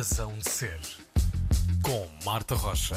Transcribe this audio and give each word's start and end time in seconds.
Razão 0.00 0.32
de 0.38 0.48
Ser, 0.48 0.80
com 1.82 2.08
Marta 2.24 2.54
Rocha. 2.54 2.96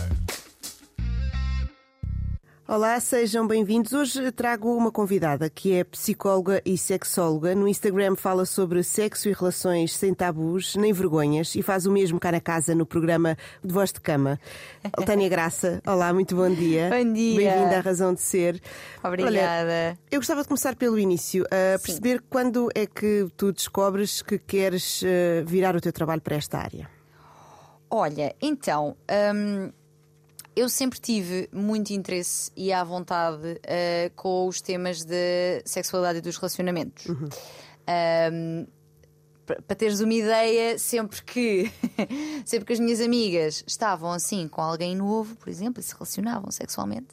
Olá, 2.66 2.98
sejam 3.02 3.46
bem-vindos. 3.46 3.92
Hoje 3.92 4.32
trago 4.32 4.74
uma 4.74 4.90
convidada 4.90 5.50
que 5.50 5.74
é 5.74 5.84
psicóloga 5.84 6.62
e 6.66 6.78
sexóloga. 6.78 7.54
No 7.54 7.68
Instagram 7.68 8.16
fala 8.16 8.46
sobre 8.46 8.82
sexo 8.84 9.28
e 9.28 9.34
relações 9.34 9.94
sem 9.94 10.14
tabus 10.14 10.78
nem 10.78 10.94
vergonhas 10.94 11.56
e 11.56 11.62
faz 11.62 11.86
o 11.86 11.92
mesmo 11.92 12.22
cá 12.22 12.32
na 12.32 12.40
casa 12.40 12.74
no 12.74 12.86
programa 12.86 13.38
de 13.62 13.74
Voz 13.74 13.92
de 13.92 14.00
Cama. 14.00 14.40
Tânia 15.06 15.28
Graça, 15.28 15.82
olá, 15.86 16.14
muito 16.14 16.38
bom 16.38 16.50
dia. 16.50 16.90
Bom 16.90 17.12
dia. 17.12 17.36
Bem-vinda 17.36 17.80
à 17.80 17.82
Razão 17.82 18.14
de 18.14 18.22
Ser. 18.22 18.62
Obrigada. 19.04 19.36
Olha, 19.36 20.00
eu 20.10 20.22
gostava 20.22 20.42
de 20.42 20.48
começar 20.48 20.74
pelo 20.78 20.98
início, 20.98 21.44
a 21.48 21.78
perceber 21.78 22.24
quando 22.30 22.70
é 22.74 22.86
que 22.86 23.28
tu 23.36 23.52
descobres 23.52 24.22
que 24.22 24.40
queres 24.40 25.04
eh, 25.04 25.44
virar 25.46 25.76
o 25.76 25.82
teu 25.82 25.92
trabalho 25.92 26.22
para 26.22 26.38
esta 26.38 26.60
área. 26.60 26.93
Olha, 27.96 28.36
então, 28.42 28.98
hum, 29.36 29.72
eu 30.56 30.68
sempre 30.68 31.00
tive 31.00 31.48
muito 31.54 31.94
interesse 31.94 32.52
e 32.58 32.74
à 32.74 32.84
vontade 32.84 33.52
uh, 33.52 34.12
com 34.16 34.48
os 34.48 34.60
temas 34.62 35.06
de 35.06 35.62
sexualidade 35.64 36.18
e 36.18 36.22
dos 36.22 36.36
relacionamentos. 36.38 37.06
Um, 37.08 38.66
para 39.46 39.76
teres 39.76 40.00
uma 40.00 40.12
ideia, 40.12 40.80
sempre 40.80 41.22
que 41.22 41.72
sempre 42.44 42.66
que 42.66 42.74
as 42.74 42.80
minhas 42.80 43.00
amigas 43.00 43.64
estavam 43.68 44.12
assim 44.12 44.48
com 44.48 44.62
alguém 44.62 44.96
novo, 44.96 45.36
por 45.36 45.48
exemplo, 45.48 45.80
e 45.80 45.84
se 45.84 45.94
relacionavam 45.94 46.50
sexualmente, 46.50 47.10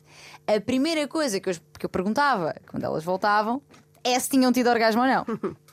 a 0.47 0.59
primeira 0.63 1.07
coisa 1.07 1.39
que 1.41 1.51
eu, 1.51 1.55
que 1.79 1.85
eu 1.85 1.91
perguntava 1.91 2.55
quando 2.71 2.85
elas 2.85 3.05
voltavam 3.05 3.61
é 4.03 4.19
se 4.19 4.31
tinham 4.31 4.51
tido 4.51 4.71
orgasmo 4.71 5.03
ou 5.03 5.07
não. 5.07 5.27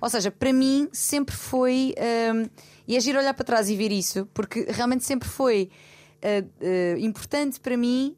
Ou 0.00 0.10
seja, 0.10 0.30
para 0.30 0.52
mim 0.52 0.88
sempre 0.92 1.34
foi. 1.34 1.94
hum, 2.34 2.48
e 2.86 2.96
é 2.96 3.00
giro 3.00 3.18
olhar 3.18 3.34
para 3.34 3.44
trás 3.44 3.68
e 3.68 3.76
ver 3.76 3.92
isso, 3.92 4.26
porque 4.32 4.66
realmente 4.68 5.04
sempre 5.04 5.28
foi 5.28 5.70
uh, 6.16 6.46
uh, 6.64 6.98
importante 6.98 7.60
para 7.60 7.76
mim 7.76 8.16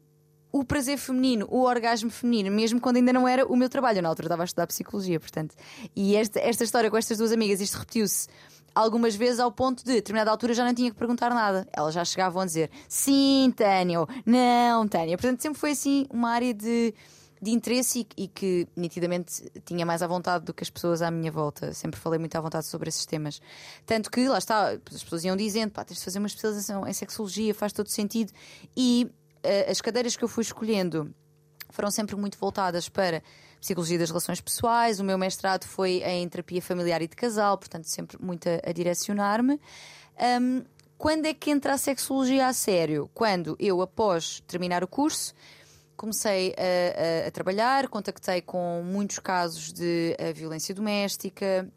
o 0.51 0.63
prazer 0.63 0.97
feminino, 0.97 1.47
o 1.49 1.61
orgasmo 1.63 2.09
feminino, 2.09 2.51
mesmo 2.51 2.81
quando 2.81 2.97
ainda 2.97 3.13
não 3.13 3.27
era 3.27 3.45
o 3.45 3.55
meu 3.55 3.69
trabalho. 3.69 3.99
Eu, 3.99 4.01
na 4.01 4.09
altura 4.09 4.27
estava 4.27 4.43
a 4.43 4.45
estudar 4.45 4.67
psicologia, 4.67 5.19
portanto. 5.19 5.55
E 5.95 6.15
esta, 6.15 6.39
esta 6.39 6.63
história 6.63 6.89
com 6.89 6.97
estas 6.97 7.19
duas 7.19 7.31
amigas, 7.31 7.61
isto 7.61 7.75
repetiu-se 7.77 8.27
algumas 8.73 9.15
vezes 9.15 9.39
ao 9.39 9.51
ponto 9.51 9.83
de, 9.83 9.91
a 9.91 9.95
determinada 9.95 10.31
altura, 10.31 10.53
já 10.53 10.65
não 10.65 10.73
tinha 10.73 10.89
que 10.89 10.97
perguntar 10.97 11.29
nada. 11.33 11.67
Elas 11.71 11.93
já 11.93 12.03
chegavam 12.03 12.41
a 12.41 12.45
dizer 12.45 12.71
sim, 12.87 13.53
Tânia, 13.55 14.01
ou 14.01 14.09
não, 14.25 14.87
Tânia. 14.87 15.17
Portanto, 15.17 15.41
sempre 15.41 15.59
foi 15.59 15.71
assim 15.71 16.07
uma 16.09 16.31
área 16.31 16.53
de, 16.53 16.93
de 17.41 17.51
interesse 17.51 18.07
e, 18.17 18.23
e 18.23 18.27
que 18.27 18.67
nitidamente 18.75 19.49
tinha 19.65 19.85
mais 19.85 20.01
à 20.01 20.07
vontade 20.07 20.45
do 20.45 20.53
que 20.53 20.63
as 20.63 20.69
pessoas 20.69 21.01
à 21.01 21.09
minha 21.09 21.31
volta. 21.31 21.73
Sempre 21.73 21.99
falei 21.99 22.19
muito 22.19 22.35
à 22.35 22.41
vontade 22.41 22.65
sobre 22.65 22.89
esses 22.89 23.05
temas. 23.05 23.41
Tanto 23.85 24.11
que, 24.11 24.27
lá 24.27 24.37
está, 24.37 24.71
as 24.71 25.03
pessoas 25.03 25.23
iam 25.23 25.35
dizendo: 25.35 25.71
pá, 25.71 25.83
tens 25.83 25.99
de 25.99 26.03
fazer 26.03 26.19
uma 26.19 26.27
especialização 26.27 26.87
em 26.87 26.93
sexologia, 26.93 27.53
faz 27.53 27.71
todo 27.71 27.87
sentido. 27.87 28.33
E 28.75 29.09
eh, 29.43 29.71
as 29.71 29.79
cadeiras 29.81 30.15
que 30.15 30.23
eu 30.23 30.27
fui 30.27 30.43
escolhendo 30.43 31.13
foram 31.69 31.91
sempre 31.91 32.15
muito 32.15 32.37
voltadas 32.37 32.89
para 32.89 33.21
psicologia 33.59 33.97
das 33.97 34.09
relações 34.09 34.41
pessoais. 34.41 34.99
O 34.99 35.03
meu 35.03 35.17
mestrado 35.17 35.65
foi 35.65 36.01
em 36.03 36.27
terapia 36.27 36.61
familiar 36.61 37.01
e 37.01 37.07
de 37.07 37.15
casal, 37.15 37.57
portanto, 37.57 37.85
sempre 37.85 38.17
muito 38.21 38.47
a, 38.47 38.69
a 38.69 38.71
direcionar-me. 38.73 39.59
Ahm, 40.17 40.63
quando 40.97 41.27
é 41.27 41.33
que 41.33 41.49
entra 41.49 41.73
a 41.73 41.77
sexologia 41.77 42.47
a 42.47 42.53
sério? 42.53 43.09
Quando 43.13 43.55
eu, 43.57 43.81
após 43.81 44.43
terminar 44.45 44.83
o 44.83 44.87
curso, 44.87 45.33
comecei 45.99 46.55
a, 46.57 47.25
a- 47.25 47.27
a 47.27 47.31
trabalhar, 47.31 47.89
contactei 47.89 48.41
com 48.41 48.81
muitos 48.85 49.19
casos 49.19 49.73
de 49.73 50.15
eh, 50.17 50.31
violência 50.31 50.73
doméstica, 50.73 51.69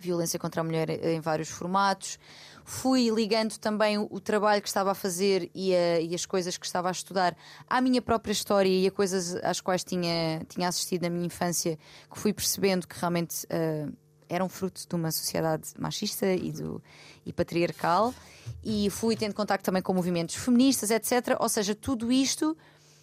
violência 0.00 0.38
contra 0.38 0.60
a 0.60 0.64
mulher 0.64 0.88
em 1.04 1.20
vários 1.20 1.48
formatos. 1.48 2.20
Fui 2.64 3.08
ligando 3.10 3.58
também 3.58 3.98
o, 3.98 4.20
trabalho 4.20 4.62
que 4.62 4.68
estava 4.68 4.92
a 4.92 4.94
fazer 4.94 5.50
e, 5.54 5.74
a- 5.74 6.00
e 6.00 6.14
as 6.14 6.24
coisas 6.24 6.56
que 6.56 6.66
estava 6.66 6.86
a 6.88 6.92
estudar 6.92 7.36
à 7.68 7.80
minha 7.80 8.00
própria 8.00 8.30
história 8.32 8.68
e 8.68 8.86
a 8.86 8.90
coisas 8.92 9.34
às 9.42 9.60
quais 9.60 9.82
tinha, 9.82 10.40
tinha 10.48 10.68
assistido 10.68 11.02
na 11.02 11.10
minha 11.10 11.26
infância, 11.26 11.76
que 12.12 12.18
fui 12.18 12.32
percebendo 12.32 12.86
que 12.86 12.96
realmente 12.96 13.44
eh, 13.50 13.88
eram 14.28 14.48
fruto 14.48 14.86
de 14.88 14.94
uma 14.94 15.10
sociedade 15.10 15.70
machista 15.78 16.26
e, 16.32 16.52
do, 16.52 16.80
e 17.26 17.32
patriarcal. 17.32 18.14
E 18.62 18.88
fui 18.90 19.16
tendo 19.16 19.34
contacto 19.34 19.64
também 19.64 19.82
com 19.82 19.92
movimentos 19.94 20.36
feministas, 20.36 20.90
etc. 20.90 21.36
Ou 21.40 21.48
seja, 21.48 21.74
tudo 21.74 22.12
isto 22.12 22.56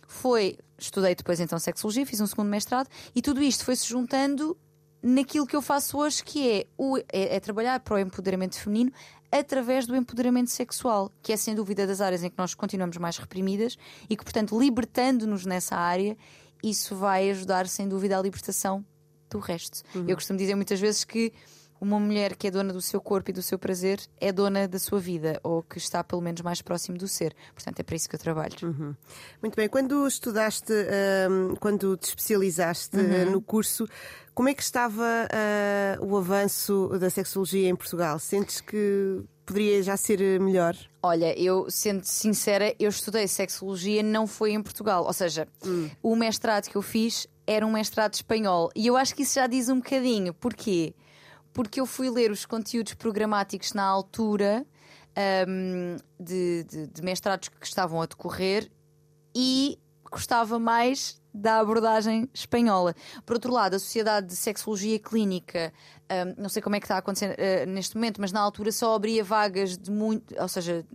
foi. 0.07 0.57
Estudei 0.77 1.15
depois 1.15 1.39
então 1.39 1.57
sexologia, 1.57 2.05
fiz 2.05 2.19
um 2.19 2.27
segundo 2.27 2.49
mestrado, 2.49 2.89
e 3.15 3.21
tudo 3.21 3.41
isto 3.41 3.63
foi-se 3.63 3.87
juntando 3.87 4.57
naquilo 5.01 5.45
que 5.45 5.55
eu 5.55 5.61
faço 5.61 5.97
hoje, 5.97 6.23
que 6.23 6.49
é, 6.49 6.65
o, 6.77 6.97
é, 6.97 7.35
é 7.35 7.39
trabalhar 7.39 7.79
para 7.79 7.95
o 7.95 7.99
empoderamento 7.99 8.59
feminino 8.59 8.91
através 9.31 9.85
do 9.85 9.95
empoderamento 9.95 10.49
sexual, 10.49 11.11
que 11.21 11.31
é 11.31 11.37
sem 11.37 11.55
dúvida 11.55 11.85
das 11.85 12.01
áreas 12.01 12.23
em 12.23 12.29
que 12.29 12.37
nós 12.37 12.53
continuamos 12.53 12.97
mais 12.97 13.17
reprimidas 13.17 13.77
e 14.09 14.15
que, 14.15 14.23
portanto, 14.23 14.57
libertando-nos 14.59 15.45
nessa 15.45 15.75
área, 15.75 16.17
isso 16.63 16.95
vai 16.95 17.29
ajudar 17.29 17.67
sem 17.67 17.87
dúvida 17.87 18.17
à 18.17 18.21
libertação 18.21 18.83
do 19.29 19.39
resto. 19.39 19.83
Eu 20.07 20.15
costumo 20.15 20.39
dizer 20.39 20.55
muitas 20.55 20.79
vezes 20.79 21.03
que 21.03 21.31
uma 21.85 21.99
mulher 21.99 22.35
que 22.35 22.47
é 22.47 22.51
dona 22.51 22.73
do 22.73 22.81
seu 22.81 22.99
corpo 22.99 23.29
e 23.29 23.33
do 23.33 23.41
seu 23.41 23.59
prazer 23.59 23.99
é 24.19 24.31
dona 24.31 24.67
da 24.67 24.79
sua 24.79 24.99
vida, 24.99 25.39
ou 25.43 25.61
que 25.61 25.77
está 25.77 26.03
pelo 26.03 26.21
menos 26.21 26.41
mais 26.41 26.61
próximo 26.61 26.97
do 26.97 27.07
ser. 27.07 27.35
Portanto, 27.53 27.79
é 27.79 27.83
para 27.83 27.95
isso 27.95 28.09
que 28.09 28.15
eu 28.15 28.19
trabalho. 28.19 28.55
Muito 29.41 29.55
bem, 29.55 29.69
quando 29.69 30.07
estudaste, 30.07 30.73
hum, 31.29 31.55
quando 31.59 31.95
te 31.97 32.07
especializaste 32.09 32.97
Uhum. 32.97 33.27
uh, 33.27 33.31
no 33.31 33.41
curso, 33.41 33.87
como 34.33 34.49
é 34.49 34.53
que 34.53 34.63
estava 34.63 35.03
uh, 35.99 36.05
o 36.05 36.17
avanço 36.17 36.89
da 36.99 37.09
sexologia 37.09 37.69
em 37.69 37.75
Portugal? 37.75 38.17
Sentes 38.19 38.59
que 38.61 39.21
poderia 39.45 39.81
já 39.83 39.95
ser 39.95 40.39
melhor? 40.39 40.75
Olha, 41.03 41.37
eu, 41.39 41.69
sendo 41.69 42.03
sincera, 42.03 42.73
eu 42.79 42.89
estudei 42.89 43.27
sexologia, 43.27 44.01
não 44.01 44.25
foi 44.25 44.51
em 44.51 44.61
Portugal. 44.61 45.05
Ou 45.05 45.13
seja, 45.13 45.47
o 46.01 46.15
mestrado 46.15 46.67
que 46.67 46.75
eu 46.75 46.81
fiz 46.81 47.27
era 47.45 47.65
um 47.65 47.71
mestrado 47.71 48.15
espanhol. 48.15 48.71
E 48.75 48.87
eu 48.87 48.97
acho 48.97 49.15
que 49.15 49.21
isso 49.23 49.35
já 49.35 49.45
diz 49.47 49.69
um 49.69 49.77
bocadinho. 49.77 50.33
Porquê? 50.33 50.95
Porque 51.55 51.79
eu 51.79 51.85
fui 51.85 52.09
ler 52.09 52.31
os 52.31 52.45
conteúdos 52.45 52.93
programáticos 52.95 53.71
na 53.71 53.83
altura 53.83 54.65
hum, 55.47 55.95
de, 56.19 56.65
de- 56.65 56.87
de 56.87 57.01
mestrados 57.01 57.47
que 57.47 57.65
estavam 57.65 58.01
a 58.01 58.05
decorrer 58.05 58.69
e 59.33 59.79
gostava 60.11 60.59
mais 60.59 61.19
da 61.33 61.59
abordagem 61.59 62.29
espanhola. 62.33 62.93
Por 63.25 63.35
outro 63.35 63.51
lado, 63.53 63.75
a 63.75 63.79
Sociedade 63.79 64.27
de 64.27 64.35
Sexologia 64.35 64.99
Clínica, 64.99 65.71
hum, 66.03 66.33
não 66.37 66.49
sei 66.49 66.61
como 66.61 66.75
é 66.75 66.79
que 66.81 66.85
está 66.85 66.95
a 66.95 66.99
acontecer 66.99 67.33
eh, 67.37 67.65
neste 67.65 67.95
momento, 67.95 68.19
mas 68.19 68.33
na 68.33 68.41
altura 68.41 68.69
só 68.73 68.93
abria 68.93 69.23
vagas 69.23 69.77
de 69.77 69.89
muito, 69.91 70.35
ou 70.37 70.47
seja, 70.49 70.85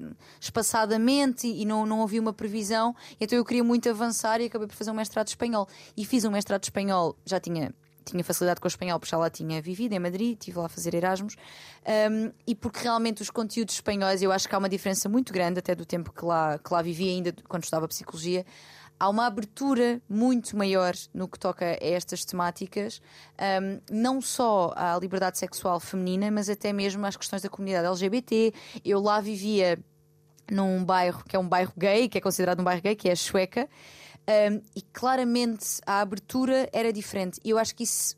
espaçadamente 0.41 1.47
e 1.47 1.65
não, 1.65 1.87
não 1.87 2.03
havia 2.03 2.21
uma 2.21 2.33
previsão. 2.35 2.95
Então 3.19 3.37
eu 3.39 3.45
queria 3.47 3.65
muito 3.65 3.89
avançar 3.89 4.41
e 4.43 4.45
acabei 4.47 4.67
por 4.69 4.75
fazer 4.77 4.91
um 4.91 4.95
mestrado 4.95 5.29
espanhol. 5.29 5.67
E 5.97 6.05
fiz 6.05 6.25
um 6.27 6.31
mestrado 6.31 6.65
espanhol, 6.65 7.17
já 7.25 7.41
tinha. 7.41 7.73
Tinha 8.05 8.25
facilidade 8.25 8.61
com 8.61 8.67
o 8.67 8.69
espanhol 8.69 8.99
porque 8.99 9.11
já 9.11 9.19
lá 9.19 9.31
tinha 9.31 9.61
vivido 9.61 9.93
em 9.93 9.99
Madrid, 9.99 10.33
estive 10.33 10.59
lá 10.59 10.67
a 10.67 10.69
fazer 10.69 10.95
Erasmus. 10.95 11.37
Um, 12.11 12.33
e 12.47 12.55
porque 12.55 12.81
realmente 12.81 13.23
os 13.23 13.31
conteúdos 13.31 13.75
espanhóis, 13.75 14.23
eu 14.23 14.33
acho 14.33 14.49
que 14.49 14.55
há 14.55 14.59
uma 14.59 14.69
diferença 14.69 15.09
muito 15.09 15.33
grande, 15.33 15.59
até 15.59 15.75
do 15.75 15.85
tempo 15.85 16.13
que 16.13 16.25
lá, 16.25 16.59
que 16.59 16.73
lá 16.73 16.83
vivi, 16.83 17.09
ainda 17.09 17.35
quando 17.49 17.65
estudava 17.65 17.87
psicologia. 17.89 18.45
Há 18.99 19.09
uma 19.09 19.27
abertura 19.27 20.01
muito 20.07 20.55
maior 20.55 20.93
no 21.15 21.27
que 21.27 21.39
toca 21.39 21.65
a 21.65 21.79
estas 21.81 22.23
temáticas, 22.23 23.01
um, 23.63 23.81
não 23.91 24.21
só 24.21 24.75
à 24.77 24.99
liberdade 24.99 25.39
sexual 25.39 25.81
feminina, 25.81 26.31
mas 26.31 26.51
até 26.51 26.71
mesmo 26.71 27.07
às 27.07 27.17
questões 27.17 27.41
da 27.41 27.49
comunidade 27.49 27.87
LGBT. 27.87 28.53
Eu 28.85 29.01
lá 29.01 29.19
vivia 29.21 29.79
num 30.51 30.85
bairro 30.85 31.25
que 31.25 31.35
é 31.35 31.39
um 31.39 31.49
bairro 31.49 31.73
gay, 31.79 32.09
que 32.09 32.19
é 32.19 32.21
considerado 32.21 32.61
um 32.61 32.65
bairro 32.65 32.83
gay, 32.83 32.95
que 32.95 33.09
é 33.09 33.13
a 33.13 33.17
Chueca, 33.17 33.69
um, 34.29 34.61
e 34.77 34.83
claramente 34.93 35.81
a 35.87 36.01
abertura 36.01 36.69
era 36.73 36.93
diferente. 36.93 37.41
E 37.45 37.51
eu 37.51 37.59
acho 37.59 37.75
que 37.75 37.85
isso, 37.85 38.17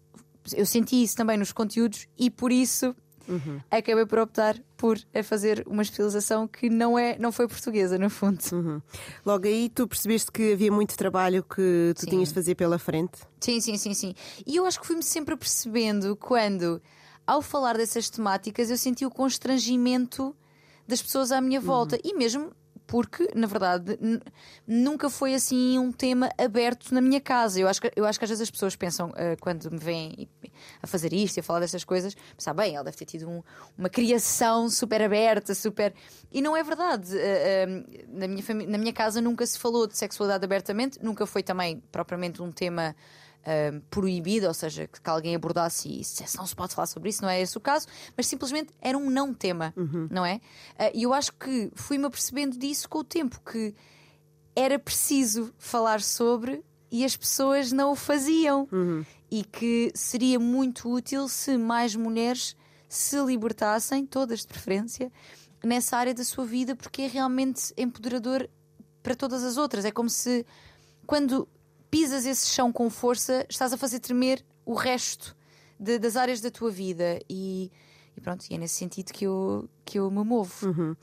eu 0.55 0.67
senti 0.67 1.03
isso 1.03 1.17
também 1.17 1.37
nos 1.37 1.53
conteúdos, 1.53 2.07
e 2.19 2.31
por 2.31 2.53
isso 2.53 2.95
acabei 3.71 4.05
por 4.05 4.19
optar 4.19 4.59
por 4.77 4.99
fazer 5.25 5.65
uma 5.67 5.83
especialização 5.83 6.47
que 6.47 6.69
não, 6.69 6.99
é, 6.99 7.17
não 7.19 7.31
foi 7.31 7.47
portuguesa, 7.47 7.97
no 7.99 8.11
fundo. 8.11 8.41
Logo 9.25 9.47
aí 9.47 9.69
tu 9.69 9.87
percebeste 9.87 10.31
que 10.31 10.53
havia 10.53 10.73
muito 10.73 10.97
trabalho 10.97 11.43
que 11.43 11.93
tu 11.95 12.01
Sim. 12.01 12.11
tinhas 12.11 12.29
de 12.29 12.35
fazer 12.35 12.55
pela 12.57 12.79
frente? 12.79 13.21
Sim, 13.41 13.61
sim, 13.61 13.77
sim, 13.77 13.95
sim. 13.95 14.15
E 14.47 14.57
eu 14.57 14.67
acho 14.67 14.81
que 14.81 14.87
fui-me 14.87 15.03
sempre 15.03 15.35
apercebendo 15.35 16.17
quando, 16.17 16.83
ao 17.27 17.41
falar 17.41 17.77
dessas 17.77 18.11
temáticas, 18.11 18.71
eu 18.71 18.77
senti 18.77 19.07
o 19.07 19.11
constrangimento 19.11 20.35
das 20.87 21.01
pessoas 21.01 21.31
à 21.31 21.41
minha 21.41 21.61
volta. 21.61 21.99
E 22.03 22.15
mesmo 22.15 22.51
porque, 22.93 23.27
na 23.35 23.47
verdade, 23.47 23.99
nunca 24.67 25.09
foi 25.09 25.33
assim 25.33 25.79
um 25.79 25.91
tema 25.91 26.29
aberto 26.37 26.93
na 26.93 27.01
minha 27.01 27.23
casa. 27.23 27.59
Eu 27.59 27.67
acho 27.67 27.81
que, 27.81 27.91
eu 27.97 28.05
acho 28.05 28.19
que 28.19 28.25
às 28.27 28.29
vezes 28.29 28.43
as 28.43 28.51
pessoas 28.51 28.77
pensam, 28.77 29.11
ah, 29.17 29.35
quando 29.41 29.71
me 29.71 29.79
veem 29.79 30.29
a 30.83 30.87
fazer 30.87 31.11
isto 31.11 31.39
e 31.39 31.41
a 31.41 31.43
falar 31.43 31.61
destas 31.61 31.85
coisas, 31.85 32.15
pensar, 32.37 32.53
bem, 32.53 32.75
ela 32.75 32.85
deve 32.85 32.99
ter 32.99 33.07
tido 33.07 33.31
um- 33.31 33.43
uma 33.79 33.89
criação 33.89 34.69
super 34.69 35.01
aberta, 35.01 35.55
super. 35.55 35.95
E 36.31 36.43
não 36.43 36.55
é 36.55 36.63
verdade. 36.63 37.17
Ah, 37.17 37.65
ah, 37.65 38.05
na, 38.09 38.29
minha 38.29 38.45
na 38.69 38.77
minha 38.77 38.93
casa 38.93 39.23
nunca 39.23 39.47
se 39.47 39.59
falou 39.59 39.87
de 39.87 39.97
sexualidade 39.97 40.45
abertamente, 40.45 41.03
nunca 41.03 41.25
foi 41.25 41.43
também 41.43 41.83
propriamente 41.91 42.43
um 42.43 42.53
tema 42.53 42.95
um, 43.47 43.81
proibida, 43.91 44.49
ou 44.49 44.55
seja, 44.55 44.87
que, 44.87 45.11
alguém 45.11 45.35
abordasse 45.35 45.89
e 45.89 45.99
dissesse 46.01 46.37
não 46.37 46.47
se 46.47 46.55
pode 46.55 46.75
falar 46.75 46.87
sobre 46.87 47.09
isso, 47.11 47.23
não 47.23 47.29
é 47.29 47.41
esse 47.41 47.57
o 47.57 47.61
caso, 47.61 47.87
mas 48.17 48.27
simplesmente 48.27 48.73
era 48.81 48.97
um 48.97 49.11
não 49.11 49.35
tema, 49.35 49.75
não 50.11 50.25
é? 50.25 50.37
Uh, 50.79 50.91
E 50.95 51.03
eu 51.03 51.13
acho 51.13 51.33
que 51.35 51.71
fui-me 51.75 52.07
apercebendo 52.07 52.57
disso 52.59 52.89
com 52.89 52.99
o 52.99 53.05
tempo, 53.05 53.41
que 53.41 53.75
era 54.55 54.79
preciso 54.79 55.53
falar 55.59 56.01
sobre 56.01 56.63
e 56.91 57.05
as 57.05 57.17
pessoas 57.17 57.73
não 57.73 57.93
o 57.93 57.97
faziam. 57.97 58.69
E 59.31 59.45
que 59.45 59.91
seria 59.95 60.39
muito 60.39 60.91
útil 60.91 61.27
se 61.27 61.57
mais 61.57 61.97
mulheres 61.97 62.55
se 62.87 63.19
libertassem, 63.25 64.05
todas 64.05 64.41
de 64.41 64.47
preferência, 64.47 65.11
nessa 65.65 65.97
área 65.97 66.13
da 66.13 66.23
sua 66.23 66.45
vida, 66.45 66.77
porque 66.77 67.03
é 67.03 67.07
realmente 67.07 67.73
empoderador 67.79 68.47
para 69.03 69.15
todas 69.15 69.43
as 69.43 69.57
outras. 69.57 69.87
É 69.87 69.91
como 69.91 70.11
se 70.11 70.45
quando 71.07 71.49
pisas 71.93 72.25
esse 72.25 72.49
chão 72.49 72.73
com 72.73 72.89
força, 72.89 73.45
estás 73.51 73.71
a 73.73 73.77
fazer 73.77 73.99
tremer 74.01 74.43
o 74.65 74.73
resto 74.73 75.37
de- 75.79 75.99
das 75.99 76.17
áreas 76.17 76.41
da 76.41 76.51
tua 76.51 76.71
vida. 76.71 77.21
E, 77.29 77.71
e 78.17 78.21
pronto, 78.23 78.47
e 78.51 78.55
é 78.55 78.59
nesse 78.59 78.77
sentido 78.77 79.13
que 79.13 79.27
eu, 79.27 79.69
que 79.85 79.99
eu 79.99 80.11
me 80.11 80.25
movo. 80.25 80.67
Uhum. 80.67 80.97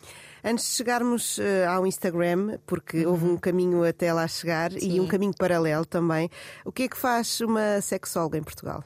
Antes 0.44 0.66
de 0.66 0.72
chegarmos 0.72 1.38
eh, 1.38 1.66
ao 1.68 1.86
Instagram, 1.86 2.58
porque 2.66 3.06
houve 3.06 3.26
um 3.26 3.38
caminho 3.38 3.84
até 3.84 4.12
lá 4.12 4.28
chegar 4.28 4.72
e 4.76 4.80
Sim. 4.82 5.00
um 5.02 5.08
caminho 5.08 5.34
paralelo 5.38 5.86
também, 5.86 6.28
o 6.66 6.72
que 6.72 6.84
é 6.84 6.88
que 6.90 6.98
faz 6.98 7.40
uma 7.42 7.80
sexóloga 7.82 8.38
em 8.40 8.44
Portugal? 8.44 8.84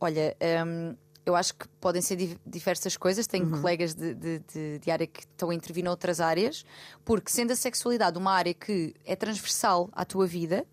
Olha, 0.00 0.36
hum, 0.64 0.94
eu 1.26 1.34
acho 1.34 1.54
que 1.56 1.66
podem 1.80 2.00
ser 2.00 2.14
di- 2.14 2.38
diversas 2.46 2.96
coisas. 2.96 3.26
Tenho 3.26 3.50
colegas 3.50 3.92
de, 3.92 4.14
de- 4.14 4.38
de- 4.38 4.78
de 4.78 4.90
área 4.90 5.06
que 5.06 5.20
estão 5.20 5.50
a 5.50 5.54
intervir 5.54 5.82
noutras 5.84 6.20
áreas, 6.20 6.64
porque 7.04 7.28
sendo 7.32 7.50
a 7.52 7.56
sexualidade 7.56 8.16
uma 8.16 8.32
área 8.32 8.54
que 8.54 8.94
é 9.04 9.16
transversal 9.16 9.88
à 9.92 10.04
tua 10.04 10.26
vida. 10.26 10.64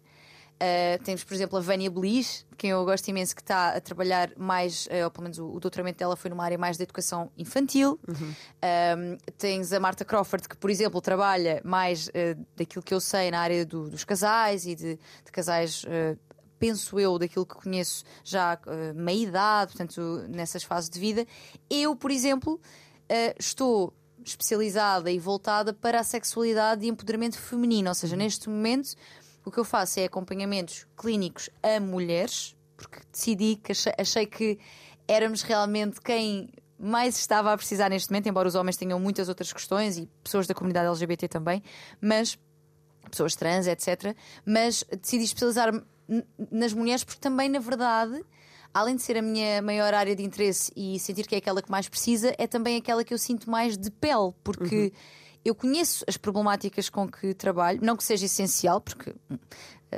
Uh, 0.56 1.04
temos, 1.04 1.24
por 1.24 1.34
exemplo, 1.34 1.57
a 1.57 1.62
Vânia 1.62 1.90
Belis, 1.90 2.46
quem 2.57 2.72
eu 2.72 2.84
gosto 2.86 3.07
imenso, 3.07 3.36
que 3.36 3.42
está 3.42 3.69
a 3.69 3.81
trabalhar 3.81 4.31
mais, 4.38 4.86
uh, 4.88 5.04
ou 5.06 5.12
pelo 5.12 5.24
menos 5.24 5.38
o, 5.38 5.48
o 5.48 5.60
doutoramento 5.60 6.00
dela 6.00 6.16
foi 6.16 6.30
numa 6.30 6.44
área 6.44 6.57
mais 6.57 6.78
de 6.78 6.84
educação 6.84 7.31
infantil. 7.38 8.00
Um, 8.07 9.18
tens 9.38 9.72
a 9.74 9.80
Marta 9.80 10.04
Crawford, 10.06 10.48
que, 10.50 10.57
por 10.57 10.69
exemplo, 10.69 11.00
trabalha 11.02 11.62
mais 11.63 12.07
uh, 12.07 12.12
daquilo 12.56 12.84
que 12.84 12.94
eu 12.94 13.00
sei 13.00 13.31
na 13.31 13.40
área 13.40 13.66
do- 13.66 13.90
dos 13.90 14.04
casais 14.04 14.66
e 14.66 14.75
de, 14.75 14.96
de 14.96 15.31
casais 15.31 15.86
penso 16.57 16.98
eu, 16.98 17.19
daquilo 17.19 17.46
que 17.46 17.54
conheço 17.56 18.04
já 18.24 18.57
uh, 18.66 18.94
meia 18.96 19.24
idade, 19.24 19.74
portanto, 19.74 20.24
nessas 20.30 20.63
fases 20.63 20.90
de 20.90 21.00
vida. 21.00 21.28
Eu, 21.69 21.96
por 21.98 22.10
exemplo, 22.10 22.54
uh, 22.54 23.36
estou 23.38 23.94
especializada 24.24 25.12
e 25.12 25.19
voltada 25.19 25.74
para 25.74 26.00
a 26.00 26.04
sexualidade 26.04 26.86
e 26.86 26.90
empoderamento 26.90 27.38
feminino, 27.38 27.90
ou 27.90 27.94
seja, 27.94 28.16
neste 28.16 28.50
momento 28.50 28.96
o 29.45 29.51
que 29.51 29.59
eu 29.59 29.63
faço 29.63 30.00
é 30.00 30.06
acompanhamentos 30.06 30.88
clínicos 30.97 31.50
a 31.62 31.80
mulheres, 31.80 32.56
porque 32.75 33.00
decidi 33.12 33.56
que 33.57 33.71
achei, 33.71 33.94
achei 33.97 34.25
que 34.25 34.59
éramos 35.07 35.42
realmente 35.44 36.01
quem 36.01 36.50
mais 36.77 37.18
estava 37.18 37.53
a 37.53 37.57
precisar 37.57 37.89
neste 37.89 38.09
momento, 38.09 38.27
embora 38.27 38.47
os 38.47 38.56
homens 38.56 38.75
tenham 38.75 39.00
muitas 39.00 39.30
outras 39.30 39.53
questões 39.53 39.97
e 39.97 40.09
pessoas 40.24 40.47
da 40.47 40.53
comunidade 40.53 40.88
LGBT 40.88 41.27
também, 41.27 41.63
mas 42.01 42.38
pessoas 43.09 43.36
trans, 43.36 43.68
etc. 43.68 44.15
Mas 44.45 44.83
decidi 45.01 45.24
especializar-me 45.24 45.83
nas 46.51 46.74
mulheres 46.74 47.03
porque 47.03 47.19
também, 47.19 47.47
na 47.50 47.59
verdade, 47.59 48.24
além 48.74 48.95
de 48.95 49.01
ser 49.01 49.18
a 49.18 49.21
minha 49.21 49.62
maior 49.62 49.94
área 49.94 50.15
de 50.15 50.24
interesse 50.24 50.71
e 50.75 51.00
sentir 51.00 51.25
que 51.25 51.36
é 51.36 51.38
aquela 51.38 51.62
que 51.62 51.71
mais 51.71 51.88
precisa, 51.88 52.36
é 52.38 52.45
também 52.45 52.75
aquela 52.75 53.03
que 53.03 53.13
eu 53.13 53.18
sinto 53.18 53.50
mais 53.50 53.77
de 53.77 53.89
pele, 53.89 54.33
porque 54.44 54.92
eu 55.45 55.53
conheço 55.56 56.03
as 56.07 56.18
problemáticas 56.18 56.89
com 56.89 57.07
que 57.07 57.33
trabalho, 57.36 57.80
não 57.81 57.95
que 57.95 58.03
seja 58.03 58.25
essencial, 58.25 58.81
porque 58.81 59.13
hum, 59.31 59.38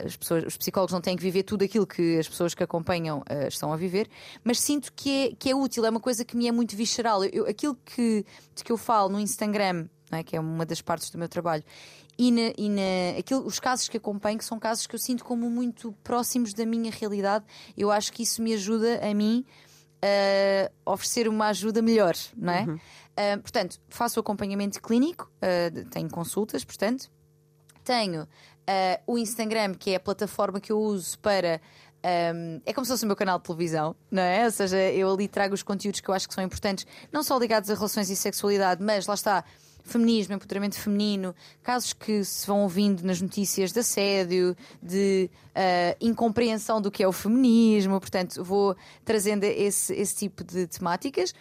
as 0.05 0.15
pessoas, 0.17 0.43
os 0.45 0.57
psicólogos 0.57 0.93
não 0.93 1.01
têm 1.01 1.15
que 1.15 1.23
viver 1.23 1.43
tudo 1.43 1.63
aquilo 1.63 1.87
que 1.87 2.19
as 2.19 2.27
pessoas 2.27 2.53
que 2.53 2.61
acompanham 2.61 3.23
eh, 3.27 3.47
estão 3.47 3.71
a 3.71 3.77
viver, 3.77 4.07
mas 4.43 4.59
sinto 4.59 4.91
que 4.93 5.09
é, 5.09 5.35
que 5.35 5.49
é 5.49 5.55
útil, 5.55 5.85
é 5.85 5.89
uma 5.89 5.99
coisa 6.01 6.25
que 6.25 6.35
me 6.37 6.47
é 6.47 6.51
muito 6.51 6.75
visceral. 6.75 7.23
Eu, 7.23 7.47
aquilo 7.47 7.75
que, 7.85 8.25
de 8.53 8.63
que 8.63 8.71
eu 8.71 8.77
falo 8.77 9.09
no 9.09 9.19
Instagram, 9.19 9.87
é, 10.11 10.21
que 10.21 10.35
é 10.35 10.39
uma 10.39 10.65
das 10.65 10.81
partes 10.81 11.09
do 11.09 11.17
meu 11.17 11.29
trabalho, 11.29 11.63
e, 12.19 12.31
na, 12.31 12.51
e 12.57 12.69
na- 12.69 13.17
aquilo, 13.19 13.45
os 13.45 13.59
casos 13.59 13.87
que 13.87 13.95
acompanho, 13.97 14.37
que 14.37 14.45
são 14.45 14.59
casos 14.59 14.85
que 14.85 14.93
eu 14.93 14.99
sinto 14.99 15.23
como 15.23 15.49
muito 15.49 15.93
próximos 16.03 16.53
da 16.53 16.65
minha 16.65 16.91
realidade, 16.91 17.45
eu 17.77 17.89
acho 17.89 18.11
que 18.11 18.23
isso 18.23 18.41
me 18.41 18.53
ajuda 18.53 18.99
a 19.07 19.13
mim 19.13 19.45
a 20.85 20.91
oferecer 20.91 21.27
uma 21.27 21.47
ajuda 21.47 21.81
melhor, 21.81 22.15
não 22.35 22.53
é? 22.53 22.65
Ah, 23.17 23.37
portanto, 23.39 23.79
faço 23.89 24.19
acompanhamento 24.19 24.79
clínico, 24.81 25.29
de- 25.73 25.85
tenho 25.85 26.07
consultas, 26.09 26.63
portanto, 26.63 27.09
tenho 27.83 28.27
ah, 28.67 28.99
o 29.07 29.17
Instagram, 29.17 29.73
que 29.73 29.89
é 29.91 29.95
a 29.95 29.99
plataforma 29.99 30.59
que 30.59 30.71
eu 30.71 30.79
uso 30.79 31.17
para. 31.19 31.59
ahm, 32.03 32.61
é 32.65 32.71
como 32.73 32.85
se 32.85 32.91
fosse 32.91 33.03
o 33.05 33.07
meu 33.07 33.15
canal 33.15 33.39
de 33.39 33.45
televisão, 33.45 33.95
não 34.11 34.21
é? 34.21 34.45
Ou 34.45 34.51
seja, 34.51 34.77
eu 34.77 35.11
ali 35.11 35.27
trago 35.27 35.53
os 35.55 35.63
conteúdos 35.63 35.99
que 35.99 36.07
eu 36.09 36.13
acho 36.13 36.27
que 36.27 36.33
são 36.33 36.43
importantes, 36.43 36.85
não 37.11 37.23
só 37.23 37.37
ligados 37.39 37.69
a 37.71 37.73
relações 37.73 38.09
e 38.09 38.15
sexualidade, 38.15 38.83
mas 38.83 39.07
lá 39.07 39.15
está. 39.15 39.43
Feminismo, 39.83 40.33
empoderamento 40.35 40.75
feminino, 40.77 41.33
casos 41.63 41.93
que 41.93 42.21
se 42.21 42.45
vão 42.45 42.63
ouvindo 42.63 43.03
nas 43.03 43.21
notícias 43.21 43.71
de 43.71 43.79
assédio, 43.79 44.53
de 44.83 45.29
ah, 45.55 45.95
incompreensão 46.01 46.81
do 46.81 46.91
que 46.91 47.01
é 47.01 47.07
o 47.07 47.13
feminismo, 47.13 47.97
portanto, 47.97 48.43
vou 48.43 48.75
trazendo 49.05 49.45
esse, 49.45 49.93
esse 49.93 50.13
tipo 50.13 50.43
de 50.43 50.67
temáticas. 50.67 51.33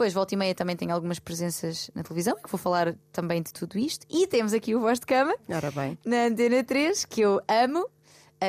Depois, 0.00 0.14
volta 0.14 0.32
e 0.32 0.36
meia, 0.38 0.54
também 0.54 0.74
tenho 0.74 0.94
algumas 0.94 1.18
presenças 1.18 1.90
na 1.94 2.02
televisão, 2.02 2.34
que 2.42 2.48
vou 2.50 2.58
falar 2.58 2.96
também 3.12 3.42
de 3.42 3.52
tudo 3.52 3.78
isto. 3.78 4.06
E 4.08 4.26
temos 4.26 4.54
aqui 4.54 4.74
o 4.74 4.80
Voz 4.80 4.98
de 4.98 5.04
Cama, 5.04 5.34
Ora 5.46 5.70
bem. 5.70 5.98
na 6.06 6.24
Antena 6.24 6.64
3, 6.64 7.04
que 7.04 7.20
eu 7.20 7.38
amo, 7.46 7.86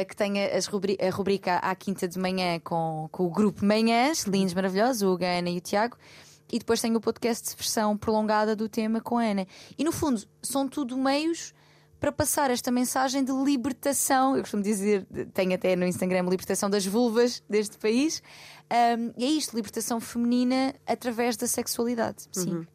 que 0.07 0.15
tem 0.15 0.35
rubri- 0.71 0.97
a 1.01 1.09
rubrica 1.09 1.57
à 1.57 1.75
quinta 1.75 2.07
de 2.07 2.17
manhã 2.17 2.57
com, 2.61 3.09
com 3.11 3.25
o 3.25 3.29
grupo 3.29 3.65
Manhãs, 3.65 4.23
lindos, 4.23 4.53
maravilhosos, 4.53 5.01
o 5.01 5.11
Hugo, 5.11 5.25
Ana 5.25 5.49
e 5.49 5.57
o 5.57 5.59
Tiago. 5.59 5.97
E 6.49 6.57
depois 6.57 6.79
tenho 6.79 6.95
o 6.95 7.01
podcast 7.01 7.49
de 7.49 7.55
versão 7.57 7.97
prolongada 7.97 8.55
do 8.55 8.69
tema 8.69 9.01
com 9.01 9.17
a 9.17 9.23
Ana. 9.25 9.45
E 9.77 9.83
no 9.83 9.91
fundo, 9.91 10.23
são 10.41 10.69
tudo 10.69 10.97
meios 10.97 11.53
para 12.01 12.11
passar 12.11 12.49
esta 12.49 12.71
mensagem 12.71 13.23
de 13.23 13.31
libertação. 13.31 14.35
Eu 14.35 14.41
costumo 14.41 14.63
dizer, 14.63 15.05
tenho 15.35 15.53
até 15.53 15.75
no 15.75 15.85
Instagram, 15.85 16.23
libertação 16.23 16.67
das 16.67 16.83
vulvas 16.83 17.43
deste 17.47 17.77
país. 17.77 18.23
Um, 18.97 19.13
e 19.15 19.23
é 19.23 19.27
isto, 19.27 19.55
libertação 19.55 19.99
feminina 19.99 20.73
através 20.87 21.37
da 21.37 21.45
sexualidade. 21.45 22.23
Sim. 22.31 22.65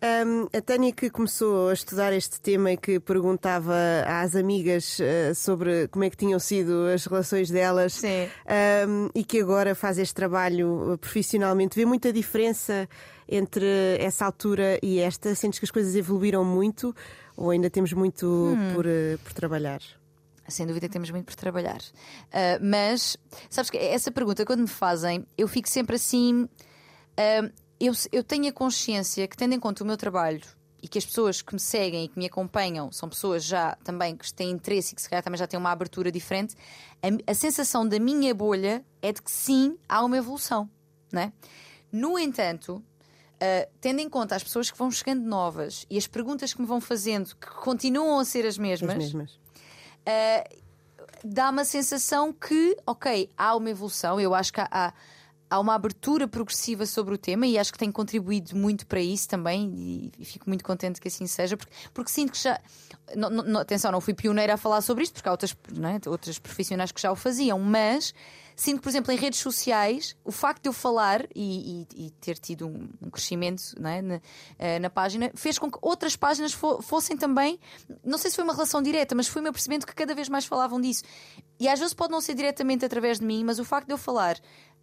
Hum, 0.00 0.46
a 0.56 0.60
Tânia 0.60 0.92
que 0.92 1.10
começou 1.10 1.70
a 1.70 1.72
estudar 1.72 2.12
este 2.12 2.40
tema 2.40 2.70
e 2.70 2.76
que 2.76 3.00
perguntava 3.00 3.74
às 4.06 4.36
amigas 4.36 5.00
eh, 5.00 5.34
sobre 5.34 5.88
como 5.88 6.04
é 6.04 6.10
que 6.10 6.16
tinham 6.16 6.38
sido 6.38 6.86
as 6.94 7.04
relações 7.04 7.50
delas 7.50 8.00
hum, 8.86 9.08
e 9.12 9.24
que 9.24 9.40
agora 9.40 9.74
faz 9.74 9.98
este 9.98 10.14
trabalho 10.14 10.92
eh, 10.92 10.96
profissionalmente, 10.98 11.74
vê 11.74 11.84
muita 11.84 12.12
diferença 12.12 12.88
entre 13.28 13.66
essa 13.98 14.24
altura 14.24 14.78
e 14.84 15.00
esta? 15.00 15.34
Sentes 15.34 15.58
que 15.58 15.64
as 15.64 15.70
coisas 15.72 15.96
evoluíram 15.96 16.44
muito 16.44 16.94
ou 17.38 17.50
ainda 17.50 17.70
temos 17.70 17.92
muito 17.92 18.26
Hum. 18.26 18.74
por, 18.74 18.84
eh, 18.86 19.16
por 19.22 19.32
trabalhar? 19.32 19.80
Sem 20.48 20.66
dúvida 20.66 20.86
que 20.88 20.92
temos 20.92 21.10
muito 21.10 21.26
por 21.26 21.34
trabalhar. 21.36 21.78
Ah, 22.32 22.58
mas, 22.60 23.16
sabes 23.50 23.70
que 23.70 23.76
essa 23.76 24.10
pergunta, 24.10 24.44
quando 24.46 24.60
me 24.60 24.66
fazem, 24.68 25.26
eu 25.36 25.46
fico 25.46 25.68
sempre 25.68 25.96
assim. 25.96 26.48
ah, 27.16 27.50
eu, 27.80 27.92
eu 28.10 28.24
tenho 28.24 28.48
a 28.48 28.52
consciência 28.52 29.28
que, 29.28 29.36
tendo 29.36 29.54
em 29.54 29.60
conta 29.60 29.84
o 29.84 29.86
meu 29.86 29.96
trabalho 29.96 30.40
e 30.82 30.88
que 30.88 30.98
as 30.98 31.04
pessoas 31.06 31.42
que 31.42 31.52
me 31.54 31.60
seguem 31.60 32.04
e 32.04 32.08
que 32.08 32.18
me 32.18 32.26
acompanham 32.26 32.90
são 32.90 33.08
pessoas 33.08 33.44
já 33.44 33.76
também 33.84 34.16
que 34.16 34.32
têm 34.34 34.50
interesse 34.50 34.92
e 34.92 34.96
que 34.96 35.02
se 35.02 35.08
calhar 35.08 35.22
também 35.22 35.38
já 35.38 35.46
têm 35.46 35.58
uma 35.60 35.70
abertura 35.70 36.10
diferente, 36.10 36.56
a, 37.02 37.30
a 37.30 37.34
sensação 37.34 37.86
da 37.86 37.98
minha 38.00 38.34
bolha 38.34 38.84
é 39.02 39.12
de 39.12 39.20
que 39.22 39.30
sim, 39.30 39.76
há 39.88 40.02
uma 40.04 40.16
evolução. 40.16 40.68
Não 41.12 41.22
é? 41.22 41.32
No 41.92 42.18
entanto, 42.18 42.82
Uh, 43.40 43.70
tendo 43.80 44.00
em 44.00 44.08
conta 44.08 44.34
as 44.34 44.42
pessoas 44.42 44.68
que 44.68 44.76
vão 44.76 44.90
chegando 44.90 45.22
novas 45.24 45.86
e 45.88 45.96
as 45.96 46.08
perguntas 46.08 46.52
que 46.52 46.60
me 46.60 46.66
vão 46.66 46.80
fazendo, 46.80 47.36
que 47.36 47.46
continuam 47.62 48.18
a 48.18 48.24
ser 48.24 48.44
as 48.44 48.58
mesmas, 48.58 48.90
As 48.90 48.98
mesmas. 48.98 49.30
uh, 49.32 50.58
dá-me 51.24 51.60
a 51.62 51.64
sensação 51.64 52.32
que, 52.32 52.76
ok, 52.84 53.30
há 53.36 53.54
uma 53.54 53.70
evolução, 53.70 54.20
eu 54.20 54.34
acho 54.34 54.52
que 54.52 54.60
há, 54.60 54.68
há, 54.70 54.92
há 55.50 55.60
uma 55.60 55.74
abertura 55.74 56.26
progressiva 56.26 56.84
sobre 56.84 57.14
o 57.14 57.18
tema 57.18 57.46
e 57.46 57.56
acho 57.56 57.72
que 57.72 57.78
tenho 57.78 57.92
contribuído 57.92 58.56
muito 58.56 58.84
para 58.86 59.00
isso 59.00 59.28
também 59.28 59.72
e, 59.72 60.12
e 60.18 60.24
fico 60.24 60.48
muito 60.50 60.64
contente 60.64 61.00
que 61.00 61.06
assim 61.06 61.26
seja, 61.28 61.56
porque, 61.56 61.72
porque 61.94 62.10
sinto 62.10 62.32
que 62.32 62.38
já. 62.42 62.60
não- 63.14 63.30
não- 63.30 63.60
atenção, 63.60 63.92
não 63.92 64.00
fui 64.00 64.14
pioneira 64.14 64.54
a 64.54 64.56
falar 64.56 64.80
sobre 64.80 65.04
isto, 65.04 65.12
porque 65.14 65.28
há 65.28 65.32
outras, 65.32 65.52
é? 66.04 66.08
outras 66.10 66.40
profissionais 66.40 66.90
que 66.90 67.00
já 67.00 67.12
o 67.12 67.16
faziam, 67.16 67.58
mas 67.60 68.12
sinto 68.60 68.82
por 68.82 68.88
exemplo, 68.88 69.12
em 69.12 69.16
redes 69.16 69.38
sociais, 69.38 70.16
o 70.24 70.32
facto 70.32 70.64
de 70.64 70.68
eu 70.68 70.72
falar 70.72 71.24
e, 71.32 71.86
e- 71.94 72.06
e 72.06 72.10
ter 72.20 72.36
tido 72.36 72.66
um, 72.66 72.88
um 73.00 73.08
crescimento 73.08 73.62
é? 73.84 74.02
na, 74.02 74.20
eh, 74.58 74.78
na 74.80 74.90
página 74.90 75.30
fez 75.36 75.60
com 75.60 75.70
que 75.70 75.78
outras 75.80 76.16
páginas 76.16 76.52
fo- 76.52 76.82
fossem 76.82 77.16
também. 77.16 77.60
Não 78.04 78.18
sei 78.18 78.30
se 78.30 78.34
foi 78.36 78.42
uma 78.44 78.52
relação 78.52 78.82
direta, 78.82 79.14
mas 79.14 79.28
fui-me 79.28 79.48
apercebendo 79.48 79.86
que 79.86 79.94
cada 79.94 80.12
vez 80.12 80.28
mais 80.28 80.44
falavam 80.44 80.80
disso. 80.80 81.04
E 81.60 81.68
às 81.68 81.78
vezes 81.78 81.94
pode 81.94 82.10
não 82.10 82.20
ser 82.20 82.34
diretamente 82.34 82.84
através 82.84 83.20
de 83.20 83.24
mim, 83.24 83.44
mas 83.44 83.60
o 83.60 83.64
facto 83.64 83.86
de 83.86 83.92
eu 83.92 83.98
falar 83.98 84.36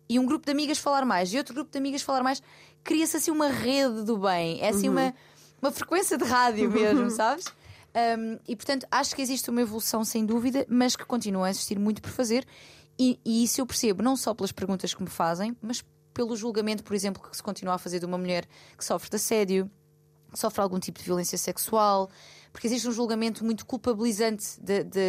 e 0.08 0.18
um 0.20 0.26
grupo 0.26 0.46
de 0.46 0.52
amigas 0.54 0.78
falar 0.78 1.04
mais 1.04 1.34
e 1.34 1.38
outro 1.38 1.54
grupo 1.54 1.70
de 1.70 1.78
amigas 1.78 2.02
falar 2.02 2.24
mais, 2.24 2.42
cria-se 2.82 3.18
assim 3.18 3.30
uma 3.32 3.50
rede 3.50 4.04
do 4.04 4.18
bem. 4.18 4.62
É 4.62 4.70
assim 4.70 4.88
uma, 4.88 5.14
uma 5.62 5.72
frequência 5.72 6.18
de 6.18 6.24
rádio 6.24 6.72
mesmo, 6.72 7.10
sabes? 7.12 7.46
Um, 8.18 8.40
e 8.48 8.56
portanto 8.56 8.86
acho 8.90 9.14
que 9.16 9.22
existe 9.22 9.50
uma 9.50 9.60
evolução 9.62 10.06
sem 10.06 10.26
dúvida, 10.26 10.66
mas 10.70 10.96
que 10.96 11.04
continua 11.06 11.48
a 11.48 11.50
existir 11.50 11.78
muito 11.78 12.02
por 12.02 12.12
fazer. 12.12 12.46
E, 12.98 13.20
e 13.26 13.44
isso 13.44 13.62
eu 13.62 13.66
percebo 13.66 14.02
não 14.02 14.16
só 14.16 14.34
pelas 14.34 14.52
perguntas 14.52 14.94
que 14.94 15.02
me 15.02 15.10
fazem, 15.10 15.56
mas 15.62 15.84
pelo 16.14 16.36
julgamento, 16.36 16.84
por 16.84 16.96
exemplo, 16.96 17.22
que 17.22 17.36
se 17.36 17.44
continua 17.44 17.76
a 17.76 17.78
fazer 17.78 18.00
de 18.00 18.06
uma 18.06 18.18
mulher 18.18 18.48
que 18.78 18.86
sofre 18.86 19.10
de 19.10 19.18
assédio, 19.18 19.70
que 20.32 20.40
sofre 20.40 20.62
algum 20.62 20.80
tipo 20.80 21.00
de 21.00 21.06
violência 21.06 21.38
sexual, 21.38 22.10
porque 22.52 22.68
existe 22.68 22.88
um 22.88 22.92
julgamento 22.92 23.44
muito 23.44 23.66
culpabilizante 23.66 24.58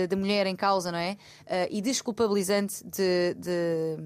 da 0.09 0.17
mulher 0.17 0.49
em 0.49 0.57
causa, 0.57 0.91
não 0.91 0.99
é? 0.99 1.13
Uh, 1.43 1.69
e 1.71 1.81
desculpabilizante 1.81 2.85
de, 2.85 3.35
de, 3.35 3.97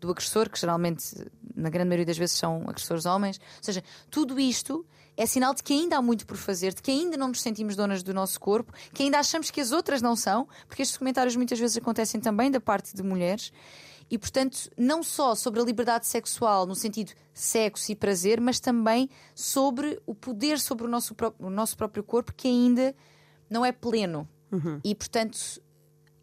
do 0.00 0.10
agressor, 0.10 0.48
que 0.48 0.58
geralmente, 0.58 1.12
na 1.56 1.68
grande 1.68 1.88
maioria 1.88 2.06
das 2.06 2.16
vezes, 2.16 2.38
são 2.38 2.62
agressores 2.68 3.04
homens. 3.04 3.38
Ou 3.38 3.64
seja, 3.64 3.82
tudo 4.08 4.38
isto 4.38 4.86
é 5.20 5.26
sinal 5.26 5.52
de 5.52 5.62
que 5.62 5.74
ainda 5.74 5.98
há 5.98 6.02
muito 6.02 6.26
por 6.26 6.38
fazer, 6.38 6.72
de 6.72 6.80
que 6.80 6.90
ainda 6.90 7.14
não 7.14 7.28
nos 7.28 7.42
sentimos 7.42 7.76
donas 7.76 8.02
do 8.02 8.14
nosso 8.14 8.40
corpo, 8.40 8.72
que 8.94 9.02
ainda 9.02 9.18
achamos 9.18 9.50
que 9.50 9.60
as 9.60 9.70
outras 9.70 10.00
não 10.00 10.16
são, 10.16 10.48
porque 10.66 10.80
estes 10.80 10.96
comentários 10.96 11.36
muitas 11.36 11.58
vezes 11.58 11.76
acontecem 11.76 12.18
também 12.18 12.50
da 12.50 12.58
parte 12.58 12.96
de 12.96 13.02
mulheres. 13.02 13.52
E, 14.10 14.16
portanto, 14.16 14.70
não 14.78 15.02
só 15.02 15.34
sobre 15.34 15.60
a 15.60 15.62
liberdade 15.62 16.06
sexual 16.06 16.64
no 16.64 16.74
sentido 16.74 17.12
sexo 17.34 17.92
e 17.92 17.94
prazer, 17.94 18.40
mas 18.40 18.60
também 18.60 19.10
sobre 19.34 20.00
o 20.06 20.14
poder 20.14 20.58
sobre 20.58 20.86
o 20.86 20.88
nosso, 20.88 21.14
o 21.38 21.50
nosso 21.50 21.76
próprio 21.76 22.02
corpo 22.02 22.32
que 22.34 22.48
ainda 22.48 22.94
não 23.50 23.62
é 23.62 23.72
pleno. 23.72 24.26
Uhum. 24.50 24.80
E, 24.82 24.94
portanto, 24.94 25.38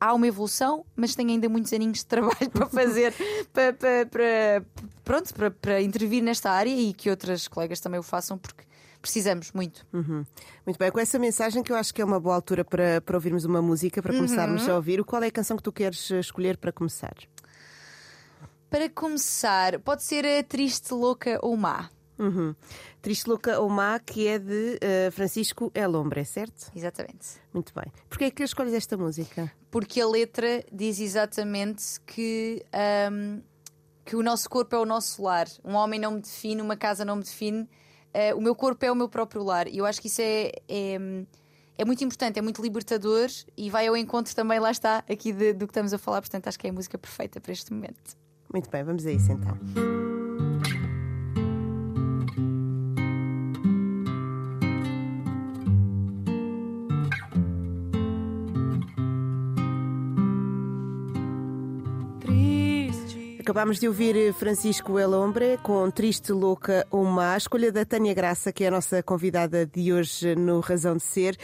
há 0.01 0.11
uma 0.11 0.25
evolução, 0.25 0.83
mas 0.95 1.13
tem 1.13 1.29
ainda 1.29 1.47
muitos 1.47 1.71
aninhos 1.71 1.99
de 1.99 2.07
trabalho 2.07 2.49
para 2.51 2.65
fazer, 2.65 3.13
para, 3.53 3.73
para, 3.73 4.05
para, 4.07 4.65
pronto, 5.03 5.33
para, 5.35 5.51
para 5.51 5.81
intervir 5.83 6.23
nesta 6.23 6.49
área 6.49 6.75
e 6.75 6.93
que 6.93 7.11
outras 7.11 7.47
colegas 7.47 7.79
também 7.79 7.99
o 7.99 8.03
façam, 8.03 8.39
porque 8.39 8.66
precisamos 9.01 9.51
muito. 9.51 9.85
Uhum. 9.93 10.25
Muito 10.65 10.77
bem, 10.77 10.91
com 10.91 10.99
essa 10.99 11.17
mensagem 11.19 11.63
que 11.63 11.71
eu 11.71 11.75
acho 11.75 11.93
que 11.93 12.01
é 12.01 12.05
uma 12.05 12.19
boa 12.19 12.35
altura 12.35 12.63
para, 12.63 13.01
para 13.01 13.17
ouvirmos 13.17 13.45
uma 13.45 13.61
música, 13.61 14.01
para 14.01 14.13
começarmos 14.13 14.67
uhum. 14.67 14.73
a 14.73 14.75
ouvir. 14.75 15.03
Qual 15.03 15.21
é 15.23 15.27
a 15.27 15.31
canção 15.31 15.57
que 15.57 15.63
tu 15.63 15.71
queres 15.71 16.09
escolher 16.11 16.57
para 16.57 16.71
começar? 16.71 17.15
Para 18.69 18.89
começar, 18.89 19.79
pode 19.79 20.03
ser 20.03 20.25
a 20.25 20.43
Triste, 20.43 20.93
Louca 20.93 21.39
ou 21.41 21.55
Má. 21.55 21.89
Uhum. 22.19 22.53
Triste, 23.01 23.27
Louca 23.27 23.59
ou 23.59 23.69
Má, 23.69 23.99
que 23.99 24.27
é 24.27 24.37
de 24.39 24.79
uh, 25.07 25.11
Francisco 25.11 25.71
El 25.73 25.95
Hombre, 25.95 26.25
certo? 26.25 26.71
Exatamente. 26.75 27.27
Muito 27.53 27.73
bem. 27.73 27.85
Porquê 28.09 28.25
é 28.25 28.31
que 28.31 28.43
escolhes 28.43 28.73
esta 28.73 28.97
música? 28.97 29.49
Porque 29.71 30.01
a 30.01 30.07
letra 30.07 30.65
diz 30.71 30.99
exatamente 30.99 32.01
que, 32.05 32.65
um, 33.11 33.41
que 34.03 34.15
o 34.15 34.23
nosso 34.23 34.49
corpo 34.49 34.75
é 34.75 34.79
o 34.79 34.85
nosso 34.85 35.21
lar. 35.23 35.47
Um 35.63 35.73
homem 35.75 35.99
não 35.99 36.11
me 36.11 36.21
define, 36.21 36.61
uma 36.61 36.75
casa 36.75 37.05
não 37.05 37.17
me 37.17 37.23
define. 37.23 37.69
Uh, 38.17 38.35
o 38.35 38.41
meu 38.41 38.55
corpo 38.55 38.83
é 38.83 38.91
o 38.91 38.95
meu 38.95 39.07
próprio 39.07 39.43
lar. 39.43 39.67
E 39.67 39.77
eu 39.77 39.85
acho 39.85 40.01
que 40.01 40.07
isso 40.07 40.21
é, 40.21 40.51
é, 40.67 40.97
é 41.77 41.85
muito 41.85 42.03
importante, 42.03 42.39
é 42.39 42.41
muito 42.41 42.61
libertador 42.63 43.27
e 43.55 43.69
vai 43.69 43.85
ao 43.85 43.95
encontro 43.95 44.35
também, 44.35 44.59
lá 44.59 44.71
está, 44.71 45.03
aqui 45.07 45.31
de, 45.31 45.53
do 45.53 45.67
que 45.67 45.71
estamos 45.71 45.93
a 45.93 45.99
falar. 45.99 46.21
Portanto, 46.21 46.47
acho 46.47 46.57
que 46.57 46.65
é 46.65 46.71
a 46.71 46.73
música 46.73 46.97
perfeita 46.97 47.39
para 47.39 47.51
este 47.51 47.71
momento. 47.71 48.17
Muito 48.51 48.69
bem, 48.71 48.83
vamos 48.83 49.05
a 49.05 49.11
isso 49.11 49.31
então. 49.31 50.06
Acabámos 63.47 63.79
de 63.79 63.87
ouvir 63.87 64.33
Francisco 64.33 64.99
El 64.99 65.13
Hombre 65.13 65.57
com 65.63 65.89
Triste, 65.89 66.33
Louca 66.33 66.85
ou 66.91 67.05
Má, 67.05 67.33
a 67.33 67.37
escolha 67.37 67.71
da 67.71 67.85
Tânia 67.85 68.13
Graça, 68.13 68.51
que 68.51 68.65
é 68.65 68.67
a 68.67 68.71
nossa 68.71 69.01
convidada 69.01 69.65
de 69.65 69.93
hoje 69.93 70.35
no 70.35 70.59
Razão 70.59 70.97
de 70.97 71.03
Ser. 71.03 71.37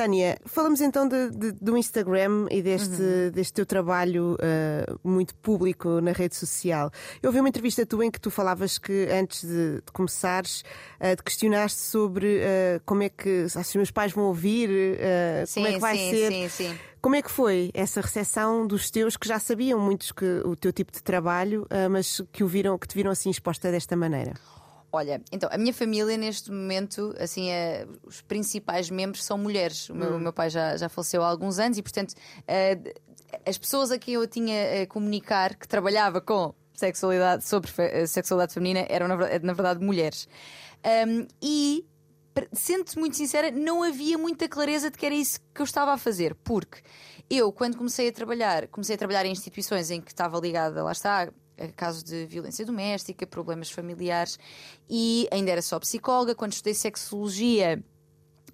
Tânia, 0.00 0.38
falamos 0.46 0.80
então 0.80 1.06
de, 1.06 1.28
de, 1.28 1.52
do 1.52 1.76
Instagram 1.76 2.46
e 2.50 2.62
deste, 2.62 3.02
uhum. 3.02 3.30
deste 3.34 3.52
teu 3.52 3.66
trabalho 3.66 4.34
uh, 4.36 4.98
muito 5.06 5.34
público 5.34 6.00
na 6.00 6.12
rede 6.12 6.34
social. 6.36 6.90
Eu 7.22 7.28
ouvi 7.28 7.38
uma 7.38 7.50
entrevista 7.50 7.84
tua 7.84 8.06
em 8.06 8.10
que 8.10 8.18
tu 8.18 8.30
falavas 8.30 8.78
que 8.78 9.08
antes 9.12 9.46
de, 9.46 9.74
de 9.74 9.92
começares, 9.92 10.64
uh, 10.98 11.14
te 11.14 11.22
questionaste 11.22 11.80
sobre 11.80 12.38
uh, 12.38 12.80
como 12.86 13.02
é 13.02 13.10
que 13.10 13.46
se 13.50 13.58
os 13.58 13.74
meus 13.74 13.90
pais 13.90 14.10
vão 14.12 14.24
ouvir, 14.24 14.70
sim, 15.46 15.60
como 15.60 15.66
é 15.66 15.72
que 15.74 15.78
vai 15.80 15.98
sim, 15.98 16.10
ser. 16.10 16.32
Sim, 16.32 16.48
sim. 16.48 16.78
Como 17.02 17.14
é 17.14 17.20
que 17.20 17.30
foi 17.30 17.70
essa 17.74 18.00
recepção 18.00 18.66
dos 18.66 18.90
teus 18.90 19.18
que 19.18 19.28
já 19.28 19.38
sabiam 19.38 19.78
muitos 19.78 20.12
que 20.12 20.24
o 20.46 20.56
teu 20.56 20.72
tipo 20.72 20.92
de 20.92 21.02
trabalho, 21.02 21.66
mas 21.90 22.22
que 22.32 22.42
o 22.42 22.46
viram, 22.46 22.78
que 22.78 22.88
te 22.88 22.94
viram 22.94 23.10
assim 23.10 23.28
exposta 23.28 23.70
desta 23.70 23.96
maneira? 23.96 24.32
Olha, 24.92 25.22
então, 25.30 25.48
a 25.52 25.56
minha 25.56 25.72
família 25.72 26.16
neste 26.16 26.50
momento, 26.50 27.14
assim, 27.18 27.48
é, 27.48 27.86
os 28.04 28.20
principais 28.22 28.90
membros 28.90 29.24
são 29.24 29.38
mulheres. 29.38 29.88
O 29.88 29.94
meu, 29.94 30.14
hum. 30.14 30.18
meu 30.18 30.32
pai 30.32 30.50
já, 30.50 30.76
já 30.76 30.88
faleceu 30.88 31.22
há 31.22 31.28
alguns 31.28 31.58
anos 31.60 31.78
e, 31.78 31.82
portanto, 31.82 32.12
uh, 32.12 33.00
as 33.46 33.56
pessoas 33.56 33.92
a 33.92 33.98
quem 33.98 34.14
eu 34.14 34.26
tinha 34.26 34.82
a 34.82 34.86
comunicar 34.86 35.54
que 35.54 35.68
trabalhava 35.68 36.20
com 36.20 36.52
sexualidade, 36.74 37.44
sobre 37.44 37.70
sexualidade 38.06 38.54
feminina, 38.54 38.86
eram, 38.88 39.06
na, 39.06 39.16
na 39.16 39.52
verdade, 39.52 39.84
mulheres. 39.84 40.26
Um, 41.06 41.26
e, 41.40 41.86
sendo 42.52 42.84
muito 42.96 43.16
sincera, 43.16 43.50
não 43.50 43.82
havia 43.82 44.16
muita 44.16 44.48
clareza 44.48 44.90
de 44.90 44.98
que 44.98 45.06
era 45.06 45.14
isso 45.14 45.38
que 45.54 45.60
eu 45.60 45.64
estava 45.64 45.92
a 45.92 45.98
fazer, 45.98 46.34
porque 46.42 46.80
eu, 47.28 47.52
quando 47.52 47.76
comecei 47.76 48.08
a 48.08 48.12
trabalhar, 48.12 48.66
comecei 48.68 48.94
a 48.96 48.98
trabalhar 48.98 49.26
em 49.26 49.32
instituições 49.32 49.90
em 49.90 50.00
que 50.00 50.10
estava 50.10 50.38
ligada, 50.40 50.82
lá 50.82 50.92
está, 50.92 51.28
casos 51.68 52.02
de 52.02 52.26
violência 52.26 52.64
doméstica, 52.64 53.26
problemas 53.26 53.70
familiares 53.70 54.38
e 54.88 55.28
ainda 55.30 55.50
era 55.50 55.62
só 55.62 55.78
psicóloga. 55.78 56.34
Quando 56.34 56.52
estudei 56.52 56.74
sexologia, 56.74 57.82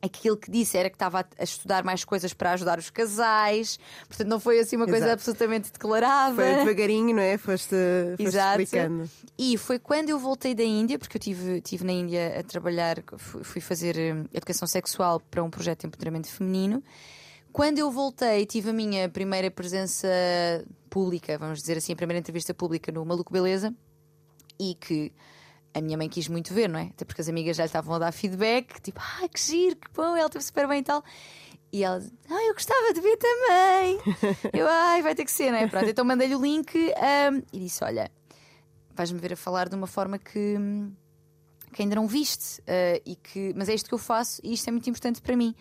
aquilo 0.00 0.36
que 0.36 0.50
disse 0.50 0.76
era 0.76 0.88
que 0.88 0.96
estava 0.96 1.26
a 1.38 1.44
estudar 1.44 1.84
mais 1.84 2.04
coisas 2.04 2.32
para 2.32 2.52
ajudar 2.52 2.78
os 2.78 2.90
casais, 2.90 3.78
portanto 4.08 4.28
não 4.28 4.40
foi 4.40 4.58
assim 4.58 4.76
uma 4.76 4.86
coisa 4.86 5.06
Exato. 5.06 5.12
absolutamente 5.12 5.72
declarada. 5.72 6.34
Foi 6.34 6.54
devagarinho, 6.56 7.14
não 7.14 7.22
é? 7.22 7.36
Foste, 7.38 7.76
foste 8.10 8.22
Exato. 8.22 8.62
explicando. 8.62 9.10
E 9.38 9.58
foi 9.58 9.78
quando 9.78 10.10
eu 10.10 10.18
voltei 10.18 10.54
da 10.54 10.64
Índia, 10.64 10.98
porque 10.98 11.16
eu 11.16 11.20
tive, 11.20 11.60
tive 11.60 11.84
na 11.84 11.92
Índia 11.92 12.40
a 12.40 12.42
trabalhar, 12.42 13.02
fui 13.18 13.60
fazer 13.60 13.96
hum, 13.96 14.24
educação 14.32 14.66
sexual 14.66 15.20
para 15.30 15.42
um 15.42 15.50
projeto 15.50 15.80
de 15.80 15.86
empoderamento 15.86 16.28
feminino. 16.28 16.82
Quando 17.56 17.78
eu 17.78 17.90
voltei, 17.90 18.44
tive 18.44 18.68
a 18.68 18.72
minha 18.74 19.08
primeira 19.08 19.50
presença 19.50 20.06
pública, 20.90 21.38
vamos 21.38 21.60
dizer 21.60 21.78
assim, 21.78 21.94
a 21.94 21.96
primeira 21.96 22.18
entrevista 22.18 22.52
pública 22.52 22.92
no 22.92 23.02
Maluco 23.02 23.32
Beleza 23.32 23.74
e 24.60 24.74
que 24.74 25.10
a 25.72 25.80
minha 25.80 25.96
mãe 25.96 26.06
quis 26.06 26.28
muito 26.28 26.52
ver, 26.52 26.68
não 26.68 26.78
é? 26.78 26.88
Até 26.88 27.06
porque 27.06 27.22
as 27.22 27.30
amigas 27.30 27.56
já 27.56 27.62
lhe 27.62 27.68
estavam 27.68 27.94
a 27.94 27.98
dar 27.98 28.12
feedback, 28.12 28.78
tipo, 28.82 29.00
ai 29.18 29.26
que 29.30 29.40
giro, 29.40 29.74
que 29.74 29.90
bom, 29.94 30.14
ela 30.14 30.26
esteve 30.26 30.44
super 30.44 30.68
bem 30.68 30.80
e 30.80 30.82
tal. 30.82 31.02
E 31.72 31.82
ela, 31.82 31.98
ah, 32.28 32.46
eu 32.46 32.52
gostava 32.52 32.92
de 32.92 33.00
ver 33.00 33.16
também. 33.16 34.00
eu, 34.52 34.68
ai, 34.68 35.00
vai 35.00 35.14
ter 35.14 35.24
que 35.24 35.32
ser, 35.32 35.50
não 35.50 35.56
é? 35.56 35.66
Pronto, 35.66 35.88
então 35.88 36.04
mandei-lhe 36.04 36.36
o 36.36 36.42
link 36.42 36.76
um, 36.76 37.42
e 37.54 37.58
disse: 37.58 37.82
Olha, 37.82 38.12
vais-me 38.94 39.18
ver 39.18 39.32
a 39.32 39.36
falar 39.36 39.70
de 39.70 39.76
uma 39.76 39.86
forma 39.86 40.18
que 40.18 40.58
que 41.76 41.82
ainda 41.82 41.94
não 41.94 42.06
viste, 42.06 42.60
uh, 42.62 43.02
e 43.04 43.14
que, 43.14 43.52
mas 43.54 43.68
é 43.68 43.74
isto 43.74 43.86
que 43.86 43.94
eu 43.94 43.98
faço 43.98 44.40
e 44.42 44.54
isto 44.54 44.66
é 44.66 44.72
muito 44.72 44.88
importante 44.88 45.20
para 45.20 45.36
mim. 45.36 45.54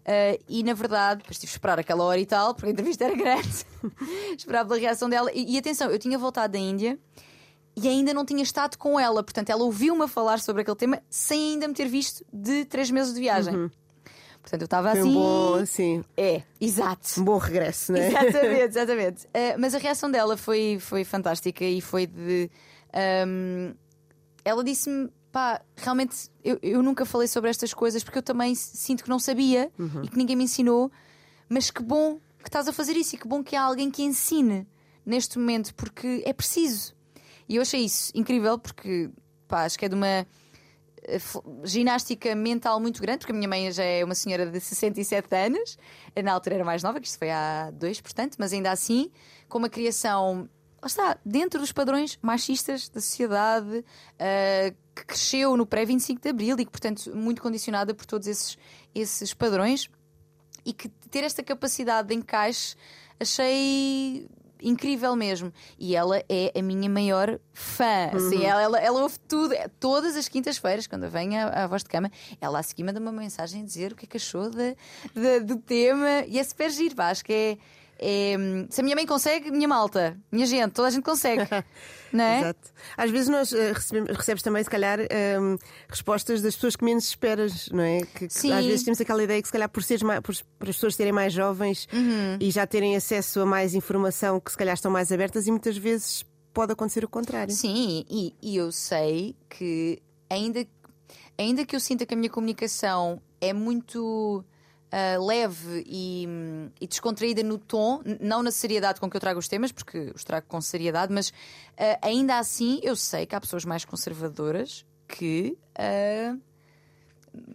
Uh, 0.00 0.38
e 0.46 0.62
na 0.62 0.74
verdade, 0.74 1.22
depois 1.22 1.38
tive 1.38 1.50
de 1.50 1.54
esperar 1.56 1.80
aquela 1.80 2.04
hora 2.04 2.20
e 2.20 2.26
tal, 2.26 2.54
porque 2.54 2.68
a 2.68 2.72
entrevista 2.72 3.04
era 3.04 3.16
grande, 3.16 3.64
esperava 4.36 4.68
pela 4.68 4.78
reação 4.78 5.08
dela. 5.08 5.30
E, 5.32 5.54
e, 5.54 5.58
atenção, 5.58 5.90
eu 5.90 5.98
tinha 5.98 6.18
voltado 6.18 6.52
da 6.52 6.58
Índia 6.58 6.98
e 7.74 7.88
ainda 7.88 8.12
não 8.12 8.22
tinha 8.22 8.42
estado 8.42 8.76
com 8.76 9.00
ela, 9.00 9.22
portanto, 9.22 9.48
ela 9.48 9.64
ouviu-me 9.64 10.02
a 10.02 10.08
falar 10.08 10.40
sobre 10.40 10.60
aquele 10.60 10.76
tema 10.76 11.02
sem 11.08 11.54
ainda 11.54 11.66
me 11.66 11.72
ter 11.72 11.88
visto 11.88 12.22
de 12.30 12.66
três 12.66 12.90
meses 12.90 13.14
de 13.14 13.20
viagem. 13.20 13.56
Uhum. 13.56 13.70
Portanto, 14.42 14.60
eu 14.60 14.66
estava 14.66 14.90
assim. 14.90 15.08
Um 15.08 15.14
bom, 15.14 15.54
assim. 15.54 16.04
É, 16.18 16.42
exato. 16.60 17.18
Um 17.18 17.24
bom 17.24 17.38
regresso, 17.38 17.92
não 17.92 17.98
é? 17.98 18.08
Exatamente, 18.08 18.64
exatamente. 18.76 19.24
Uh, 19.26 19.56
mas 19.58 19.74
a 19.74 19.78
reação 19.78 20.10
dela 20.10 20.36
foi, 20.36 20.76
foi 20.78 21.02
fantástica 21.02 21.64
e 21.64 21.80
foi 21.80 22.06
de. 22.06 22.50
Um, 23.26 23.72
ela 24.44 24.62
disse-me 24.62 25.08
pá, 25.32 25.62
realmente 25.76 26.30
eu, 26.44 26.58
eu 26.62 26.82
nunca 26.82 27.06
falei 27.06 27.26
sobre 27.26 27.48
estas 27.48 27.72
coisas 27.72 28.04
porque 28.04 28.18
eu 28.18 28.22
também 28.22 28.54
sinto 28.54 29.02
que 29.02 29.08
não 29.08 29.18
sabia 29.18 29.72
uhum. 29.78 30.04
e 30.04 30.08
que 30.08 30.16
ninguém 30.16 30.36
me 30.36 30.44
ensinou, 30.44 30.92
mas 31.48 31.70
que 31.70 31.82
bom 31.82 32.20
que 32.38 32.48
estás 32.48 32.68
a 32.68 32.72
fazer 32.72 32.94
isso 32.96 33.14
e 33.14 33.18
que 33.18 33.26
bom 33.26 33.42
que 33.42 33.56
há 33.56 33.62
alguém 33.62 33.90
que 33.90 34.02
ensine 34.02 34.66
neste 35.06 35.38
momento, 35.38 35.74
porque 35.74 36.22
é 36.26 36.32
preciso. 36.32 36.94
E 37.48 37.56
eu 37.56 37.62
achei 37.62 37.84
isso 37.84 38.12
incrível 38.14 38.58
porque 38.58 39.10
pá, 39.48 39.64
acho 39.64 39.78
que 39.78 39.86
é 39.86 39.88
de 39.88 39.94
uma 39.94 40.26
eh, 41.04 41.18
ginástica 41.64 42.34
mental 42.34 42.78
muito 42.78 43.00
grande, 43.00 43.20
porque 43.20 43.32
a 43.32 43.34
minha 43.34 43.48
mãe 43.48 43.72
já 43.72 43.84
é 43.84 44.04
uma 44.04 44.14
senhora 44.14 44.46
de 44.46 44.60
67 44.60 45.34
anos, 45.34 45.78
na 46.22 46.32
altura 46.32 46.56
era 46.56 46.64
mais 46.64 46.82
nova, 46.82 47.00
que 47.00 47.06
isto 47.06 47.18
foi 47.18 47.30
há 47.30 47.70
dois, 47.70 48.00
portanto, 48.00 48.36
mas 48.38 48.52
ainda 48.52 48.70
assim, 48.70 49.10
com 49.48 49.58
uma 49.58 49.68
criação 49.68 50.48
lá 50.82 50.86
está, 50.86 51.18
dentro 51.24 51.60
dos 51.60 51.70
padrões 51.70 52.18
machistas 52.20 52.88
da 52.88 53.00
sociedade, 53.00 53.78
uh, 53.78 54.76
que 54.94 55.04
cresceu 55.04 55.56
no 55.56 55.66
pré-25 55.66 56.20
de 56.20 56.28
Abril 56.28 56.56
e 56.58 56.64
que, 56.64 56.70
portanto, 56.70 57.14
muito 57.14 57.40
condicionada 57.42 57.94
por 57.94 58.06
todos 58.06 58.26
esses, 58.26 58.58
esses 58.94 59.34
padrões, 59.34 59.88
e 60.64 60.72
que 60.72 60.88
ter 61.10 61.24
esta 61.24 61.42
capacidade 61.42 62.08
de 62.08 62.14
encaixe 62.14 62.76
achei 63.18 64.26
incrível 64.62 65.16
mesmo. 65.16 65.52
E 65.78 65.96
ela 65.96 66.22
é 66.28 66.52
a 66.56 66.62
minha 66.62 66.88
maior 66.88 67.38
fã. 67.52 68.06
Assim, 68.06 68.16
uhum. 68.16 68.26
Assim, 68.26 68.44
ela, 68.44 68.62
ela, 68.62 68.78
ela, 68.78 69.02
ouve 69.02 69.18
tudo, 69.20 69.54
todas 69.80 70.16
as 70.16 70.28
quintas-feiras, 70.28 70.86
quando 70.86 71.08
vem 71.10 71.38
à, 71.38 71.66
voz 71.66 71.82
de 71.82 71.90
cama, 71.90 72.10
ela 72.40 72.60
a 72.60 72.62
seguir 72.62 72.84
manda 72.84 73.00
uma 73.00 73.12
mensagem 73.12 73.62
a 73.62 73.64
dizer 73.64 73.92
o 73.92 73.96
que 73.96 74.04
é 74.04 74.08
que 74.08 74.16
achou 74.16 74.48
de, 74.48 74.76
de, 75.14 75.40
do 75.40 75.56
tema. 75.56 76.24
E 76.28 76.38
é 76.38 76.44
super 76.44 76.70
giro, 76.70 76.94
acho 77.02 77.24
que 77.24 77.32
é 77.32 77.58
é, 78.04 78.36
se 78.68 78.80
a 78.80 78.84
minha 78.84 78.96
mãe 78.96 79.06
consegue, 79.06 79.50
minha 79.52 79.68
malta, 79.68 80.18
minha 80.30 80.44
gente, 80.44 80.72
toda 80.72 80.88
a 80.88 80.90
gente 80.90 81.04
consegue. 81.04 81.42
não 82.12 82.24
é? 82.24 82.40
Exato. 82.40 82.70
Às 82.96 83.10
vezes 83.10 83.28
nós 83.28 83.52
eh, 83.52 83.72
recebemos, 83.72 84.16
recebes 84.16 84.42
também, 84.42 84.62
se 84.64 84.68
calhar, 84.68 84.98
ehm, 85.00 85.56
respostas 85.88 86.42
das 86.42 86.56
pessoas 86.56 86.74
que 86.74 86.84
menos 86.84 87.04
esperas, 87.04 87.68
não 87.70 87.82
é? 87.84 88.00
Que, 88.00 88.26
que 88.26 88.34
Sim. 88.34 88.52
às 88.52 88.66
vezes 88.66 88.82
temos 88.84 89.00
aquela 89.00 89.22
ideia 89.22 89.40
que, 89.40 89.46
se 89.46 89.52
calhar, 89.52 89.68
por, 89.68 89.82
seres 89.84 90.02
mais, 90.02 90.20
por, 90.20 90.34
por 90.58 90.68
as 90.68 90.74
pessoas 90.74 90.96
serem 90.96 91.12
mais 91.12 91.32
jovens 91.32 91.86
Uhum. 91.92 92.38
e 92.40 92.50
já 92.50 92.66
terem 92.66 92.96
acesso 92.96 93.40
a 93.40 93.46
mais 93.46 93.74
informação, 93.74 94.40
que 94.40 94.50
se 94.50 94.58
calhar 94.58 94.74
estão 94.74 94.90
mais 94.90 95.12
abertas 95.12 95.46
e 95.46 95.50
muitas 95.50 95.76
vezes 95.76 96.24
pode 96.52 96.72
acontecer 96.72 97.04
o 97.04 97.08
contrário. 97.08 97.54
Sim, 97.54 98.04
e, 98.10 98.34
e 98.42 98.56
eu 98.56 98.72
sei 98.72 99.36
que 99.48 100.02
ainda, 100.28 100.66
ainda 101.38 101.64
que 101.64 101.76
eu 101.76 101.80
sinta 101.80 102.04
que 102.04 102.14
a 102.14 102.16
minha 102.16 102.28
comunicação 102.30 103.22
é 103.40 103.52
muito 103.52 104.44
ah, 104.92 105.18
leve 105.18 105.82
e, 105.86 106.28
e 106.78 106.86
descontraída 106.86 107.42
no 107.42 107.56
tom, 107.56 108.02
não 108.20 108.42
na 108.42 108.50
seriedade 108.50 109.00
com 109.00 109.08
que 109.08 109.16
eu 109.16 109.20
trago 109.20 109.38
os 109.38 109.48
temas, 109.48 109.72
porque 109.72 110.12
os 110.14 110.22
trago 110.22 110.46
com 110.46 110.60
seriedade, 110.60 111.10
mas 111.10 111.32
ah, 111.78 111.98
ainda 112.02 112.38
assim 112.38 112.78
eu 112.82 112.94
sei 112.94 113.24
que 113.24 113.34
há 113.34 113.40
pessoas 113.40 113.64
mais 113.64 113.86
conservadoras 113.86 114.84
que. 115.08 115.56
ah, 115.78 116.36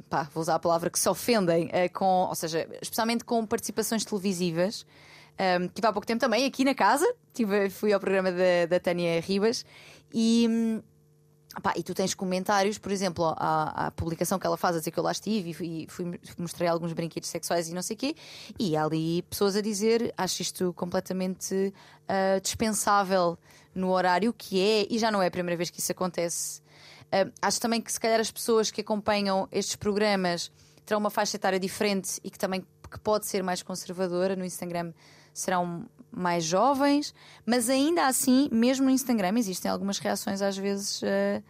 pá, 0.10 0.24
vou 0.34 0.42
usar 0.42 0.56
a 0.56 0.60
palavra 0.60 0.90
que 0.90 0.98
se 0.98 1.08
ofendem 1.08 1.70
com, 1.94 2.26
ou 2.28 2.34
seja, 2.34 2.68
especialmente 2.82 3.24
com 3.24 3.46
participações 3.46 4.04
televisivas. 4.04 4.84
Um, 5.40 5.68
tive 5.68 5.88
há 5.88 5.94
pouco 5.94 6.08
tempo 6.08 6.20
também 6.20 6.46
aqui 6.46 6.66
na 6.66 6.74
casa, 6.74 7.06
tive, 7.32 7.70
fui 7.70 7.94
ao 7.94 8.00
programa 8.00 8.32
da, 8.32 8.66
da 8.68 8.80
Tânia 8.80 9.22
Ribas 9.22 9.64
e, 10.12 10.48
hum, 10.50 10.82
pá, 11.62 11.74
e 11.76 11.84
tu 11.84 11.94
tens 11.94 12.14
comentários, 12.14 12.78
por 12.78 12.92
exemplo, 12.92 13.34
à, 13.38 13.88
à 13.88 13.92
publicação 13.92 14.38
que 14.38 14.46
ela 14.46 14.58
faz 14.58 14.76
a 14.76 14.80
dizer 14.80 14.92
que 14.92 15.00
eu 15.00 15.04
lá 15.04 15.12
estive 15.12 15.52
e 15.52 15.88
fui, 15.90 16.20
mostrei 16.38 16.68
alguns 16.68 16.94
brinquedos 16.94 17.30
sexuais 17.30 17.70
e 17.70 17.74
não 17.74 17.82
sei 17.82 17.96
o 17.96 18.00
quê, 18.00 18.16
e 18.60 18.76
há 18.76 18.84
ali 18.84 19.22
pessoas 19.24 19.56
a 19.56 19.62
dizer 19.62 20.14
acho 20.18 20.42
isto 20.42 20.74
completamente 20.74 21.74
ah, 22.08 22.40
dispensável 22.42 23.38
no 23.74 23.92
horário 23.92 24.34
que 24.34 24.60
é, 24.60 24.88
e 24.90 24.98
já 24.98 25.12
não 25.12 25.22
é 25.22 25.28
a 25.28 25.32
primeira 25.32 25.58
vez 25.58 25.70
que 25.70 25.80
isso 25.80 25.92
acontece. 25.92 26.62
Ah, 27.12 27.30
acho 27.42 27.60
também 27.60 27.82
que 27.82 27.92
se 27.92 28.00
calhar 28.00 28.20
as 28.20 28.32
pessoas 28.32 28.70
que 28.70 28.82
acompanham 28.82 29.48
estes 29.52 29.76
programas 29.76 30.52
terão 30.86 31.00
uma 31.00 31.10
faixa 31.10 31.36
etária 31.36 31.60
diferente 31.60 32.20
e 32.24 32.30
que 32.30 32.38
também 32.38 32.66
que 32.90 33.00
pode 33.00 33.26
ser 33.26 33.44
mais 33.44 33.62
conservadora 33.62 34.36
no 34.36 34.46
Instagram 34.46 34.94
serão 35.34 35.86
mais 36.18 36.44
jovens, 36.44 37.14
mas 37.46 37.70
ainda 37.70 38.08
assim, 38.08 38.50
mesmo 38.52 38.86
no 38.86 38.92
Instagram, 38.92 39.38
existem 39.38 39.70
algumas 39.72 40.00
reações 40.00 40.42
às 40.42 40.58
vezes 40.58 41.02
eh, 41.04 41.42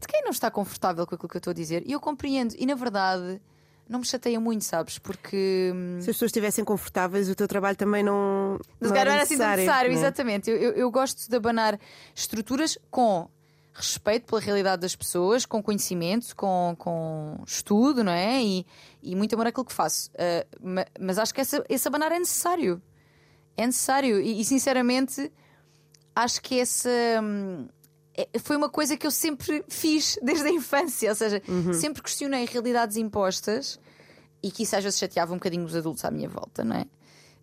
de 0.00 0.06
quem 0.06 0.22
não 0.22 0.30
está 0.30 0.50
confortável 0.50 1.06
com 1.06 1.14
aquilo 1.14 1.28
que 1.28 1.36
eu 1.36 1.38
estou 1.38 1.50
a 1.50 1.54
dizer. 1.54 1.82
E 1.86 1.92
eu 1.92 2.00
compreendo, 2.00 2.54
e 2.58 2.66
na 2.66 2.74
verdade 2.74 3.40
não 3.88 3.98
me 3.98 4.06
chateia 4.06 4.40
muito, 4.40 4.64
sabes? 4.64 4.98
Porque. 4.98 5.70
hum, 5.74 5.98
Se 6.00 6.08
as 6.10 6.16
pessoas 6.16 6.30
estivessem 6.30 6.64
confortáveis, 6.64 7.28
o 7.28 7.34
teu 7.34 7.46
trabalho 7.46 7.76
também 7.76 8.02
não. 8.02 8.58
não 8.80 8.90
era 8.96 9.12
era 9.12 9.22
assim 9.22 9.34
necessário. 9.34 9.56
necessário, 9.62 9.90
não 9.90 9.96
é? 9.96 10.00
exatamente. 10.00 10.50
Eu, 10.50 10.56
eu, 10.56 10.72
eu 10.72 10.90
gosto 10.90 11.28
de 11.28 11.36
abanar 11.36 11.78
estruturas 12.14 12.78
com 12.90 13.28
respeito 13.76 14.24
pela 14.26 14.40
realidade 14.40 14.80
das 14.82 14.94
pessoas, 14.96 15.44
com 15.44 15.60
conhecimento, 15.62 16.34
com, 16.36 16.74
com 16.78 17.42
estudo, 17.46 18.02
não 18.04 18.12
é? 18.12 18.40
E, 18.42 18.64
e 19.02 19.14
muito 19.16 19.34
amor 19.34 19.48
àquilo 19.48 19.64
que 19.66 19.72
faço. 19.72 20.10
Ma- 20.62 20.86
mas 20.98 21.18
acho 21.18 21.34
que 21.34 21.40
essa, 21.40 21.62
esse 21.68 21.86
abanar 21.88 22.12
é 22.12 22.18
necessário. 22.18 22.80
É 23.56 23.66
necessário. 23.66 24.20
E, 24.20 24.40
e, 24.40 24.44
sinceramente, 24.44 25.30
acho 26.14 26.40
que 26.42 26.58
essa. 26.58 26.88
hum, 27.22 27.66
é- 28.16 28.28
Foi 28.40 28.56
uma 28.56 28.68
coisa 28.68 28.96
que 28.96 29.06
eu 29.06 29.10
sempre 29.10 29.64
fiz 29.68 30.18
desde 30.22 30.46
a 30.48 30.50
infância, 30.50 31.08
ou 31.10 31.14
seja, 31.14 31.42
sempre 31.72 32.02
questionei 32.02 32.44
realidades 32.46 32.96
impostas 32.96 33.78
e 34.42 34.50
que 34.50 34.62
isso 34.64 34.76
às 34.76 34.84
vezes 34.84 34.98
chateava 34.98 35.32
um 35.32 35.36
bocadinho 35.36 35.64
os 35.64 35.74
adultos 35.74 36.04
à 36.04 36.10
minha 36.10 36.28
volta, 36.28 36.62
não 36.64 36.76
é? 36.76 36.86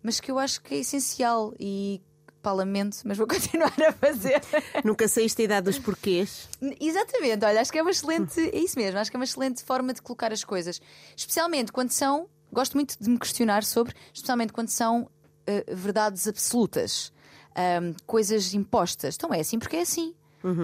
Mas 0.02 0.20
que 0.20 0.30
eu 0.30 0.38
acho 0.38 0.60
que 0.62 0.74
é 0.74 0.78
essencial 0.78 1.52
e 1.58 2.00
pá, 2.42 2.52
lamento, 2.52 2.98
mas 3.04 3.16
vou 3.18 3.26
continuar 3.28 3.72
a 3.88 3.92
fazer. 3.92 4.40
Nunca 4.84 5.06
saíste 5.08 5.38
da 5.38 5.44
idade 5.44 5.64
dos 5.66 5.78
porquês. 5.78 6.48
Exatamente, 6.80 7.44
olha, 7.44 7.60
acho 7.60 7.70
que 7.72 7.78
é 7.78 7.82
uma 7.82 7.90
excelente, 7.90 8.40
é 8.40 8.58
isso 8.58 8.78
mesmo, 8.78 8.98
acho 8.98 9.10
que 9.10 9.16
é 9.16 9.18
uma 9.20 9.24
excelente 9.24 9.62
forma 9.62 9.92
de 9.92 10.02
colocar 10.02 10.32
as 10.32 10.42
coisas. 10.44 10.80
Especialmente 11.16 11.70
quando 11.72 11.90
são, 11.90 12.28
gosto 12.52 12.74
muito 12.74 12.96
de 13.00 13.08
me 13.10 13.18
questionar 13.18 13.62
sobre, 13.64 13.94
especialmente 14.12 14.52
quando 14.52 14.68
são 14.68 15.08
eh, 15.46 15.64
verdades 15.74 16.26
absolutas, 16.28 17.12
ahm, 17.54 17.92
coisas 18.06 18.54
impostas. 18.54 19.14
Então 19.16 19.32
é 19.32 19.40
assim 19.40 19.58
porque 19.58 19.76
é 19.76 19.82
assim. 19.82 20.14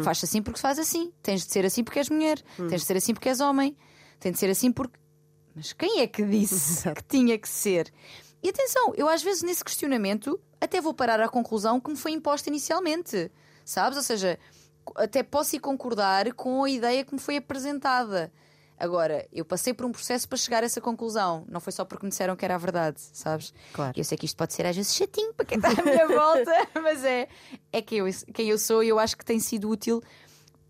Faz 0.03 0.25
assim 0.25 0.43
porque 0.43 0.61
faz 0.61 0.79
assim. 0.79 1.13
Tens 1.23 1.45
de 1.47 1.53
ser 1.53 1.65
assim 1.65 1.85
porque 1.85 2.01
és 2.01 2.11
mulher. 2.11 2.43
Tens 2.57 2.81
de 2.81 2.87
ser 2.87 2.97
assim 2.97 3.15
porque 3.15 3.29
és 3.29 3.41
homem. 3.41 3.77
Tem 4.19 4.33
de 4.33 4.39
ser 4.39 4.51
assim 4.51 4.73
porque. 4.73 4.99
Mas 5.55 5.73
quem 5.73 6.01
é 6.01 6.07
que 6.07 6.25
disse 6.25 6.83
que 6.95 7.05
tinha 7.05 7.39
que 7.39 7.49
ser? 7.49 7.93
E 8.43 8.49
atenção, 8.49 8.93
eu 8.97 9.09
às 9.09 9.23
vezes 9.23 9.43
nesse 9.43 9.65
questionamento 9.65 10.39
até 10.61 10.81
vou 10.81 10.95
parar 10.95 11.21
à 11.21 11.29
conclusão 11.29 11.81
que 11.81 11.91
me 11.91 11.97
foi 11.97 12.13
imposta 12.13 12.49
inicialmente. 12.49 13.31
Sabes? 13.65 13.97
Ou 13.99 14.03
seja, 14.03 14.39
até 14.97 15.23
posso 15.23 15.55
ir 15.57 15.61
concordar 15.61 16.33
com 16.35 16.65
a 16.65 16.71
ideia 16.71 17.05
que 17.05 17.15
me 17.15 17.21
foi 17.21 17.37
apresentada. 17.37 18.33
Agora, 18.79 19.27
eu 19.33 19.45
passei 19.45 19.75
por 19.75 19.85
um 19.87 19.93
processo 19.93 20.29
para 20.29 20.39
chegar 20.39 20.63
a 20.63 20.67
essa 20.67 20.81
conclusão. 20.81 21.45
Não 21.49 21.61
foi 21.61 21.73
só 21.73 21.85
porque 21.85 22.05
me 22.07 22.11
disseram 22.11 22.37
que 22.37 22.45
era 22.45 22.55
a 22.55 22.59
verdade, 22.59 23.01
sabes? 23.13 23.53
Claro. 23.73 23.93
Eu 23.97 24.05
sei 24.05 24.17
que 24.17 24.25
isto 24.27 24.37
pode 24.37 24.53
ser 24.55 24.65
às 24.67 24.77
vezes 24.77 24.95
chatinho 24.95 25.35
para 25.35 25.45
quem 25.47 25.59
está 25.59 25.69
à 25.71 25.83
minha 25.85 26.07
volta, 26.09 26.53
mas 26.83 27.05
é, 27.05 27.29
é 27.73 27.83
que 27.83 27.97
eu, 27.97 28.07
quem 28.33 28.49
eu 28.49 28.59
sou 28.59 28.83
e 28.83 28.89
eu 28.89 28.99
acho 28.99 29.17
que 29.17 29.25
tem 29.25 29.41
sido 29.41 29.69
útil 29.69 30.03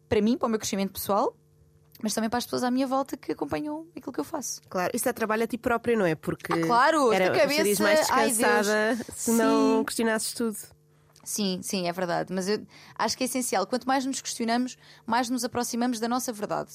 para 0.08 0.20
mim, 0.22 0.38
para 0.38 0.46
o 0.46 0.48
meu 0.48 0.58
crescimento 0.58 0.92
pessoal, 0.92 1.36
mas 2.02 2.14
também 2.14 2.30
para 2.30 2.38
as 2.38 2.44
pessoas 2.44 2.62
à 2.62 2.70
minha 2.70 2.86
volta 2.86 3.16
que 3.16 3.32
acompanham 3.32 3.86
aquilo 3.94 4.12
que 4.12 4.20
eu 4.20 4.24
faço. 4.24 4.62
Claro, 4.68 4.90
isso 4.94 5.08
é 5.08 5.12
trabalho 5.12 5.44
a 5.44 5.46
ti 5.46 5.58
própria, 5.58 5.96
não 5.96 6.06
é? 6.06 6.14
Porque 6.14 6.52
Ah, 6.52 6.66
claro, 6.66 7.12
era, 7.12 7.26
cabeça, 7.26 7.52
estarias 7.68 7.80
mais 7.80 8.10
ai, 8.10 8.28
descansada 8.28 9.04
se 9.14 9.30
não 9.32 9.78
Sim. 9.78 9.84
questionasses 9.84 10.32
tudo. 10.32 10.56
Sim, 11.24 11.60
sim, 11.62 11.86
é 11.86 11.92
verdade. 11.92 12.32
Mas 12.32 12.48
eu 12.48 12.64
acho 12.96 13.14
que 13.14 13.24
é 13.24 13.26
essencial. 13.26 13.66
Quanto 13.66 13.86
mais 13.86 14.06
nos 14.06 14.18
questionamos, 14.22 14.78
mais 15.04 15.28
nos 15.28 15.44
aproximamos 15.44 16.00
da 16.00 16.08
nossa 16.08 16.32
verdade. 16.32 16.70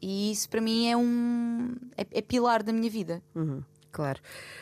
E 0.00 0.30
isso 0.32 0.48
para 0.48 0.60
mim 0.60 0.88
é 0.88 0.96
um. 0.96 1.74
é, 1.96 2.06
é 2.18 2.22
pilar 2.22 2.62
da 2.62 2.72
minha 2.72 2.90
vida. 2.90 3.22
Uhum, 3.34 3.62
claro. 3.92 4.20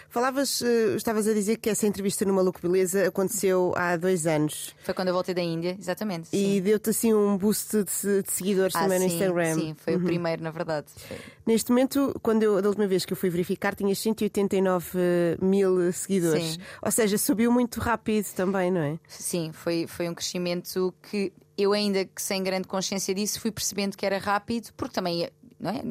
Falavas, 0.09 0.63
eh, 0.63 0.95
estavas 0.97 1.27
a 1.29 1.35
dizer 1.35 1.57
que 1.59 1.69
essa 1.69 1.87
entrevista 1.87 2.25
no 2.25 2.33
Maluco 2.33 2.61
Beleza 2.63 3.09
aconteceu 3.09 3.75
há 3.77 3.97
dois 3.97 4.27
anos 4.27 4.75
Foi 4.83 4.95
quando 4.95 5.09
eu 5.09 5.15
voltei 5.15 5.35
da 5.35 5.43
Índia, 5.43 5.77
exatamente. 5.79 6.29
e 6.33 6.61
deu-te 6.61 6.91
assim 6.91 7.13
um 7.13 7.37
boost 7.37 7.77
de, 7.85 8.23
de 8.23 8.33
seguidores 8.33 8.75
Ah, 8.75 8.83
também 8.83 8.99
no 9.01 9.09
sim, 9.09 9.15
Instagram. 9.15 9.55
Sim, 9.55 9.77
foi 9.79 9.97
o 9.97 10.01
primeiro, 10.01 10.43
na 10.43 10.51
verdade. 10.51 10.87
Foi- 10.97 11.19
Neste 11.45 11.71
momento, 11.71 12.19
quando 12.23 12.43
eu, 12.45 12.63
da 12.63 12.69
última 12.69 12.87
vez 12.87 13.05
que 13.05 13.13
eu 13.13 13.17
fui 13.17 13.29
verificar, 13.29 13.75
tinhas 13.75 13.99
189 13.99 14.99
mil 15.41 15.93
seguidores. 15.93 16.53
Sim. 16.55 16.59
Ou 16.83 16.91
seja, 16.91 17.19
subiu 17.19 17.51
muito 17.53 17.81
rápido 17.81 18.27
também, 18.35 18.71
não 18.71 18.81
é? 18.81 18.99
Sim, 19.09 19.51
foi, 19.53 19.87
foi 19.87 20.09
um 20.09 20.15
crescimento 20.15 20.95
que 21.11 21.33
eu, 21.59 21.73
ainda 21.73 22.05
que 22.05 22.21
sem 22.23 22.43
grande 22.43 22.67
consciência 22.69 23.15
disso, 23.15 23.41
fui 23.41 23.51
percebendo 23.51 23.97
que 23.97 24.05
era 24.07 24.19
rápido, 24.19 24.71
porque 24.77 24.95
também 24.95 25.29
não 25.59 25.71
é? 25.71 25.83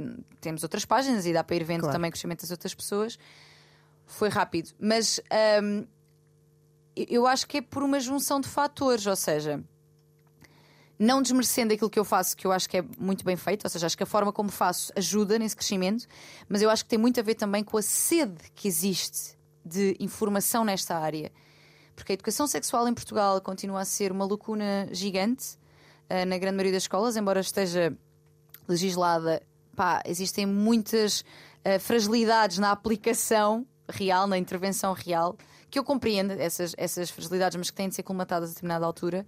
temos 0.41 0.63
outras 0.63 0.85
páginas 0.85 1.25
e 1.25 1.33
dá 1.33 1.43
para 1.43 1.55
ir 1.55 1.63
vendo 1.63 1.81
Claro. 1.81 1.93
também 1.95 2.09
o 2.09 2.11
crescimento 2.11 2.41
das 2.41 2.51
outras 2.51 2.73
pessoas. 2.73 3.17
Foi 4.05 4.29
rápido. 4.29 4.69
Mas 4.79 5.19
hum, 5.63 5.85
eu- 6.95 7.25
acho 7.27 7.47
que 7.47 7.57
é 7.57 7.61
por 7.61 7.81
uma 7.83 7.99
junção 7.99 8.39
de 8.39 8.47
fatores, 8.47 9.05
ou 9.07 9.15
seja. 9.15 9.63
Não 10.97 11.21
desmerecendo 11.21 11.73
aquilo 11.73 11.89
que 11.89 11.99
eu 11.99 12.05
faço, 12.05 12.37
que 12.37 12.47
eu 12.47 12.53
acho 12.53 12.69
que 12.69 12.77
é 12.77 12.85
muito 12.97 13.25
bem 13.25 13.35
feito, 13.35 13.65
ou 13.65 13.69
seja, 13.69 13.85
acho 13.85 13.97
que 13.97 14.03
a 14.03 14.05
forma 14.05 14.31
como 14.31 14.49
faço 14.49 14.93
ajuda 14.95 15.37
nesse 15.37 15.53
crescimento, 15.55 16.07
mas 16.47 16.61
eu 16.61 16.69
acho 16.69 16.83
que 16.85 16.89
tem 16.89 16.97
muito 16.97 17.19
a 17.19 17.23
ver 17.23 17.35
também 17.35 17.65
com 17.65 17.77
a 17.77 17.81
sede 17.81 18.37
que 18.55 18.65
existe 18.67 19.37
de 19.65 19.97
informação 19.99 20.63
nesta 20.63 20.95
área. 20.97 21.33
Porque 21.97 22.13
a 22.13 22.15
educação 22.15 22.47
sexual 22.47 22.87
em 22.87 22.93
Portugal 22.93 23.41
continua 23.41 23.81
a 23.81 23.85
ser 23.85 24.09
uma 24.11 24.25
lacuna 24.25 24.87
gigante 24.91 25.57
eh, 26.07 26.23
na 26.23 26.37
grande 26.37 26.55
maioria 26.55 26.71
das 26.73 26.83
escolas, 26.83 27.17
embora 27.17 27.41
esteja 27.41 27.93
legislada, 28.65 29.41
pá, 29.75 30.01
existem 30.05 30.45
muitas 30.45 31.23
eh, 31.63 31.77
fragilidades 31.79 32.57
na 32.57 32.71
aplicação 32.71 33.65
real, 33.87 34.27
na 34.27 34.37
intervenção 34.37 34.93
real, 34.93 35.37
que 35.69 35.77
eu 35.77 35.83
compreendo 35.83 36.31
essas, 36.31 36.73
essas 36.77 37.09
fragilidades, 37.09 37.57
mas 37.57 37.69
que 37.69 37.75
têm 37.75 37.89
de 37.89 37.95
ser 37.95 38.03
colmatadas 38.03 38.49
a 38.49 38.53
determinada 38.53 38.85
altura. 38.85 39.25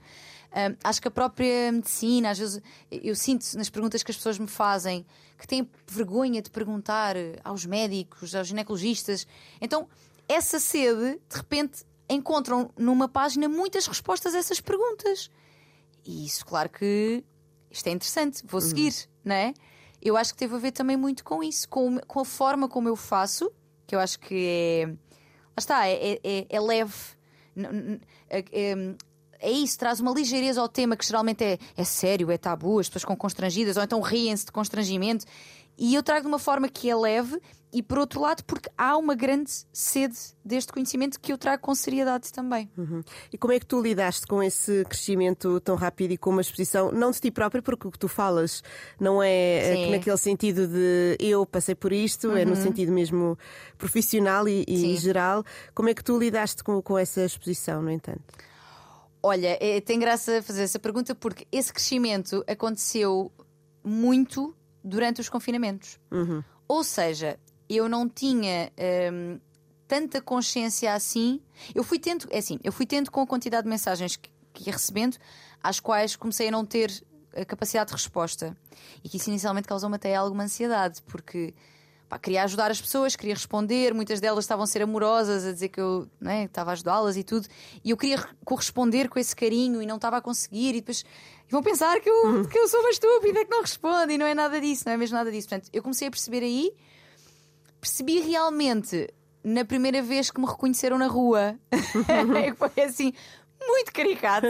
Acho 0.83 1.01
que 1.01 1.07
a 1.07 1.11
própria 1.11 1.71
medicina, 1.71 2.31
às 2.31 2.39
vezes, 2.39 2.61
eu 2.89 3.15
sinto 3.15 3.45
nas 3.55 3.69
perguntas 3.69 4.01
que 4.01 4.09
as 4.09 4.17
pessoas 4.17 4.39
me 4.39 4.47
fazem 4.47 5.05
que 5.37 5.45
têm 5.45 5.69
vergonha 5.85 6.41
de 6.41 6.49
perguntar 6.49 7.15
aos 7.43 7.65
médicos, 7.65 8.33
aos 8.33 8.47
ginecologistas. 8.47 9.27
Então, 9.61 9.87
essa 10.27 10.59
sede, 10.59 11.19
de 11.29 11.35
repente, 11.35 11.85
encontram 12.09 12.71
numa 12.77 13.07
página 13.07 13.47
muitas 13.47 13.85
respostas 13.85 14.33
a 14.33 14.39
essas 14.39 14.59
perguntas. 14.59 15.29
E 16.03 16.25
isso, 16.25 16.45
claro 16.45 16.69
que 16.69 17.23
isto 17.69 17.87
é 17.87 17.91
interessante, 17.91 18.41
vou 18.45 18.61
seguir, 18.61 18.93
não 19.23 19.35
é? 19.35 19.53
Eu 20.01 20.15
acho 20.15 20.33
que 20.33 20.39
teve 20.39 20.55
a 20.55 20.59
ver 20.59 20.71
também 20.71 20.95
muito 20.97 21.23
com 21.23 21.43
isso, 21.43 21.67
com, 21.67 21.97
com 21.99 22.19
a 22.19 22.25
forma 22.25 22.67
como 22.69 22.87
eu 22.87 22.95
faço, 22.95 23.51
que 23.85 23.95
eu 23.95 23.99
acho 23.99 24.19
que 24.19 24.45
é. 24.47 24.85
Lá 24.87 24.95
está, 25.57 25.87
é, 25.87 26.19
é- 26.23 26.45
é- 26.49 26.59
leve. 26.59 26.93
É- 29.39 29.51
isso, 29.51 29.77
traz 29.77 29.99
uma 29.99 30.11
ligeireza 30.11 30.61
ao 30.61 30.69
tema 30.69 30.95
que 30.95 31.05
geralmente 31.05 31.43
é, 31.43 31.57
é 31.75 31.83
sério, 31.83 32.31
é 32.31 32.37
tabu, 32.37 32.79
as 32.79 32.87
pessoas 32.87 33.03
ficam 33.03 33.15
constrangidas 33.15 33.77
ou 33.77 33.83
então 33.83 34.01
riem-se 34.01 34.45
de 34.45 34.51
constrangimento. 34.51 35.25
E 35.77 35.93
eu 35.93 36.01
trago 36.01 36.21
de 36.21 36.27
uma 36.27 36.39
forma 36.39 36.67
que 36.67 36.89
é 36.89 36.95
leve 36.95 37.39
e, 37.71 37.83
por 37.83 37.99
outro 37.99 38.21
lado, 38.21 38.43
porque 38.45 38.69
há 38.77 38.97
uma 38.97 39.13
grande 39.13 39.51
sede 39.71 40.17
deste 40.43 40.71
conhecimento 40.71 41.19
que 41.19 41.31
eu 41.31 41.37
trago 41.37 41.61
com 41.61 41.75
seriedade 41.75 42.31
também. 42.31 42.69
Uhum. 42.75 43.01
E 43.31 43.37
como 43.37 43.53
é 43.53 43.59
que 43.59 43.65
tu 43.65 43.81
lidaste 43.81 44.25
com 44.25 44.41
esse 44.41 44.83
crescimento 44.85 45.59
tão 45.59 45.75
rápido 45.75 46.13
e 46.13 46.17
com 46.17 46.31
uma 46.31 46.41
exposição, 46.41 46.91
não 46.91 47.11
de 47.11 47.19
ti 47.19 47.29
própria, 47.29 47.61
porque 47.61 47.87
o 47.87 47.91
que 47.91 47.99
tu 47.99 48.07
falas 48.07 48.63
não 48.99 49.21
é 49.21 49.73
Sim. 49.75 49.91
naquele 49.91 50.17
sentido 50.17 50.67
de 50.67 51.17
eu 51.19 51.45
passei 51.45 51.75
por 51.75 51.91
isto, 51.91 52.29
uhum. 52.29 52.37
é 52.37 52.45
no 52.45 52.55
uhum. 52.55 52.63
sentido 52.63 52.91
mesmo 52.91 53.37
profissional 53.77 54.47
e, 54.47 54.65
e 54.67 54.95
geral. 54.95 55.43
Como 55.75 55.89
é 55.89 55.93
que 55.93 56.03
tu 56.03 56.17
lidaste 56.17 56.63
com, 56.63 56.81
com 56.81 56.97
essa 56.97 57.23
exposição, 57.23 57.81
no 57.81 57.91
entanto? 57.91 58.23
Olha, 59.21 59.57
é, 59.59 59.81
tem 59.81 59.99
graça 59.99 60.41
fazer 60.41 60.63
essa 60.63 60.79
pergunta 60.79 61.15
porque 61.15 61.47
esse 61.51 61.73
crescimento 61.73 62.43
aconteceu 62.47 63.31
muito 63.83 64.55
durante 64.83 65.21
os 65.21 65.29
confinamentos. 65.29 65.99
Uhum. 66.11 66.43
Ou 66.67 66.83
seja, 66.83 67.39
eu 67.69 67.89
não 67.89 68.07
tinha 68.07 68.71
hum, 69.11 69.39
tanta 69.87 70.21
consciência 70.21 70.93
assim. 70.93 71.41
Eu 71.73 71.83
fui 71.83 71.99
tendo, 71.99 72.27
é 72.29 72.37
assim, 72.37 72.59
eu 72.63 72.71
fui 72.71 72.85
tendo 72.85 73.09
com 73.09 73.21
a 73.21 73.27
quantidade 73.27 73.63
de 73.63 73.69
mensagens 73.69 74.15
que, 74.15 74.29
que 74.53 74.69
ia 74.69 74.73
recebendo, 74.73 75.17
às 75.61 75.79
quais 75.79 76.15
comecei 76.15 76.49
a 76.49 76.51
não 76.51 76.65
ter 76.65 76.91
a 77.35 77.45
capacidade 77.45 77.89
de 77.89 77.93
resposta. 77.93 78.55
E 79.03 79.09
que 79.09 79.17
isso 79.17 79.29
inicialmente 79.29 79.67
causou-me 79.67 79.95
até 79.95 80.15
alguma 80.15 80.43
ansiedade, 80.43 81.01
porque 81.03 81.53
pá, 82.07 82.17
queria 82.17 82.43
ajudar 82.43 82.71
as 82.71 82.79
pessoas, 82.79 83.15
queria 83.15 83.33
responder, 83.33 83.93
muitas 83.93 84.19
delas 84.19 84.45
estavam 84.45 84.63
a 84.63 84.67
ser 84.67 84.81
amorosas, 84.81 85.45
a 85.45 85.51
dizer 85.51 85.69
que 85.69 85.79
eu 85.79 86.07
né, 86.19 86.45
estava 86.45 86.71
a 86.71 86.73
ajudá-las 86.73 87.17
e 87.17 87.23
tudo, 87.23 87.47
e 87.83 87.89
eu 87.89 87.97
queria 87.97 88.23
corresponder 88.45 89.09
com 89.09 89.19
esse 89.19 89.35
carinho 89.35 89.81
e 89.81 89.85
não 89.85 89.97
estava 89.97 90.17
a 90.17 90.21
conseguir, 90.21 90.69
e 90.69 90.81
depois 90.81 91.03
vão 91.49 91.61
pensar 91.61 91.99
que 91.99 92.09
eu, 92.09 92.47
que 92.47 92.57
eu 92.57 92.67
sou 92.67 92.79
uma 92.79 92.89
estúpida, 92.89 93.43
que 93.43 93.51
não 93.51 93.61
responde, 93.61 94.13
e 94.13 94.17
não 94.17 94.25
é 94.25 94.33
nada 94.33 94.59
disso, 94.59 94.83
não 94.85 94.93
é 94.93 94.97
mesmo 94.97 95.17
nada 95.17 95.31
disso. 95.31 95.49
Portanto, 95.49 95.69
eu 95.73 95.83
comecei 95.83 96.07
a 96.07 96.11
perceber 96.11 96.43
aí, 96.43 96.71
percebi 97.81 98.19
realmente 98.21 99.13
na 99.43 99.63
primeira 99.63 100.01
vez 100.01 100.31
que 100.31 100.39
me 100.39 100.47
reconheceram 100.47 100.97
na 100.97 101.07
rua, 101.07 101.57
foi 102.57 102.83
assim, 102.83 103.13
muito 103.59 103.91
caricato, 103.93 104.47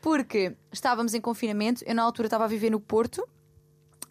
porque 0.00 0.54
estávamos 0.72 1.14
em 1.14 1.20
confinamento, 1.20 1.84
eu 1.86 1.94
na 1.94 2.02
altura 2.02 2.26
estava 2.26 2.44
a 2.44 2.48
viver 2.48 2.70
no 2.70 2.80
Porto 2.80 3.26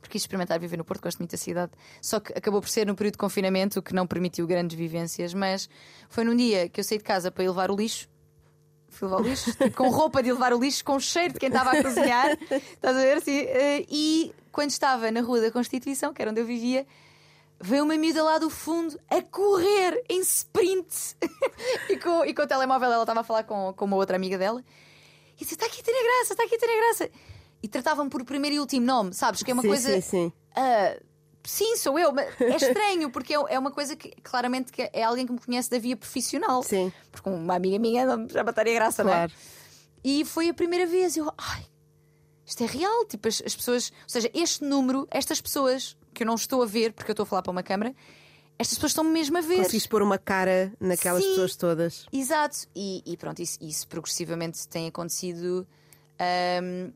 porque 0.05 0.13
quis 0.13 0.21
experimentar 0.21 0.59
viver 0.59 0.77
no 0.77 0.85
Porto, 0.85 1.01
gosto 1.01 1.17
muito 1.17 1.31
da 1.31 1.37
cidade. 1.37 1.71
Só 2.01 2.19
que 2.19 2.31
acabou 2.33 2.61
por 2.61 2.69
ser 2.69 2.85
no 2.85 2.95
período 2.95 3.13
de 3.13 3.17
confinamento, 3.17 3.81
que 3.81 3.93
não 3.93 4.05
permitiu 4.05 4.45
grandes 4.45 4.77
vivências. 4.77 5.33
Mas 5.33 5.67
foi 6.07 6.23
num 6.23 6.35
dia 6.35 6.69
que 6.69 6.79
eu 6.79 6.83
saí 6.83 6.97
de 6.97 7.03
casa 7.03 7.31
para 7.31 7.43
ir 7.43 7.49
levar 7.49 7.71
o 7.71 7.75
lixo. 7.75 8.07
Fui 8.87 9.07
levar 9.07 9.21
o 9.21 9.27
lixo, 9.27 9.51
tipo, 9.51 9.71
com 9.71 9.89
roupa 9.89 10.21
de 10.21 10.31
levar 10.31 10.53
o 10.53 10.59
lixo, 10.59 10.85
com 10.85 10.99
cheiro 10.99 11.33
de 11.33 11.39
quem 11.39 11.47
estava 11.47 11.71
a 11.71 11.83
cozinhar. 11.83 12.37
Estás 12.51 12.95
a 12.95 12.99
ver? 12.99 13.17
Assim, 13.17 13.39
eh, 13.39 13.85
e 13.89 14.33
quando 14.51 14.69
estava 14.69 15.11
na 15.11 15.21
Rua 15.21 15.41
da 15.41 15.51
Constituição, 15.51 16.13
que 16.13 16.21
era 16.21 16.31
onde 16.31 16.39
eu 16.39 16.45
vivia, 16.45 16.85
veio 17.59 17.83
uma 17.83 17.97
miúda 17.97 18.23
lá 18.23 18.37
do 18.37 18.49
fundo 18.49 18.97
a 19.09 19.21
correr 19.21 20.03
em 20.07 20.21
sprint 20.21 21.15
e, 21.89 21.97
com, 21.97 22.23
e 22.23 22.33
com 22.33 22.43
o 22.43 22.47
telemóvel 22.47 22.91
ela 22.91 23.03
estava 23.03 23.21
a 23.21 23.23
falar 23.23 23.43
com, 23.43 23.73
com 23.73 23.85
uma 23.85 23.97
outra 23.97 24.15
amiga 24.15 24.37
dela 24.37 24.63
e 25.35 25.39
disse: 25.39 25.55
Está 25.55 25.65
aqui 25.65 25.81
a 25.81 25.83
ter 25.83 25.91
graça, 25.91 26.33
está 26.33 26.43
aqui 26.43 26.55
a 26.55 26.59
ter 26.59 26.77
graça 26.77 27.09
e 27.65 27.67
tratavam 27.67 28.07
por 28.07 28.23
primeiro 28.23 28.57
e 28.57 28.59
último 28.59 28.85
nome, 28.85 29.11
sabes? 29.11 29.41
Que 29.41 29.49
é 29.49 29.53
uma 29.55 29.63
sim, 29.63 29.67
coisa. 29.67 29.93
Sim, 29.95 30.01
sim. 30.01 30.33
Uh, 30.55 31.03
sim, 31.43 31.75
sou 31.77 31.97
eu, 31.97 32.13
mas 32.13 32.39
é 32.39 32.55
estranho, 32.57 33.09
porque 33.09 33.33
é, 33.33 33.37
é 33.49 33.57
uma 33.57 33.71
coisa 33.71 33.95
que 33.95 34.11
claramente 34.21 34.71
que 34.71 34.87
é 34.93 35.01
alguém 35.01 35.25
que 35.25 35.33
me 35.33 35.39
conhece 35.39 35.67
da 35.71 35.79
via 35.79 35.97
profissional. 35.97 36.61
Sim. 36.61 36.93
Porque 37.11 37.27
uma 37.27 37.55
amiga 37.55 37.79
minha 37.79 38.05
já 38.29 38.43
bateria 38.43 38.75
graça, 38.75 39.01
claro. 39.01 39.17
não 39.17 39.25
é? 39.25 39.29
E 40.03 40.23
foi 40.23 40.47
a 40.49 40.53
primeira 40.53 40.85
vez, 40.85 41.17
eu, 41.17 41.27
ai, 41.35 41.65
isto 42.45 42.63
é 42.63 42.67
real. 42.67 43.03
Tipo, 43.05 43.27
as, 43.29 43.41
as, 43.43 43.55
pessoas, 43.55 43.91
ou 44.03 44.09
seja, 44.09 44.29
este 44.31 44.63
número, 44.63 45.07
estas 45.09 45.41
pessoas 45.41 45.97
que 46.13 46.21
eu 46.21 46.27
não 46.27 46.35
estou 46.35 46.61
a 46.61 46.67
ver, 46.67 46.93
porque 46.93 47.09
eu 47.09 47.13
estou 47.13 47.23
a 47.23 47.25
falar 47.25 47.41
para 47.41 47.51
uma 47.51 47.63
câmara, 47.63 47.95
estas 48.59 48.77
pessoas 48.77 48.91
estão 48.91 49.03
mesmo 49.03 49.39
a 49.39 49.41
ver. 49.41 49.57
Conseguiste 49.57 49.89
pôr 49.89 50.03
uma 50.03 50.19
cara 50.19 50.71
naquelas 50.79 51.23
Sim, 51.23 51.29
pessoas 51.29 51.55
todas. 51.55 52.05
Exato. 52.13 52.67
E, 52.75 53.01
e 53.07 53.17
pronto, 53.17 53.41
isso, 53.41 53.57
isso, 53.59 53.87
progressivamente 53.87 54.67
tem 54.67 54.85
acontecido. 54.85 55.67
Um, 56.61 56.93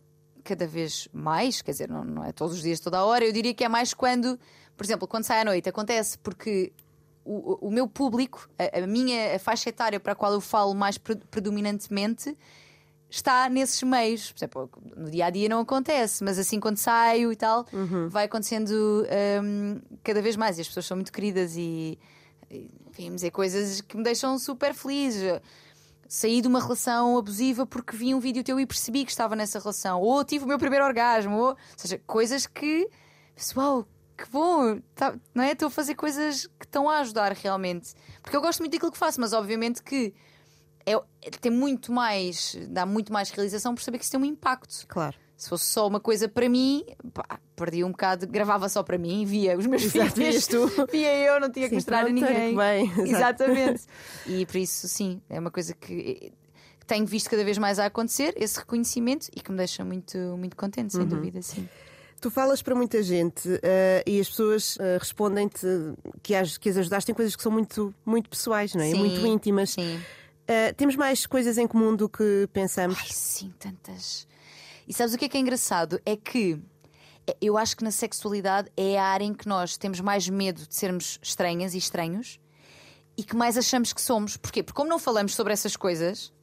cada 0.49 0.65
vez 0.65 1.07
mais, 1.13 1.61
quer 1.61 1.71
dizer, 1.71 1.87
não, 1.87 2.03
não 2.03 2.23
é 2.25 2.31
todos 2.31 2.55
os 2.55 2.61
dias, 2.63 2.79
toda 2.79 2.97
a 2.97 3.05
hora, 3.05 3.23
eu 3.23 3.31
diria 3.31 3.53
que 3.53 3.63
é 3.63 3.69
mais 3.69 3.93
quando, 3.93 4.39
por 4.75 4.83
exemplo, 4.83 5.07
quando 5.07 5.23
sai 5.23 5.41
à 5.41 5.45
noite, 5.45 5.69
acontece 5.69 6.17
porque 6.17 6.73
o, 7.23 7.67
o 7.67 7.71
meu 7.71 7.87
público, 7.87 8.49
a, 8.57 8.79
a, 8.79 8.87
minha 8.87 9.35
a 9.35 9.39
faixa 9.39 9.69
etária 9.69 9.99
para 9.99 10.13
a 10.13 10.15
qual 10.15 10.33
eu 10.33 10.41
falo 10.41 10.73
mais 10.73 10.97
predominantemente, 10.97 12.35
está 13.07 13.47
nesses 13.47 13.83
meios. 13.83 14.31
Por 14.31 14.39
exemplo, 14.39 14.69
no 14.97 15.11
dia 15.11 15.27
a 15.27 15.29
dia 15.29 15.47
não 15.47 15.59
acontece, 15.59 16.23
mas 16.23 16.39
assim 16.39 16.59
quando 16.59 16.77
saio 16.77 17.31
e 17.31 17.35
tal, 17.35 17.67
uhum. 17.71 18.09
vai 18.09 18.25
acontecendo 18.25 19.05
um, 19.43 19.79
cada 20.03 20.19
vez 20.19 20.35
mais. 20.35 20.57
E 20.57 20.61
as 20.61 20.67
pessoas 20.67 20.87
são 20.87 20.97
muito 20.97 21.11
queridas 21.11 21.55
e, 21.55 21.99
e 22.49 22.71
vêm 22.91 23.13
dizer 23.13 23.29
coisas 23.29 23.81
que 23.81 23.95
me 23.95 24.03
deixam 24.03 24.39
super 24.39 24.73
feliz 24.73 25.15
saí 26.09 26.41
de 26.41 26.47
uma 26.47 26.59
relação 26.59 27.15
abusiva 27.15 27.67
porque 27.67 27.95
vi 27.95 28.15
um 28.15 28.19
vídeo 28.19 28.43
teu 28.43 28.59
e 28.59 28.65
percebi 28.65 29.05
que 29.05 29.11
estava 29.11 29.35
nessa 29.35 29.59
relação, 29.59 30.01
ou 30.01 30.25
tive 30.25 30.43
o 30.43 30.47
meu 30.47 30.57
primeiro 30.57 30.83
orgasmo, 30.83 31.37
ou, 31.37 31.49
ou 31.49 31.57
seja, 31.77 32.01
coisas 32.07 32.47
que, 32.47 32.89
uau, 33.55 33.87
que 34.17 34.27
bom, 34.29 34.81
tá, 34.95 35.15
não 35.35 35.43
é? 35.43 35.51
Estou 35.51 35.67
a 35.67 35.71
fazer 35.71 35.93
coisas 35.93 36.47
que 36.59 36.65
estão 36.65 36.89
a 36.89 36.97
ajudar 36.99 37.31
realmente, 37.33 37.93
porque 38.23 38.35
eu 38.35 38.41
gosto 38.41 38.59
muito 38.59 38.71
daquilo 38.71 38.91
que 38.91 38.97
faço, 38.97 39.21
mas 39.21 39.33
obviamente 39.33 39.83
que 39.83 40.11
é, 40.83 40.95
tem 41.39 41.51
muito 41.51 41.91
mais, 41.91 42.57
dá 42.69 42.87
muito 42.87 43.13
mais 43.13 43.29
realização 43.29 43.75
por 43.75 43.83
saber 43.83 43.99
que 43.99 44.03
isso 44.03 44.11
tem 44.11 44.19
um 44.19 44.25
impacto. 44.25 44.87
Claro. 44.87 45.15
Se 45.39 45.47
fosse 45.47 45.63
só 45.63 45.87
uma 45.87 46.01
coisa 46.01 46.27
para 46.27 46.49
mim, 46.49 46.83
pá, 47.13 47.39
perdi 47.55 47.81
um 47.81 47.91
bocado, 47.91 48.27
gravava 48.27 48.67
só 48.67 48.83
para 48.83 48.97
mim, 48.97 49.23
via 49.23 49.57
os 49.57 49.65
meus 49.65 49.83
Exato, 49.95 50.11
filhos, 50.11 50.45
tu. 50.45 50.69
via 50.91 51.17
eu, 51.17 51.39
não 51.39 51.49
tinha 51.49 51.67
sim, 51.67 51.69
que 51.69 51.75
mostrar 51.75 52.05
a 52.05 52.09
ninguém. 52.09 52.53
Bem, 52.57 52.91
Exatamente. 53.09 53.83
e 54.27 54.45
por 54.45 54.57
isso, 54.57 54.85
sim, 54.89 55.21
é 55.29 55.39
uma 55.39 55.49
coisa 55.49 55.73
que 55.73 56.33
tenho 56.85 57.05
visto 57.05 57.29
cada 57.29 57.45
vez 57.45 57.57
mais 57.57 57.79
a 57.79 57.85
acontecer, 57.85 58.33
esse 58.35 58.59
reconhecimento, 58.59 59.29
e 59.33 59.39
que 59.39 59.49
me 59.49 59.55
deixa 59.55 59.85
muito, 59.85 60.17
muito 60.37 60.57
contente, 60.57 60.91
sem 60.91 61.03
uhum. 61.03 61.07
dúvida, 61.07 61.41
sim. 61.41 61.69
Tu 62.19 62.29
falas 62.29 62.61
para 62.61 62.75
muita 62.75 63.01
gente 63.01 63.47
uh, 63.47 63.59
e 64.05 64.19
as 64.19 64.27
pessoas 64.27 64.75
uh, 64.75 64.99
respondem-te 64.99 65.65
que 66.21 66.35
as, 66.35 66.57
que 66.57 66.67
as 66.67 66.75
ajudaste 66.75 67.13
em 67.13 67.15
coisas 67.15 67.33
que 67.33 67.41
são 67.41 67.51
muito, 67.51 67.95
muito 68.05 68.29
pessoais, 68.29 68.75
não 68.75 68.83
é? 68.83 68.91
Sim, 68.91 68.97
muito 68.97 69.25
íntimas. 69.25 69.69
Sim. 69.69 69.95
Uh, 69.95 70.73
temos 70.75 70.97
mais 70.97 71.25
coisas 71.25 71.57
em 71.57 71.65
comum 71.65 71.95
do 71.95 72.09
que 72.09 72.49
pensamos? 72.51 72.97
Ai, 72.99 73.07
sim, 73.09 73.53
tantas. 73.57 74.27
E 74.89 74.93
sabes 74.93 75.13
o 75.13 75.17
que 75.19 75.25
é 75.25 75.29
que 75.29 75.37
é 75.37 75.39
engraçado? 75.39 76.01
É 76.03 76.15
que 76.15 76.59
é, 77.27 77.37
eu 77.39 77.59
acho 77.59 77.77
que 77.77 77.83
na 77.83 77.91
sexualidade 77.91 78.71
é 78.75 78.97
a 78.97 79.05
área 79.05 79.23
em 79.23 79.35
que 79.35 79.47
nós 79.47 79.77
temos 79.77 79.99
mais 79.99 80.27
medo 80.27 80.67
de 80.67 80.73
sermos 80.73 81.19
estranhas 81.21 81.75
e 81.75 81.77
estranhos 81.77 82.39
e 83.15 83.23
que 83.23 83.35
mais 83.35 83.55
achamos 83.55 83.93
que 83.93 84.01
somos. 84.01 84.35
Porquê? 84.35 84.63
Porque 84.63 84.75
como 84.75 84.89
não 84.89 84.97
falamos 84.97 85.35
sobre 85.35 85.53
essas 85.53 85.75
coisas, 85.75 86.33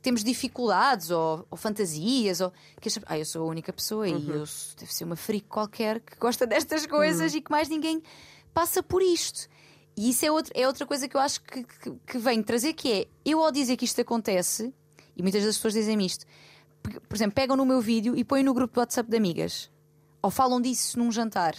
temos 0.00 0.22
dificuldades 0.22 1.10
ou, 1.10 1.44
ou 1.50 1.58
fantasias, 1.58 2.40
ou 2.40 2.52
que 2.80 2.88
achamos, 2.88 3.08
ah, 3.10 3.18
eu 3.18 3.24
sou 3.24 3.42
a 3.42 3.50
única 3.50 3.72
pessoa 3.72 4.06
uhum. 4.06 4.16
e 4.16 4.28
eu 4.28 4.44
devo 4.78 4.92
ser 4.92 5.02
uma 5.02 5.16
freak 5.16 5.48
qualquer 5.48 5.98
que 5.98 6.16
gosta 6.18 6.46
destas 6.46 6.86
coisas 6.86 7.32
uhum. 7.32 7.38
e 7.38 7.42
que 7.42 7.50
mais 7.50 7.68
ninguém 7.68 8.00
passa 8.54 8.80
por 8.80 9.02
isto. 9.02 9.48
E 9.96 10.10
isso 10.10 10.24
é, 10.24 10.30
outro, 10.30 10.52
é 10.54 10.68
outra 10.68 10.86
coisa 10.86 11.08
que 11.08 11.16
eu 11.16 11.20
acho 11.20 11.42
que, 11.42 11.64
que, 11.64 11.90
que 12.06 12.18
vem 12.18 12.40
trazer, 12.44 12.74
que 12.74 12.92
é 12.92 13.06
eu 13.24 13.42
ao 13.42 13.50
dizer 13.50 13.76
que 13.76 13.84
isto 13.84 14.00
acontece, 14.00 14.72
e 15.16 15.22
muitas 15.22 15.42
das 15.42 15.56
pessoas 15.56 15.74
dizem 15.74 16.00
isto, 16.06 16.24
por 16.88 17.16
exemplo, 17.16 17.34
pegam 17.34 17.56
no 17.56 17.66
meu 17.66 17.80
vídeo 17.80 18.16
e 18.16 18.24
põem 18.24 18.42
no 18.42 18.54
grupo 18.54 18.74
do 18.74 18.80
WhatsApp 18.80 19.10
de 19.10 19.16
amigas. 19.16 19.70
Ou 20.22 20.30
falam 20.30 20.60
disso 20.60 20.98
num 20.98 21.12
jantar 21.12 21.54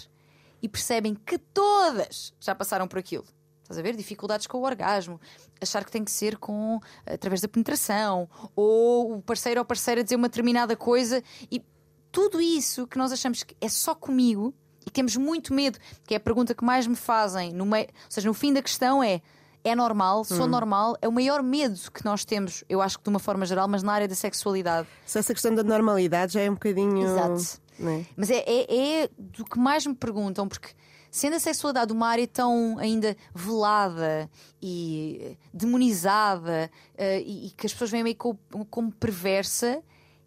e 0.61 0.67
percebem 0.67 1.15
que 1.15 1.37
todas 1.37 2.33
já 2.39 2.53
passaram 2.53 2.87
por 2.87 2.99
aquilo. 2.99 3.25
Estás 3.63 3.77
a 3.77 3.81
ver? 3.83 3.95
Dificuldades 3.95 4.47
com 4.47 4.57
o 4.57 4.65
orgasmo, 4.65 5.21
achar 5.61 5.85
que 5.85 5.91
tem 5.91 6.03
que 6.03 6.11
ser 6.11 6.37
com 6.37 6.79
através 7.05 7.39
da 7.39 7.47
penetração, 7.47 8.27
ou 8.55 9.17
o 9.17 9.21
parceiro 9.21 9.59
ou 9.59 9.65
parceira 9.65 10.03
dizer 10.03 10.15
uma 10.15 10.27
determinada 10.27 10.75
coisa 10.75 11.23
e 11.51 11.63
tudo 12.11 12.41
isso 12.41 12.87
que 12.87 12.97
nós 12.97 13.11
achamos 13.11 13.43
que 13.43 13.55
é 13.61 13.69
só 13.69 13.93
comigo 13.93 14.53
e 14.85 14.89
temos 14.89 15.15
muito 15.15 15.53
medo, 15.53 15.77
que 16.07 16.15
é 16.15 16.17
a 16.17 16.19
pergunta 16.19 16.55
que 16.55 16.63
mais 16.63 16.87
me 16.87 16.95
fazem 16.95 17.53
no 17.53 17.63
meio, 17.65 17.85
ou 17.85 18.11
seja, 18.11 18.27
no 18.27 18.33
fim 18.33 18.51
da 18.51 18.61
questão 18.61 19.03
é 19.03 19.21
é 19.63 19.75
normal, 19.75 20.23
sou 20.23 20.45
hum. 20.45 20.47
normal, 20.47 20.95
é 21.01 21.07
o 21.07 21.11
maior 21.11 21.43
medo 21.43 21.79
que 21.91 22.03
nós 22.05 22.23
temos, 22.23 22.63
eu 22.69 22.81
acho 22.81 22.97
que 22.97 23.03
de 23.03 23.09
uma 23.09 23.19
forma 23.19 23.45
geral, 23.45 23.67
mas 23.67 23.83
na 23.83 23.93
área 23.93 24.07
da 24.07 24.15
sexualidade. 24.15 24.87
Se 25.05 25.19
essa 25.19 25.33
questão 25.33 25.53
da 25.53 25.63
normalidade 25.63 26.33
já 26.33 26.41
é 26.41 26.49
um 26.49 26.53
bocadinho. 26.53 27.03
Exato. 27.03 27.61
É? 27.81 28.05
Mas 28.15 28.29
é, 28.29 28.43
é, 28.45 29.03
é, 29.03 29.09
do 29.17 29.45
que 29.45 29.57
mais 29.57 29.85
me 29.85 29.95
perguntam, 29.95 30.47
porque 30.47 30.69
sendo 31.11 31.35
a 31.35 31.39
sexualidade 31.39 31.91
uma 31.91 32.07
área 32.07 32.27
tão 32.27 32.77
ainda 32.77 33.15
velada 33.33 34.29
e 34.61 35.37
demonizada 35.53 36.69
uh, 36.93 37.19
e, 37.25 37.53
que 37.55 37.65
as 37.65 37.73
pessoas 37.73 37.89
veem 37.89 38.03
meio 38.03 38.15
como, 38.15 38.91
perversa, 38.91 39.81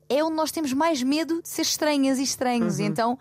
é 0.08 0.22
onde 0.24 0.36
nós 0.36 0.50
temos 0.50 0.72
mais 0.72 1.02
medo 1.02 1.42
de 1.42 1.48
ser 1.48 1.62
estranhas 1.62 2.18
e 2.18 2.22
estranhos. 2.22 2.78
Uhum. 2.78 2.86
Então 2.86 3.18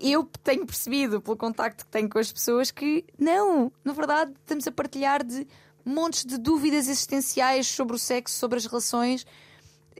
eu 0.00 0.24
tenho 0.42 0.66
percebido 0.66 1.20
pelo 1.20 1.36
contacto 1.36 1.84
que 1.84 1.90
tenho 1.90 2.08
com 2.08 2.18
as 2.18 2.32
pessoas 2.32 2.70
que 2.70 3.04
não, 3.18 3.70
na 3.84 3.92
verdade, 3.92 4.32
estamos 4.40 4.66
a 4.66 4.72
partilhar 4.72 5.24
de 5.24 5.46
montes 5.84 6.24
de 6.24 6.38
dúvidas 6.38 6.88
existenciais 6.88 7.66
sobre 7.66 7.96
o 7.96 7.98
sexo, 7.98 8.38
sobre 8.38 8.58
as 8.58 8.66
relações 8.66 9.26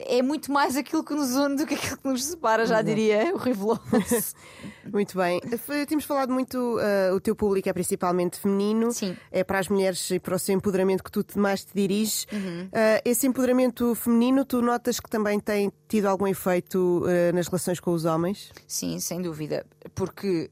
é 0.06 0.22
muito 0.22 0.50
mais 0.52 0.76
aquilo 0.76 1.04
que 1.04 1.14
nos 1.14 1.34
une 1.36 1.56
do 1.56 1.66
que 1.66 1.74
aquilo 1.74 1.98
que 1.98 2.08
nos 2.08 2.24
separa, 2.24 2.66
já 2.66 2.82
diria 2.82 3.34
o 3.34 3.38
Riveloso. 3.38 3.80
Muito 4.92 5.16
bem. 5.16 5.40
Temos 5.86 6.04
falado 6.04 6.32
muito, 6.32 6.56
uh, 6.78 7.14
o 7.14 7.20
teu 7.20 7.36
público 7.36 7.68
é 7.68 7.72
principalmente 7.72 8.38
feminino, 8.38 8.92
Sim. 8.92 9.16
é 9.30 9.44
para 9.44 9.58
as 9.58 9.68
mulheres 9.68 10.10
e 10.10 10.18
para 10.18 10.34
o 10.34 10.38
seu 10.38 10.54
empoderamento 10.54 11.04
que 11.04 11.10
tu 11.10 11.24
mais 11.36 11.64
te 11.64 11.72
diriges. 11.74 12.26
Uhum. 12.32 12.64
Uh, 12.66 13.00
esse 13.04 13.26
empoderamento 13.26 13.94
feminino, 13.94 14.44
tu 14.44 14.60
notas 14.62 14.98
que 14.98 15.08
também 15.08 15.38
tem 15.38 15.72
tido 15.88 16.06
algum 16.06 16.26
efeito 16.26 17.04
uh, 17.04 17.34
nas 17.34 17.46
relações 17.46 17.78
com 17.78 17.92
os 17.92 18.04
homens? 18.04 18.50
Sim, 18.66 18.98
sem 18.98 19.20
dúvida. 19.22 19.66
Porque. 19.94 20.50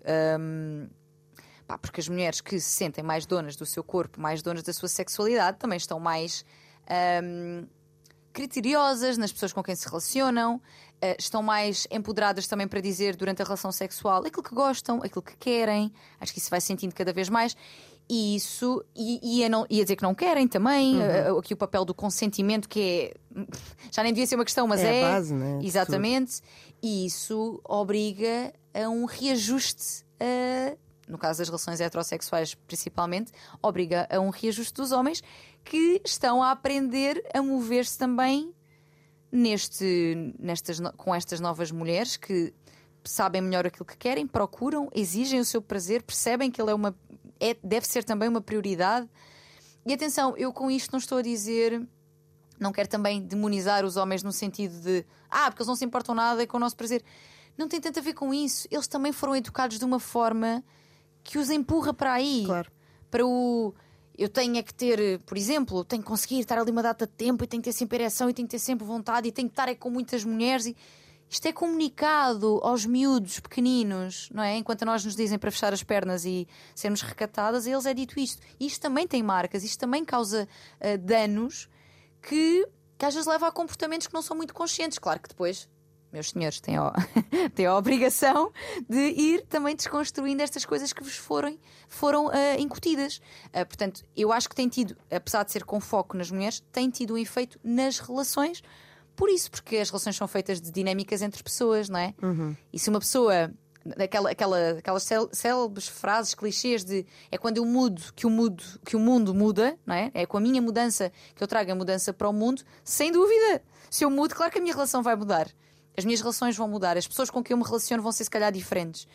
pá, 1.66 1.78
porque 1.78 2.00
as 2.00 2.08
mulheres 2.08 2.40
que 2.40 2.60
se 2.60 2.70
sentem 2.70 3.02
mais 3.02 3.26
donas 3.26 3.56
do 3.56 3.66
seu 3.66 3.82
corpo, 3.82 4.20
mais 4.20 4.42
donas 4.42 4.62
da 4.62 4.72
sua 4.72 4.88
sexualidade, 4.88 5.58
também 5.58 5.76
estão 5.76 5.98
mais 5.98 6.44
hum, 7.22 7.66
criteriosas 8.38 9.18
nas 9.18 9.32
pessoas 9.32 9.52
com 9.52 9.62
quem 9.64 9.74
se 9.74 9.86
relacionam, 9.88 10.60
eh, 11.00 11.16
estão 11.18 11.42
mais 11.42 11.86
empoderadas 11.90 12.46
também 12.46 12.68
para 12.68 12.80
dizer 12.80 13.16
durante 13.16 13.42
a 13.42 13.44
relação 13.44 13.72
sexual 13.72 14.24
aquilo 14.24 14.42
que 14.44 14.54
gostam, 14.54 14.98
aquilo 15.02 15.22
que 15.22 15.36
querem. 15.36 15.92
Acho 16.20 16.32
que 16.32 16.38
isso 16.38 16.48
vai 16.48 16.60
sentindo 16.60 16.94
cada 16.94 17.12
vez 17.12 17.28
mais. 17.28 17.56
E 18.08 18.36
isso, 18.36 18.82
e, 18.96 19.20
e, 19.40 19.44
a 19.44 19.48
não, 19.48 19.66
e 19.68 19.80
a 19.80 19.82
dizer 19.82 19.96
que 19.96 20.02
não 20.02 20.14
querem 20.14 20.46
também, 20.48 21.02
eh, 21.02 21.28
aqui 21.36 21.52
o 21.52 21.56
papel 21.56 21.84
do 21.84 21.92
consentimento, 21.92 22.68
que 22.68 22.80
é. 22.80 23.14
Já 23.92 24.02
nem 24.04 24.12
devia 24.12 24.26
ser 24.26 24.36
uma 24.36 24.44
questão, 24.44 24.66
mas 24.68 24.80
É 24.80 24.88
a 24.88 24.92
é. 24.94 25.02
base, 25.02 25.34
né, 25.34 25.58
Exatamente. 25.62 26.40
E 26.82 27.04
isso 27.06 27.60
obriga 27.64 28.52
a 28.72 28.88
um 28.88 29.04
reajuste. 29.04 30.04
a- 30.20 30.76
no 31.08 31.18
caso 31.18 31.38
das 31.38 31.48
relações 31.48 31.80
heterossexuais, 31.80 32.54
principalmente, 32.54 33.32
obriga 33.62 34.06
a 34.10 34.20
um 34.20 34.30
reajuste 34.30 34.74
dos 34.74 34.92
homens 34.92 35.22
que 35.64 36.00
estão 36.04 36.42
a 36.42 36.50
aprender 36.50 37.22
a 37.34 37.42
mover-se 37.42 37.96
também 37.98 38.54
neste, 39.30 40.34
nestas, 40.38 40.80
com 40.96 41.14
estas 41.14 41.40
novas 41.40 41.70
mulheres 41.70 42.16
que 42.16 42.52
sabem 43.04 43.40
melhor 43.40 43.66
aquilo 43.66 43.84
que 43.84 43.96
querem, 43.96 44.26
procuram, 44.26 44.88
exigem 44.94 45.40
o 45.40 45.44
seu 45.44 45.62
prazer, 45.62 46.02
percebem 46.02 46.50
que 46.50 46.60
ele 46.60 46.70
é 46.70 46.74
uma, 46.74 46.94
é, 47.40 47.56
deve 47.62 47.86
ser 47.86 48.04
também 48.04 48.28
uma 48.28 48.40
prioridade. 48.40 49.08
E 49.86 49.92
atenção, 49.92 50.36
eu 50.36 50.52
com 50.52 50.70
isto 50.70 50.92
não 50.92 50.98
estou 50.98 51.18
a 51.18 51.22
dizer. 51.22 51.86
Não 52.60 52.72
quero 52.72 52.88
também 52.88 53.22
demonizar 53.22 53.84
os 53.84 53.96
homens 53.96 54.22
no 54.22 54.32
sentido 54.32 54.80
de 54.80 55.06
ah, 55.30 55.48
porque 55.48 55.62
eles 55.62 55.68
não 55.68 55.76
se 55.76 55.84
importam 55.84 56.14
nada 56.14 56.46
com 56.46 56.56
o 56.56 56.60
nosso 56.60 56.76
prazer. 56.76 57.02
Não 57.56 57.68
tem 57.68 57.80
tanto 57.80 57.98
a 57.98 58.02
ver 58.02 58.14
com 58.14 58.34
isso. 58.34 58.66
Eles 58.70 58.86
também 58.86 59.12
foram 59.12 59.34
educados 59.36 59.78
de 59.78 59.84
uma 59.84 60.00
forma 60.00 60.62
que 61.28 61.36
os 61.36 61.50
empurra 61.50 61.92
para 61.92 62.14
aí. 62.14 62.44
Claro. 62.46 62.72
Para 63.10 63.26
o. 63.26 63.74
Eu 64.16 64.30
tenho 64.30 64.56
é 64.56 64.62
que 64.62 64.72
ter, 64.72 65.20
por 65.20 65.36
exemplo, 65.36 65.84
tenho 65.84 66.02
que 66.02 66.08
conseguir 66.08 66.40
estar 66.40 66.58
ali 66.58 66.70
uma 66.70 66.82
data 66.82 67.06
de 67.06 67.12
tempo 67.12 67.44
e 67.44 67.46
tenho 67.46 67.62
que 67.62 67.68
ter 67.68 67.76
sempre 67.76 67.98
ereção 67.98 68.30
e 68.30 68.34
tenho 68.34 68.48
que 68.48 68.52
ter 68.52 68.58
sempre 68.58 68.84
vontade 68.84 69.28
e 69.28 69.32
tenho 69.32 69.46
que 69.46 69.52
estar 69.52 69.68
é 69.68 69.74
com 69.74 69.90
muitas 69.90 70.24
mulheres. 70.24 70.66
E... 70.66 70.76
Isto 71.30 71.46
é 71.46 71.52
comunicado 71.52 72.58
aos 72.62 72.86
miúdos 72.86 73.38
pequeninos, 73.38 74.30
não 74.32 74.42
é? 74.42 74.56
Enquanto 74.56 74.86
nós 74.86 75.04
nos 75.04 75.14
dizem 75.14 75.38
para 75.38 75.50
fechar 75.50 75.74
as 75.74 75.82
pernas 75.82 76.24
e 76.24 76.48
sermos 76.74 77.02
recatadas, 77.02 77.66
eles 77.66 77.84
é 77.84 77.92
dito 77.92 78.18
isto. 78.18 78.40
Isto 78.58 78.80
também 78.80 79.06
tem 79.06 79.22
marcas, 79.22 79.62
isto 79.62 79.78
também 79.78 80.06
causa 80.06 80.48
ah, 80.80 80.96
danos 80.96 81.68
que, 82.22 82.66
que 82.96 83.04
às 83.04 83.12
vezes 83.12 83.28
leva 83.28 83.48
a 83.48 83.52
comportamentos 83.52 84.06
que 84.06 84.14
não 84.14 84.22
são 84.22 84.34
muito 84.34 84.54
conscientes. 84.54 84.98
Claro 84.98 85.20
que 85.20 85.28
depois, 85.28 85.68
meus 86.12 86.30
senhores, 86.30 86.60
têm 86.60 86.76
a, 86.76 86.92
têm 87.54 87.66
a 87.66 87.76
obrigação 87.76 88.52
de 88.88 88.98
ir 88.98 89.46
também 89.46 89.74
desconstruindo 89.76 90.42
estas 90.42 90.64
coisas 90.64 90.92
que 90.92 91.02
vos 91.02 91.16
foram, 91.16 91.58
foram 91.88 92.28
ah, 92.28 92.58
incutidas. 92.58 93.20
Ah, 93.52 93.64
portanto, 93.64 94.02
eu 94.16 94.32
acho 94.32 94.48
que 94.48 94.54
tem 94.54 94.68
tido, 94.68 94.96
apesar 95.10 95.44
de 95.44 95.52
ser 95.52 95.64
com 95.64 95.80
foco 95.80 96.16
nas 96.16 96.30
mulheres, 96.30 96.62
tem 96.72 96.90
tido 96.90 97.14
um 97.14 97.18
efeito 97.18 97.58
nas 97.62 97.98
relações. 97.98 98.62
Por 99.14 99.28
isso, 99.28 99.50
porque 99.50 99.76
as 99.76 99.90
relações 99.90 100.16
são 100.16 100.28
feitas 100.28 100.60
de 100.60 100.70
dinâmicas 100.70 101.22
entre 101.22 101.42
pessoas, 101.42 101.88
não 101.88 101.98
é? 101.98 102.14
E 102.72 102.78
se 102.78 102.88
uma 102.88 103.00
pessoa 103.00 103.52
aquela, 103.98 104.30
aquela, 104.30 104.70
aquelas 104.70 105.08
célebres 105.32 105.88
frases, 105.88 106.34
clichês 106.34 106.84
de 106.84 107.06
é 107.30 107.38
quando 107.38 107.58
eu 107.58 107.64
mudo 107.64 108.02
que 108.14 108.26
o, 108.26 108.30
mudo, 108.30 108.62
que 108.84 108.96
o 108.96 109.00
mundo 109.00 109.34
muda, 109.34 109.78
não 109.86 109.94
é? 109.94 110.10
É 110.14 110.26
com 110.26 110.36
a 110.36 110.40
minha 110.40 110.60
mudança 110.60 111.12
que 111.34 111.42
eu 111.42 111.48
trago 111.48 111.70
a 111.70 111.74
mudança 111.74 112.12
para 112.12 112.28
o 112.28 112.32
mundo, 112.32 112.62
sem 112.84 113.12
dúvida. 113.12 113.62
Se 113.90 114.04
eu 114.04 114.10
mudo, 114.10 114.34
claro 114.34 114.52
que 114.52 114.58
a 114.58 114.62
minha 114.62 114.74
relação 114.74 115.02
vai 115.02 115.16
mudar. 115.16 115.48
As 115.96 116.04
minhas 116.04 116.20
relações 116.20 116.56
vão 116.56 116.68
mudar, 116.68 116.96
as 116.96 117.06
pessoas 117.06 117.30
com 117.30 117.42
quem 117.42 117.54
eu 117.54 117.58
me 117.58 117.64
relaciono 117.64 118.02
vão 118.02 118.12
ser 118.12 118.24
se 118.24 118.30
calhar 118.30 118.52
diferentes. 118.52 119.06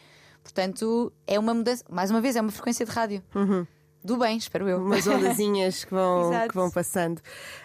Portanto, 0.44 1.12
é 1.26 1.40
uma 1.40 1.54
mudança, 1.54 1.84
mais 1.90 2.12
uma 2.12 2.20
vez, 2.20 2.36
é 2.36 2.42
uma 2.42 2.52
frequência 2.52 2.86
de 2.86 2.92
rádio. 2.92 3.24
Do 4.04 4.18
bem, 4.18 4.36
espero 4.36 4.68
eu. 4.68 4.80
Umas 4.80 5.08
ondazinhas 5.08 5.86
que 5.86 5.92
vão, 5.94 6.30
que 6.50 6.54
vão 6.54 6.70
passando. 6.70 7.22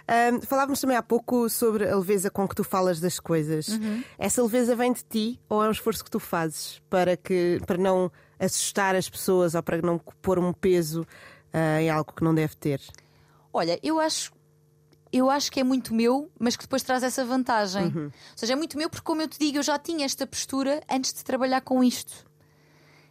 Ahm, 0.06 0.40
falávamos 0.42 0.80
também 0.80 0.96
há 0.96 1.02
pouco 1.02 1.48
sobre 1.48 1.88
a 1.88 1.96
leveza 1.96 2.30
com 2.30 2.46
que 2.46 2.54
tu 2.54 2.62
falas 2.62 3.00
das 3.00 3.18
coisas. 3.18 3.66
Uhum. 3.66 4.04
Essa 4.16 4.40
leveza 4.40 4.76
vem 4.76 4.92
de 4.92 5.02
ti 5.02 5.40
ou 5.48 5.64
é 5.64 5.66
um 5.66 5.72
esforço 5.72 6.04
que 6.04 6.10
tu 6.10 6.20
fazes 6.20 6.80
para, 6.88 7.16
que, 7.16 7.60
para 7.66 7.76
não 7.76 8.12
assustar 8.38 8.94
as 8.94 9.10
pessoas 9.10 9.56
ou 9.56 9.62
para 9.64 9.82
não 9.82 9.98
pôr 10.22 10.38
um 10.38 10.52
peso 10.52 11.04
ah, 11.52 11.82
em 11.82 11.90
algo 11.90 12.12
que 12.12 12.22
não 12.22 12.32
deve 12.32 12.54
ter? 12.54 12.80
Olha, 13.52 13.78
eu 13.82 13.98
acho. 13.98 14.32
Eu 15.12 15.30
acho 15.30 15.50
que 15.50 15.60
é 15.60 15.64
muito 15.64 15.94
meu, 15.94 16.30
mas 16.38 16.56
que 16.56 16.64
depois 16.64 16.82
traz 16.82 17.02
essa 17.02 17.24
vantagem. 17.24 17.92
Ou 18.06 18.12
seja, 18.36 18.52
é 18.52 18.56
muito 18.56 18.76
meu 18.76 18.90
porque, 18.90 19.04
como 19.04 19.22
eu 19.22 19.28
te 19.28 19.38
digo, 19.38 19.58
eu 19.58 19.62
já 19.62 19.78
tinha 19.78 20.04
esta 20.04 20.26
postura 20.26 20.82
antes 20.90 21.12
de 21.12 21.24
trabalhar 21.24 21.60
com 21.62 21.82
isto. 21.82 22.28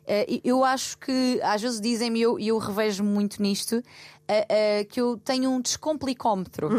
Eh, 0.07 0.39
eu 0.43 0.63
acho 0.63 0.97
que, 0.97 1.39
às 1.43 1.61
vezes 1.61 1.81
dizem-me, 1.81 2.19
e 2.19 2.21
eu, 2.21 2.39
e 2.39 2.47
eu 2.47 2.57
revejo-me 2.57 3.09
muito 3.09 3.41
nisto, 3.41 3.83
eh, 4.27 4.45
eh, 4.49 4.83
que 4.85 5.01
eu 5.01 5.17
tenho 5.17 5.49
um 5.49 5.59
descomplicómetro. 5.59 6.69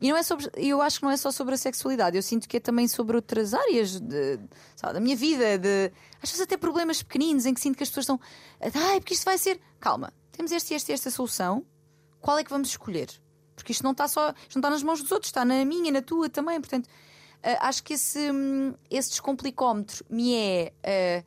E 0.00 0.08
não 0.10 0.16
é 0.16 0.22
sobre, 0.22 0.50
eu 0.56 0.80
acho 0.80 0.98
que 0.98 1.04
não 1.04 1.10
é 1.10 1.16
só 1.16 1.30
sobre 1.30 1.54
a 1.54 1.58
sexualidade, 1.58 2.16
eu 2.16 2.22
sinto 2.22 2.48
que 2.48 2.56
é 2.56 2.60
também 2.60 2.88
sobre 2.88 3.16
outras 3.16 3.54
áreas 3.54 4.00
de, 4.00 4.38
sabe, 4.74 4.94
da 4.94 5.00
minha 5.00 5.16
vida, 5.16 5.58
de, 5.58 5.92
às 6.22 6.30
vezes 6.30 6.40
até 6.40 6.56
problemas 6.56 7.02
pequeninos 7.02 7.46
em 7.46 7.54
que 7.54 7.60
sinto 7.60 7.76
que 7.76 7.82
as 7.82 7.88
pessoas 7.88 8.04
estão, 8.04 8.20
ai, 8.60 9.00
porque 9.00 9.14
isto 9.14 9.24
vai 9.24 9.38
ser. 9.38 9.60
Calma, 9.78 10.12
temos 10.32 10.50
este, 10.52 10.74
este 10.74 10.90
e 10.90 10.94
esta 10.94 11.10
solução, 11.10 11.64
qual 12.20 12.38
é 12.38 12.44
que 12.44 12.50
vamos 12.50 12.68
escolher? 12.68 13.08
Porque 13.56 13.72
isto 13.72 13.82
não 13.82 13.92
está 13.92 14.06
só, 14.06 14.26
não 14.26 14.60
está 14.60 14.70
nas 14.70 14.82
mãos 14.82 15.02
dos 15.02 15.10
outros, 15.10 15.30
está 15.30 15.44
na 15.44 15.64
minha, 15.64 15.90
na 15.90 16.02
tua 16.02 16.28
também. 16.28 16.60
Portanto, 16.60 16.88
eh, 17.42 17.58
acho 17.60 17.82
que 17.82 17.94
esse, 17.94 18.30
hum, 18.30 18.74
esse 18.90 19.08
descomplicómetro 19.10 20.04
me 20.08 20.34
é 20.34 20.72
eh, 20.82 21.24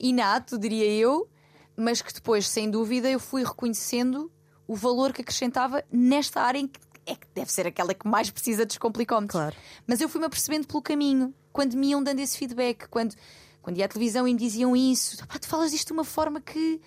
inato, 0.00 0.58
diria 0.58 0.86
eu, 0.86 1.28
mas 1.76 2.02
que 2.02 2.12
depois, 2.12 2.48
sem 2.48 2.70
dúvida, 2.70 3.08
eu 3.10 3.20
fui 3.20 3.44
reconhecendo 3.44 4.32
o 4.66 4.74
valor 4.74 5.12
que 5.12 5.20
acrescentava 5.20 5.84
nesta 5.92 6.40
área 6.40 6.58
em 6.58 6.66
que 6.66 6.80
é 7.06 7.14
que 7.14 7.26
deve 7.34 7.52
ser 7.52 7.66
aquela 7.66 7.92
que 7.92 8.08
mais 8.08 8.30
precisa 8.30 8.62
de 8.62 8.68
descomplicómetros. 8.68 9.38
Claro. 9.38 9.56
Mas 9.86 10.00
eu 10.00 10.08
fui-me 10.08 10.26
apercebendo 10.26 10.66
pelo 10.66 10.80
caminho, 10.80 11.34
quando 11.52 11.76
me 11.76 11.88
iam 11.88 12.02
dando 12.02 12.20
esse 12.20 12.38
feedback, 12.38 12.88
quando, 12.88 13.14
quando 13.60 13.76
ia 13.76 13.84
à 13.84 13.88
televisão 13.88 14.26
e 14.26 14.32
me 14.32 14.40
diziam 14.40 14.74
isso, 14.74 15.18
tu 15.40 15.46
falas 15.46 15.70
disto 15.70 15.88
de 15.88 15.92
uma 15.92 16.04
forma 16.04 16.40
que 16.40 16.80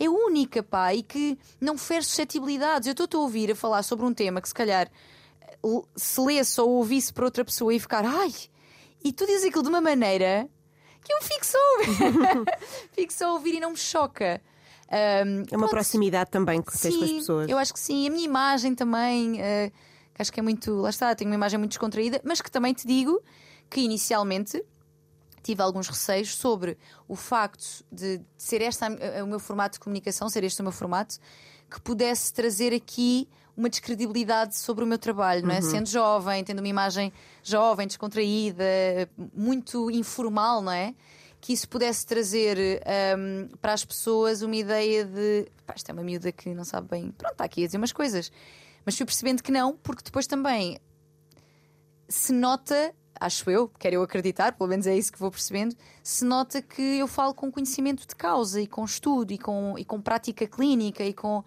é 0.00 0.08
única, 0.08 0.62
pá, 0.62 0.94
e 0.94 1.02
que 1.02 1.38
não 1.60 1.76
fere 1.76 2.02
suscetibilidades. 2.04 2.88
Eu 2.88 2.92
estou 3.04 3.20
a 3.20 3.24
ouvir 3.24 3.52
a 3.52 3.54
falar 3.54 3.82
sobre 3.82 4.06
um 4.06 4.14
tema 4.14 4.40
que 4.40 4.48
se 4.48 4.54
calhar 4.54 4.90
se 5.96 6.20
lesse 6.20 6.60
ou 6.60 6.70
ouvisse 6.70 7.12
por 7.12 7.24
outra 7.24 7.44
pessoa 7.44 7.72
e 7.74 7.78
ficar, 7.78 8.04
ai, 8.04 8.32
e 9.04 9.12
tu 9.12 9.26
dizes 9.26 9.44
aquilo 9.44 9.62
de 9.62 9.68
uma 9.68 9.80
maneira 9.80 10.48
que 11.04 11.12
eu 11.12 11.20
fico 11.22 11.44
só 11.44 11.58
a 11.58 11.78
ouvir, 11.78 12.44
fico 12.92 13.12
só 13.12 13.26
a 13.28 13.32
ouvir 13.34 13.54
e 13.56 13.60
não 13.60 13.70
me 13.70 13.76
choca. 13.76 14.40
Ahm, 14.90 15.42
É 15.50 15.56
uma 15.56 15.66
pronto. 15.66 15.70
proximidade 15.70 16.30
também 16.30 16.60
que 16.62 16.72
tens 16.78 16.96
com 16.96 17.04
as 17.04 17.08
Sim, 17.10 17.18
pessoas. 17.18 17.48
Eu 17.50 17.58
acho 17.58 17.72
que 17.72 17.78
sim. 17.80 18.06
A 18.08 18.10
minha 18.10 18.24
imagem 18.24 18.74
também, 18.74 19.40
eh, 19.40 19.70
que 20.14 20.20
acho 20.22 20.32
que 20.32 20.40
é 20.40 20.42
muito. 20.42 20.74
Lá 20.80 20.90
está, 20.90 21.14
tenho 21.14 21.30
uma 21.30 21.36
imagem 21.36 21.58
muito 21.58 21.70
descontraída, 21.72 22.20
mas 22.24 22.40
que 22.40 22.50
também 22.50 22.72
te 22.74 22.86
digo 22.86 23.22
que 23.70 23.80
inicialmente 23.82 24.62
tive 25.42 25.62
alguns 25.62 25.88
receios 25.88 26.34
sobre 26.34 26.76
o 27.08 27.16
facto 27.16 27.84
de 27.90 28.20
ser 28.36 28.62
este 28.62 28.84
o 29.22 29.26
meu 29.26 29.40
formato 29.40 29.74
de 29.74 29.80
comunicação, 29.80 30.28
ser 30.28 30.44
este 30.44 30.60
o 30.60 30.64
meu 30.64 30.72
formato, 30.72 31.18
que 31.70 31.80
pudesse 31.80 32.32
trazer 32.32 32.72
aqui 32.74 33.28
uma 33.56 33.68
descredibilidade 33.68 34.56
sobre 34.56 34.84
o 34.84 34.86
meu 34.86 34.98
trabalho, 34.98 35.46
não 35.46 35.54
é? 35.54 35.60
Sendo 35.60 35.88
jovem, 35.88 36.42
tendo 36.42 36.60
uma 36.60 36.68
imagem 36.68 37.12
jovem, 37.42 37.86
descontraída, 37.86 38.64
muito 39.34 39.90
informal, 39.90 40.62
não 40.62 40.72
é? 40.72 40.94
Que 41.40 41.52
isso 41.52 41.68
pudesse 41.68 42.06
trazer 42.06 42.58
hum, 43.18 43.48
para 43.60 43.72
as 43.72 43.84
pessoas 43.84 44.42
uma 44.42 44.56
ideia 44.56 45.04
de 45.04 45.46
pá, 45.66 45.74
isto 45.76 45.90
é 45.90 45.92
uma 45.92 46.02
miúda 46.02 46.32
que 46.32 46.54
não 46.54 46.64
sabe 46.64 46.88
bem, 46.88 47.10
pronto, 47.12 47.32
está 47.32 47.44
aqui 47.44 47.62
a 47.62 47.66
dizer 47.66 47.78
umas 47.78 47.92
coisas. 47.92 48.32
Mas 48.84 48.96
fui 48.96 49.04
percebendo 49.04 49.42
que 49.42 49.52
não, 49.52 49.76
porque 49.76 50.02
depois 50.02 50.26
também 50.26 50.78
se 52.08 52.32
nota, 52.32 52.94
acho 53.18 53.50
eu, 53.50 53.68
quero 53.78 53.96
eu 53.96 54.02
acreditar, 54.02 54.52
pelo 54.52 54.68
menos 54.68 54.86
é 54.86 54.96
isso 54.96 55.12
que 55.12 55.18
vou 55.18 55.30
percebendo, 55.30 55.74
se 56.02 56.24
nota 56.24 56.60
que 56.62 56.98
eu 56.98 57.06
falo 57.06 57.34
com 57.34 57.50
conhecimento 57.50 58.06
de 58.06 58.14
causa 58.14 58.60
e 58.60 58.66
com 58.66 58.84
estudo 58.84 59.32
e 59.32 59.38
com, 59.38 59.74
e 59.78 59.84
com 59.84 60.00
prática 60.00 60.46
clínica 60.46 61.04
e 61.04 61.12
com. 61.12 61.42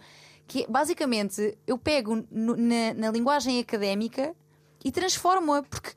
que 0.47 0.65
basicamente 0.69 1.57
eu 1.65 1.77
pego 1.77 2.23
no- 2.29 2.55
na, 2.57 2.93
na 2.95 3.11
linguagem 3.11 3.59
académica 3.59 4.35
e 4.83 4.91
transformo-a, 4.91 5.63
porque 5.63 5.91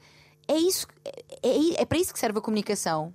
é 0.49 0.57
isso, 0.57 0.87
é, 1.05 1.23
é, 1.43 1.83
é 1.83 1.85
para 1.85 1.99
isso 1.99 2.13
que 2.13 2.19
serve 2.21 2.39
a 2.39 2.43
comunicação. 2.43 3.13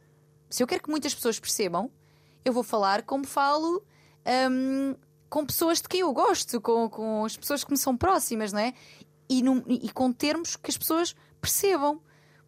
Se 0.50 0.62
eu 0.62 0.68
quero 0.68 0.84
que 0.84 0.90
muitas 0.90 1.16
pessoas 1.16 1.40
percebam, 1.40 1.90
eu 2.44 2.52
vou 2.52 2.64
falar 2.64 3.04
como 3.04 3.26
falo 3.26 3.82
hum, 4.52 4.96
com 5.30 5.46
pessoas 5.46 5.82
de 5.82 5.88
quem 5.88 6.02
eu 6.02 6.12
gosto, 6.14 6.60
com, 6.60 6.90
com 6.90 7.24
as 7.24 7.38
pessoas 7.38 7.64
que 7.64 7.72
me 7.72 7.78
são 7.78 7.96
próximas, 7.96 8.52
não 8.52 8.60
é? 8.60 8.74
E, 9.30 9.42
num- 9.42 9.64
e 9.68 9.90
com 9.92 10.12
termos 10.12 10.58
que 10.58 10.70
as 10.70 10.78
pessoas 10.78 11.16
percebam. 11.40 12.02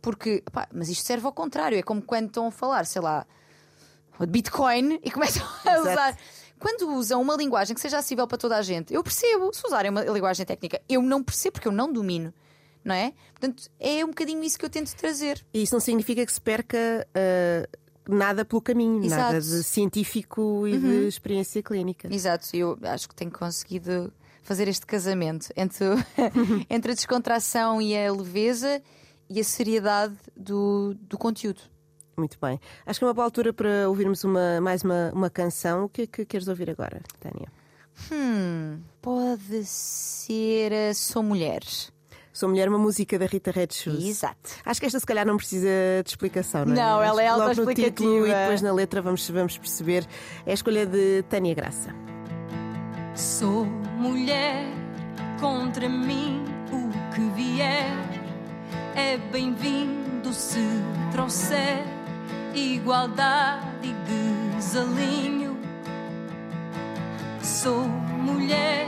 Porque, 0.03 0.43
pá, 0.51 0.67
mas 0.71 0.89
isto 0.89 1.05
serve 1.07 1.25
ao 1.25 1.31
contrário. 1.31 1.79
É 1.79 1.81
como 1.81 2.01
quando 2.01 2.27
estão 2.27 2.47
a 2.47 2.51
falar, 2.51 2.85
sei 2.85 3.01
lá, 3.01 3.25
de 4.19 4.27
Bitcoin 4.27 4.99
e 5.01 5.09
começam 5.09 5.47
a 5.65 5.79
usar. 5.79 6.17
Quando 6.59 6.93
usam 6.93 7.21
uma 7.21 7.35
linguagem 7.35 7.73
que 7.73 7.79
seja 7.79 7.97
acessível 7.97 8.27
para 8.27 8.37
toda 8.37 8.57
a 8.57 8.61
gente, 8.61 8.93
eu 8.93 9.01
percebo. 9.01 9.51
Se 9.53 9.65
usarem 9.65 9.89
uma 9.89 10.01
linguagem 10.03 10.45
técnica, 10.45 10.81
eu 10.89 11.01
não 11.01 11.23
percebo 11.23 11.53
porque 11.53 11.69
eu 11.69 11.71
não 11.71 11.91
domino. 11.91 12.33
Não 12.83 12.93
é? 12.93 13.13
Portanto, 13.31 13.69
é 13.79 14.03
um 14.03 14.09
bocadinho 14.09 14.43
isso 14.43 14.59
que 14.59 14.65
eu 14.65 14.69
tento 14.69 14.93
trazer. 14.93 15.43
E 15.53 15.63
isso 15.63 15.73
não 15.73 15.79
significa 15.79 16.25
que 16.25 16.33
se 16.33 16.41
perca 16.41 17.07
uh, 17.15 18.13
nada 18.13 18.43
pelo 18.43 18.61
caminho, 18.61 19.05
Exato. 19.05 19.21
nada 19.21 19.39
de 19.39 19.63
científico 19.63 20.67
e 20.67 20.77
de 20.77 21.07
experiência 21.07 21.63
clínica. 21.63 22.13
Exato, 22.13 22.49
eu 22.53 22.77
acho 22.83 23.07
que 23.07 23.15
tenho 23.15 23.31
conseguido 23.31 24.11
fazer 24.41 24.67
este 24.67 24.85
casamento 24.85 25.47
entre, 25.55 25.85
entre 26.69 26.91
a 26.91 26.95
descontração 26.95 27.81
e 27.81 27.97
a 27.97 28.11
leveza 28.11 28.81
e 29.33 29.39
a 29.39 29.43
seriedade 29.43 30.15
do, 30.35 30.95
do 31.01 31.17
conteúdo. 31.17 31.61
Muito 32.15 32.37
bem. 32.39 32.59
Acho 32.85 32.99
que 32.99 33.05
é 33.05 33.07
uma 33.07 33.13
boa 33.13 33.25
altura 33.25 33.51
para 33.51 33.89
ouvirmos 33.89 34.23
uma, 34.23 34.61
mais 34.61 34.83
uma, 34.83 35.11
uma 35.13 35.29
canção. 35.29 35.85
O 35.85 35.89
que 35.89 36.03
é 36.03 36.07
que 36.07 36.25
queres 36.25 36.47
ouvir 36.47 36.69
agora, 36.69 37.01
Tânia? 37.19 37.47
Hum, 38.11 38.79
pode 39.01 39.65
ser 39.65 40.71
a 40.71 40.93
Sou 40.93 41.23
Mulher. 41.23 41.63
Sou 42.31 42.49
Mulher, 42.49 42.69
uma 42.69 42.77
música 42.77 43.17
da 43.17 43.25
Rita 43.25 43.49
Red 43.49 43.69
Shoes. 43.71 44.05
Exato. 44.05 44.51
Acho 44.63 44.79
que 44.79 44.85
esta 44.85 44.99
se 44.99 45.05
calhar 45.05 45.25
não 45.25 45.37
precisa 45.37 45.67
de 46.03 46.09
explicação, 46.09 46.65
não 46.65 46.73
é? 46.73 46.75
Não, 46.75 47.03
ela 47.03 47.21
é 47.21 47.25
que 47.25 47.31
logo 47.31 47.43
no 47.43 47.49
autoexplicativa. 47.49 47.89
título 47.91 48.27
e 48.27 48.33
depois 48.33 48.61
na 48.61 48.73
letra 48.73 49.01
vamos, 49.01 49.27
vamos 49.29 49.57
perceber. 49.57 50.07
É 50.45 50.51
a 50.51 50.53
escolha 50.53 50.85
de 50.85 51.23
Tânia 51.29 51.55
Graça. 51.55 51.89
Sou 53.15 53.65
mulher, 53.65 54.65
contra 55.39 55.87
mim 55.89 56.43
o 56.71 57.13
que 57.13 57.21
vier 57.35 58.12
é 58.95 59.17
bem-vindo 59.17 60.31
se 60.33 60.59
trouxer 61.11 61.83
igualdade 62.53 63.65
e 63.83 64.57
desalinho. 64.57 65.57
Sou 67.41 67.87
mulher, 67.87 68.87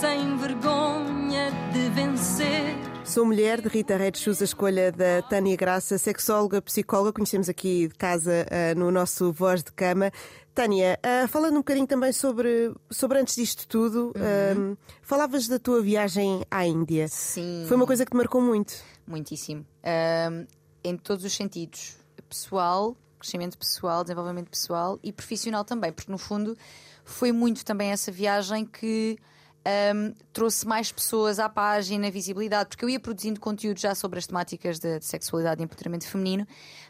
sem 0.00 0.36
vergonha 0.36 1.50
de 1.72 1.88
vencer. 1.90 2.76
Sou 3.04 3.24
Mulher, 3.24 3.60
de 3.60 3.68
Rita 3.68 3.96
Red 3.96 4.16
Shoes, 4.16 4.42
a 4.42 4.44
escolha 4.44 4.90
da 4.90 5.22
Tânia 5.22 5.56
Graça, 5.56 5.96
sexóloga, 5.96 6.60
psicóloga, 6.60 7.12
conhecemos 7.12 7.48
aqui 7.48 7.86
de 7.86 7.94
casa 7.94 8.44
ah, 8.50 8.74
no 8.74 8.90
nosso 8.90 9.32
Voz 9.32 9.62
de 9.62 9.72
Cama. 9.72 10.10
Tânia, 10.52 10.98
ah, 11.02 11.28
falando 11.28 11.54
um 11.54 11.58
bocadinho 11.58 11.86
também 11.86 12.12
sobre, 12.12 12.74
sobre 12.90 13.20
antes 13.20 13.36
disto 13.36 13.68
tudo, 13.68 14.12
ah, 14.16 14.76
falavas 15.02 15.46
da 15.46 15.56
tua 15.56 15.80
viagem 15.80 16.44
à 16.50 16.66
Índia. 16.66 17.06
Sim. 17.06 17.64
Foi 17.68 17.76
uma 17.76 17.86
coisa 17.86 18.04
que 18.04 18.10
te 18.10 18.16
marcou 18.16 18.40
muito. 18.40 18.74
Muitíssimo. 19.06 19.64
Ahm, 19.82 20.46
em 20.82 20.96
todos 20.96 21.24
os 21.24 21.32
sentidos. 21.32 21.96
Pessoal, 22.28 22.96
crescimento 23.18 23.56
pessoal, 23.56 24.02
desenvolvimento 24.02 24.50
pessoal 24.50 24.98
e 25.02 25.12
profissional 25.12 25.64
também, 25.64 25.92
porque 25.92 26.10
no 26.10 26.18
fundo 26.18 26.56
foi 27.04 27.30
muito 27.30 27.64
também 27.64 27.90
essa 27.90 28.10
viagem 28.10 28.64
que 28.64 29.16
ahm, 29.64 30.12
trouxe 30.32 30.66
mais 30.66 30.90
pessoas 30.90 31.38
à 31.38 31.48
página, 31.48 32.10
visibilidade, 32.10 32.68
porque 32.70 32.84
eu 32.84 32.88
ia 32.88 32.98
produzindo 32.98 33.38
conteúdo 33.38 33.78
já 33.78 33.94
sobre 33.94 34.18
as 34.18 34.26
temáticas 34.26 34.78
de, 34.78 34.98
de 34.98 35.04
sexualidade 35.04 35.60
e 35.60 35.64
empoderamento 35.64 36.08
feminino, 36.08 36.46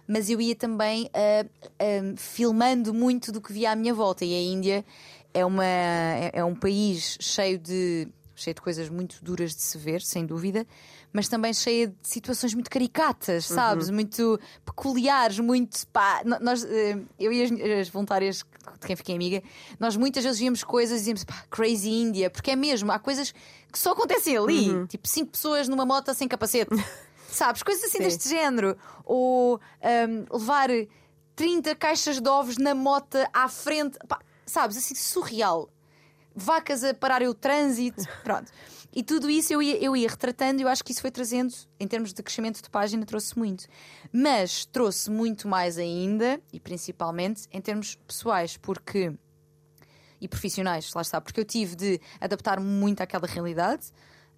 mas 0.07 0.31
eu 0.31 0.41
ia 0.41 0.55
também 0.55 1.11
ah, 1.13 1.47
filmando 2.17 2.95
muito 2.95 3.31
do 3.31 3.41
que 3.41 3.53
via 3.53 3.73
à 3.73 3.77
minha 3.77 3.93
volta. 3.93 4.25
E 4.25 4.35
a 4.35 4.41
Índia 4.41 4.85
é, 5.35 5.45
uma, 5.45 5.65
é, 5.67 6.31
é 6.33 6.45
um 6.45 6.55
país 6.55 7.19
cheio 7.21 7.59
de 7.59 8.09
cheio 8.37 8.55
de 8.55 8.61
coisas 8.61 8.89
muito 8.89 9.25
duras 9.25 9.57
de 9.57 9.63
se 9.63 9.79
ver, 9.79 10.03
sem 10.03 10.27
dúvida, 10.27 10.67
mas 11.13 11.29
também 11.29 11.53
cheia 11.53 11.89
de 11.89 11.95
situações 12.03 12.55
muito 12.55 12.71
caricatas, 12.71 13.47
sabes? 13.47 13.91
Muito 13.91 14.39
peculiares, 14.65 15.39
muito. 15.39 15.87
Pá, 15.89 16.23
nós, 16.41 16.65
eh, 16.65 16.99
eu 17.19 17.33
e 17.33 17.43
as, 17.43 17.51
as 17.81 17.89
voluntárias 17.89 18.45
de 18.81 18.87
quem 18.87 18.97
fiquei 18.97 19.15
amiga, 19.15 19.43
nós 19.79 19.97
muitas 19.97 20.25
vezes 20.25 20.39
víamos 20.39 20.63
coisas 20.63 20.97
e 20.97 20.99
dizíamos 20.99 21.25
pá, 21.25 21.45
crazy 21.51 21.91
India, 21.91 22.29
porque 22.29 22.51
é 22.51 22.57
mesmo, 22.57 22.91
há 22.93 22.99
coisas 22.99 23.33
que 23.73 23.79
só 23.79 23.93
acontecem 23.93 24.37
ali, 24.37 24.87
tipo 24.87 25.07
cinco 25.09 25.33
pessoas 25.33 25.69
numa 25.69 25.87
moto 25.87 26.13
sem 26.15 26.29
capacete, 26.29 26.71
sabes? 27.29 27.63
Coisas 27.63 27.85
assim 27.85 27.99
Sim. 27.99 28.05
deste 28.05 28.29
género. 28.29 28.77
Ou 29.05 29.61
ahm, 29.83 30.25
levar 30.31 30.69
30 31.35 31.75
caixas 31.77 32.21
de 32.21 32.29
ovos 32.29 32.57
na 32.57 32.75
moto 32.75 33.17
à 33.33 33.49
frente, 33.49 33.99
pá, 34.09 34.21
sabes? 34.45 34.77
Assim, 34.77 34.95
surreal 34.95 35.71
vacas 36.37 36.85
a 36.85 36.93
pararem 36.93 37.27
o 37.27 37.35
trânsito, 37.35 38.03
pronto. 38.23 38.53
E 38.97 39.03
tudo 39.03 39.29
isso 39.29 39.53
eu 39.53 39.61
ia, 39.61 39.77
eu 39.77 39.95
ia 39.95 40.09
retratando 40.09 40.63
eu 40.63 40.69
acho 40.69 40.83
que 40.83 40.91
isso 40.91 41.03
foi 41.03 41.11
trazendo, 41.11 41.53
em 41.79 41.87
termos 41.87 42.15
de 42.15 42.23
crescimento 42.23 42.63
de 42.63 42.71
página, 42.71 43.05
trouxe 43.05 43.39
muito. 43.39 43.67
Mas 44.11 44.65
trouxe 44.65 45.11
muito 45.11 45.47
mais 45.47 45.77
ainda, 45.77 46.41
e 46.51 46.59
principalmente 46.59 47.43
em 47.53 47.61
termos 47.61 47.95
pessoais, 47.95 48.57
porque. 48.57 49.13
e 50.19 50.27
profissionais, 50.27 50.95
lá 50.95 51.03
está, 51.03 51.21
porque 51.21 51.39
eu 51.39 51.45
tive 51.45 51.77
de 51.77 52.01
adaptar-me 52.19 52.65
muito 52.65 53.03
àquela 53.03 53.27
realidade, 53.27 53.89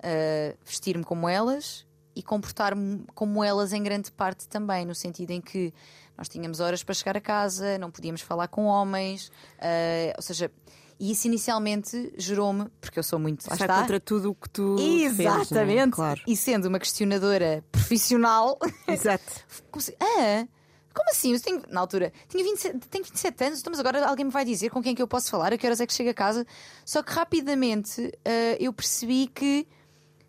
uh, 0.00 0.58
vestir-me 0.64 1.04
como 1.04 1.28
elas 1.28 1.86
e 2.16 2.20
comportar-me 2.20 3.04
como 3.14 3.44
elas 3.44 3.72
em 3.72 3.80
grande 3.80 4.10
parte 4.10 4.48
também, 4.48 4.84
no 4.84 4.92
sentido 4.92 5.30
em 5.30 5.40
que 5.40 5.72
nós 6.16 6.28
tínhamos 6.28 6.58
horas 6.58 6.82
para 6.82 6.96
chegar 6.96 7.16
a 7.16 7.20
casa, 7.20 7.78
não 7.78 7.92
podíamos 7.92 8.22
falar 8.22 8.48
com 8.48 8.64
homens, 8.64 9.28
uh, 9.28 10.14
ou 10.16 10.22
seja, 10.22 10.50
e 10.98 11.12
isso 11.12 11.26
inicialmente 11.26 12.12
gerou-me, 12.16 12.66
porque 12.80 12.98
eu 12.98 13.02
sou 13.02 13.18
muito. 13.18 13.48
Lá 13.48 13.56
Sai 13.56 13.66
está, 13.66 13.80
contra 13.80 14.00
tudo 14.00 14.30
o 14.30 14.34
que 14.34 14.50
tu 14.50 14.76
é? 14.78 14.82
Exatamente. 14.82 15.92
Claro. 15.92 16.20
E 16.26 16.36
sendo 16.36 16.66
uma 16.66 16.78
questionadora 16.78 17.64
profissional, 17.70 18.58
Exato. 18.88 19.24
comecei, 19.70 19.96
ah, 20.02 20.46
como 20.92 21.10
assim? 21.10 21.32
Eu 21.32 21.40
tenho, 21.40 21.62
na 21.68 21.80
altura, 21.80 22.12
tinha 22.28 22.42
27, 22.42 22.78
tenho 22.88 23.04
27 23.04 23.44
anos, 23.44 23.60
então, 23.60 23.70
mas 23.70 23.78
agora 23.78 24.04
alguém 24.06 24.24
me 24.24 24.32
vai 24.32 24.44
dizer 24.44 24.70
com 24.70 24.82
quem 24.82 24.92
é 24.92 24.94
que 24.96 25.02
eu 25.02 25.06
posso 25.08 25.30
falar, 25.30 25.52
a 25.52 25.58
que 25.58 25.64
horas 25.64 25.80
é 25.80 25.86
que 25.86 25.92
chego 25.92 26.10
a 26.10 26.14
casa. 26.14 26.44
Só 26.84 27.02
que 27.02 27.12
rapidamente 27.12 28.12
ah, 28.24 28.56
eu 28.58 28.72
percebi 28.72 29.28
que 29.28 29.68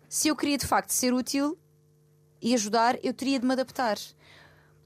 se 0.08 0.28
eu 0.28 0.36
queria 0.36 0.56
de 0.56 0.66
facto 0.66 0.90
ser 0.90 1.12
útil 1.12 1.58
e 2.40 2.54
ajudar, 2.54 2.96
eu 3.02 3.12
teria 3.12 3.38
de 3.38 3.46
me 3.46 3.52
adaptar. 3.52 3.98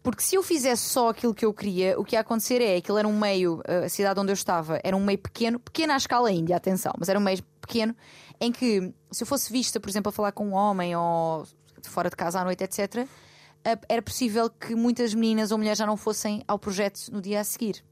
Porque 0.04 0.22
se 0.22 0.36
eu 0.36 0.42
fizesse 0.42 0.82
só 0.82 1.08
aquilo 1.08 1.34
que 1.34 1.44
eu 1.44 1.52
queria, 1.52 1.98
o 1.98 2.04
que 2.04 2.14
ia 2.14 2.20
acontecer 2.20 2.60
é 2.60 2.76
aquilo 2.76 2.98
era 2.98 3.08
um 3.08 3.18
meio, 3.18 3.60
a 3.84 3.88
cidade 3.88 4.20
onde 4.20 4.30
eu 4.30 4.34
estava 4.34 4.78
era 4.84 4.96
um 4.96 5.02
meio 5.02 5.18
pequeno, 5.18 5.58
pequeno 5.58 5.92
à 5.92 5.96
escala 5.96 6.30
índia, 6.30 6.54
atenção, 6.54 6.92
mas 6.98 7.08
era 7.08 7.18
um 7.18 7.22
meio 7.22 7.42
pequeno 7.60 7.96
em 8.38 8.52
que 8.52 8.92
se 9.10 9.22
eu 9.22 9.26
fosse 9.26 9.50
vista, 9.50 9.80
por 9.80 9.88
exemplo, 9.88 10.10
a 10.10 10.12
falar 10.12 10.30
com 10.30 10.46
um 10.46 10.52
homem 10.52 10.94
ou 10.94 11.44
fora 11.82 12.08
de 12.08 12.16
casa 12.16 12.38
à 12.38 12.44
noite, 12.44 12.62
etc., 12.62 13.08
eh, 13.64 13.78
era 13.88 14.02
possível 14.02 14.48
que 14.50 14.74
muitas 14.74 15.14
meninas 15.14 15.50
ou 15.50 15.58
mulheres 15.58 15.78
já 15.78 15.86
não 15.86 15.96
fossem 15.96 16.44
ao 16.46 16.58
projeto 16.58 17.10
no 17.10 17.20
dia 17.20 17.40
a 17.40 17.44
seguir 17.44 17.82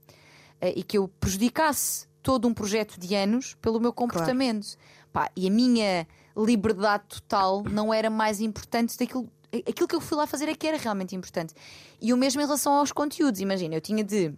Eh, 0.62 0.74
e 0.76 0.82
que 0.84 0.96
eu 0.96 1.08
prejudicasse 1.08 2.06
todo 2.22 2.46
um 2.46 2.54
projeto 2.54 2.98
de 2.98 3.16
anos 3.16 3.54
pelo 3.60 3.80
meu 3.80 3.92
comportamento. 3.92 4.76
Pá, 5.12 5.28
e 5.36 5.48
a 5.48 5.50
minha 5.50 6.06
liberdade 6.36 7.02
total 7.08 7.64
não 7.64 7.92
era 7.92 8.08
mais 8.08 8.40
importante 8.40 8.96
daquilo. 8.96 9.28
Aquilo 9.68 9.86
que 9.86 9.94
eu 9.94 10.00
fui 10.00 10.16
lá 10.16 10.26
fazer 10.26 10.48
é 10.48 10.54
que 10.54 10.66
era 10.66 10.78
realmente 10.78 11.14
importante. 11.14 11.52
E 12.00 12.12
o 12.12 12.16
mesmo 12.16 12.40
em 12.40 12.44
relação 12.44 12.72
aos 12.74 12.90
conteúdos. 12.92 13.40
Imagina, 13.40 13.74
eu 13.74 13.80
tinha 13.80 14.02
de. 14.02 14.32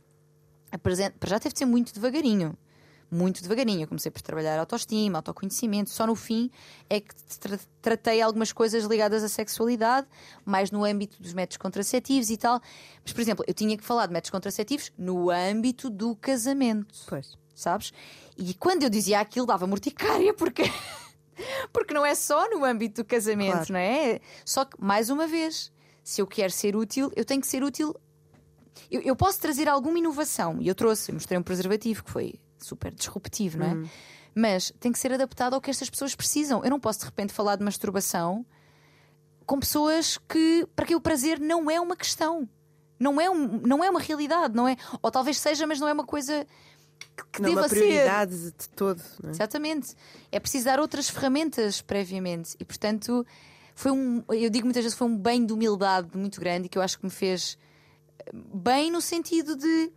apresentar- 0.72 1.16
Para 1.18 1.30
já 1.30 1.38
teve 1.40 1.52
de 1.52 1.58
ser 1.60 1.66
muito 1.66 1.92
devagarinho. 1.94 2.56
Muito 3.10 3.40
devagarinho. 3.42 3.82
Eu 3.82 3.86
comecei 3.86 4.10
por 4.10 4.20
trabalhar 4.22 4.58
autoestima, 4.58 5.18
autoconhecimento. 5.18 5.90
Só 5.90 6.04
no 6.04 6.16
fim 6.16 6.50
é 6.90 6.98
que 7.00 7.14
tra- 7.38 7.60
tratei 7.80 8.20
algumas 8.20 8.52
coisas 8.52 8.84
ligadas 8.84 9.22
à 9.22 9.28
sexualidade, 9.28 10.08
mais 10.44 10.72
no 10.72 10.84
âmbito 10.84 11.22
dos 11.22 11.32
métodos 11.32 11.58
contraceptivos 11.58 12.28
e 12.30 12.36
tal. 12.36 12.60
Mas, 13.04 13.12
por 13.12 13.20
exemplo, 13.20 13.44
eu 13.46 13.54
tinha 13.54 13.76
que 13.76 13.84
falar 13.84 14.06
de 14.06 14.12
métodos 14.12 14.30
contraceptivos 14.30 14.90
no 14.98 15.30
âmbito 15.30 15.88
do 15.90 16.16
casamento 16.16 16.92
Pois. 17.06 17.38
sabes? 17.54 17.92
E 18.36 18.52
quando 18.54 18.82
eu 18.82 18.90
dizia 18.90 19.20
aquilo 19.20 19.46
dava 19.46 19.64
morticária 19.64 20.34
porque 20.34 20.64
porque 21.72 21.92
não 21.94 22.04
é 22.04 22.14
só 22.14 22.48
no 22.50 22.64
âmbito 22.64 23.02
do 23.02 23.06
casamento, 23.06 23.52
Claro. 23.52 23.72
não 23.72 23.78
é? 23.80 24.20
Só 24.44 24.64
que 24.64 24.80
mais 24.82 25.10
uma 25.10 25.26
vez, 25.26 25.72
se 26.02 26.20
eu 26.20 26.26
quero 26.26 26.52
ser 26.52 26.76
útil, 26.76 27.10
eu 27.16 27.24
tenho 27.24 27.40
que 27.40 27.46
ser 27.46 27.62
útil. 27.62 27.94
Eu, 28.90 29.00
eu 29.02 29.16
posso 29.16 29.40
trazer 29.40 29.68
alguma 29.68 29.98
inovação 29.98 30.60
e 30.60 30.68
eu 30.68 30.74
trouxe, 30.74 31.10
eu 31.10 31.14
mostrei 31.14 31.38
um 31.38 31.42
preservativo 31.42 32.02
que 32.04 32.10
foi 32.10 32.34
super 32.58 32.92
disruptivo, 32.92 33.58
não 33.58 33.66
é? 33.66 33.88
Mas 34.34 34.72
tem 34.80 34.90
que 34.90 34.98
ser 34.98 35.12
adaptado 35.12 35.54
ao 35.54 35.60
que 35.60 35.70
estas 35.70 35.88
pessoas 35.88 36.14
precisam. 36.14 36.62
Eu 36.64 36.70
não 36.70 36.80
posso 36.80 36.98
de 37.00 37.04
repente 37.04 37.32
falar 37.32 37.54
de 37.56 37.64
masturbação 37.64 38.44
com 39.46 39.60
pessoas 39.60 40.18
que 40.28 40.66
para 40.74 40.86
quem 40.86 40.96
o 40.96 41.00
prazer 41.00 41.38
não 41.38 41.70
é 41.70 41.80
uma 41.80 41.94
questão. 41.96 42.48
Não 42.98 43.20
é, 43.20 43.28
um, 43.28 43.60
não 43.60 43.82
é 43.84 43.90
uma 43.90 44.00
realidade, 44.00 44.54
não 44.54 44.66
é? 44.68 44.76
Ou 45.02 45.10
talvez 45.10 45.38
seja, 45.38 45.66
mas 45.66 45.78
não 45.78 45.88
é 45.88 45.92
uma 45.92 46.04
coisa 46.04 46.46
que, 47.32 47.42
Não 47.42 47.50
é 47.50 47.52
uma 47.52 47.68
ser. 47.68 47.76
prioridade 47.76 48.50
de 48.50 48.68
todo. 48.74 49.02
É? 49.24 49.30
Exatamente. 49.30 49.94
É 50.30 50.40
preciso 50.40 50.64
dar 50.66 50.80
outras 50.80 51.08
ferramentas 51.08 51.80
previamente. 51.80 52.56
E 52.58 52.64
portanto, 52.64 53.26
foi 53.74 53.92
um. 53.92 54.22
Eu 54.28 54.50
digo 54.50 54.66
muitas 54.66 54.82
vezes 54.82 54.96
foi 54.96 55.06
um 55.08 55.16
bem 55.16 55.44
de 55.44 55.52
humildade 55.52 56.16
muito 56.16 56.40
grande 56.40 56.68
que 56.68 56.78
eu 56.78 56.82
acho 56.82 56.98
que 56.98 57.04
me 57.04 57.10
fez 57.10 57.58
eh, 58.18 58.30
bem 58.32 58.90
no 58.90 59.00
sentido 59.00 59.56
de 59.56 59.92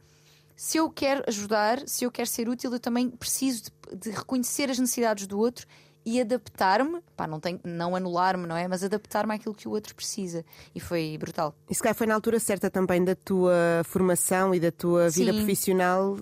se 0.56 0.78
eu 0.78 0.90
quero 0.90 1.24
ajudar, 1.28 1.88
se 1.88 2.04
eu 2.04 2.12
quero 2.12 2.28
ser 2.28 2.50
útil, 2.50 2.74
eu 2.74 2.80
também 2.80 3.10
preciso 3.10 3.64
de, 3.64 3.96
de 3.96 4.10
reconhecer 4.10 4.72
as 4.72 4.80
necessidades 4.80 5.28
do 5.28 5.38
outro 5.38 5.68
e 6.08 6.22
adaptar-me, 6.22 7.02
pá, 7.18 7.28
não, 7.28 7.38
tenho, 7.38 7.60
não 7.66 7.94
anular-me, 7.94 8.48
não 8.48 8.56
é? 8.56 8.66
Mas 8.66 8.82
adaptar-me 8.82 9.34
àquilo 9.34 9.54
que 9.54 9.68
o 9.68 9.72
outro 9.72 9.94
precisa. 9.94 10.46
E 10.74 10.80
foi 10.80 11.18
brutal. 11.20 11.54
E 11.70 11.76
se 11.76 11.82
calhar 11.82 11.94
foi 11.94 12.08
na 12.08 12.14
altura 12.16 12.40
certa 12.40 12.70
também 12.70 13.04
da 13.04 13.14
tua 13.14 13.54
formação 13.84 14.56
e 14.56 14.60
da 14.62 14.72
tua 14.72 15.10
vida 15.10 15.34
Sim. 15.34 15.40
profissional, 15.40 16.18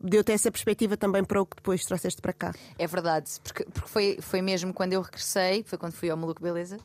deu-te 0.00 0.32
essa 0.32 0.50
perspectiva 0.50 0.96
também 0.96 1.22
para 1.22 1.40
o 1.40 1.46
que 1.46 1.54
depois 1.54 1.84
trouxeste 1.84 2.20
para 2.20 2.32
cá. 2.32 2.52
É 2.76 2.84
verdade, 2.88 3.30
porque, 3.44 3.62
porque 3.66 3.88
foi, 3.88 4.18
foi 4.20 4.42
mesmo 4.42 4.74
quando 4.74 4.94
eu 4.94 5.00
regressei, 5.00 5.62
foi 5.62 5.78
quando 5.78 5.92
fui 5.92 6.10
ao 6.10 6.16
Maluco 6.16 6.42
Beleza, 6.42 6.76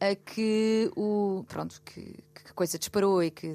a 0.00 0.14
que 0.14 0.90
o 0.96 1.44
pronto 1.48 1.80
que, 1.84 2.00
que 2.02 2.50
a 2.50 2.52
coisa 2.52 2.78
disparou 2.78 3.22
e 3.22 3.30
que 3.30 3.46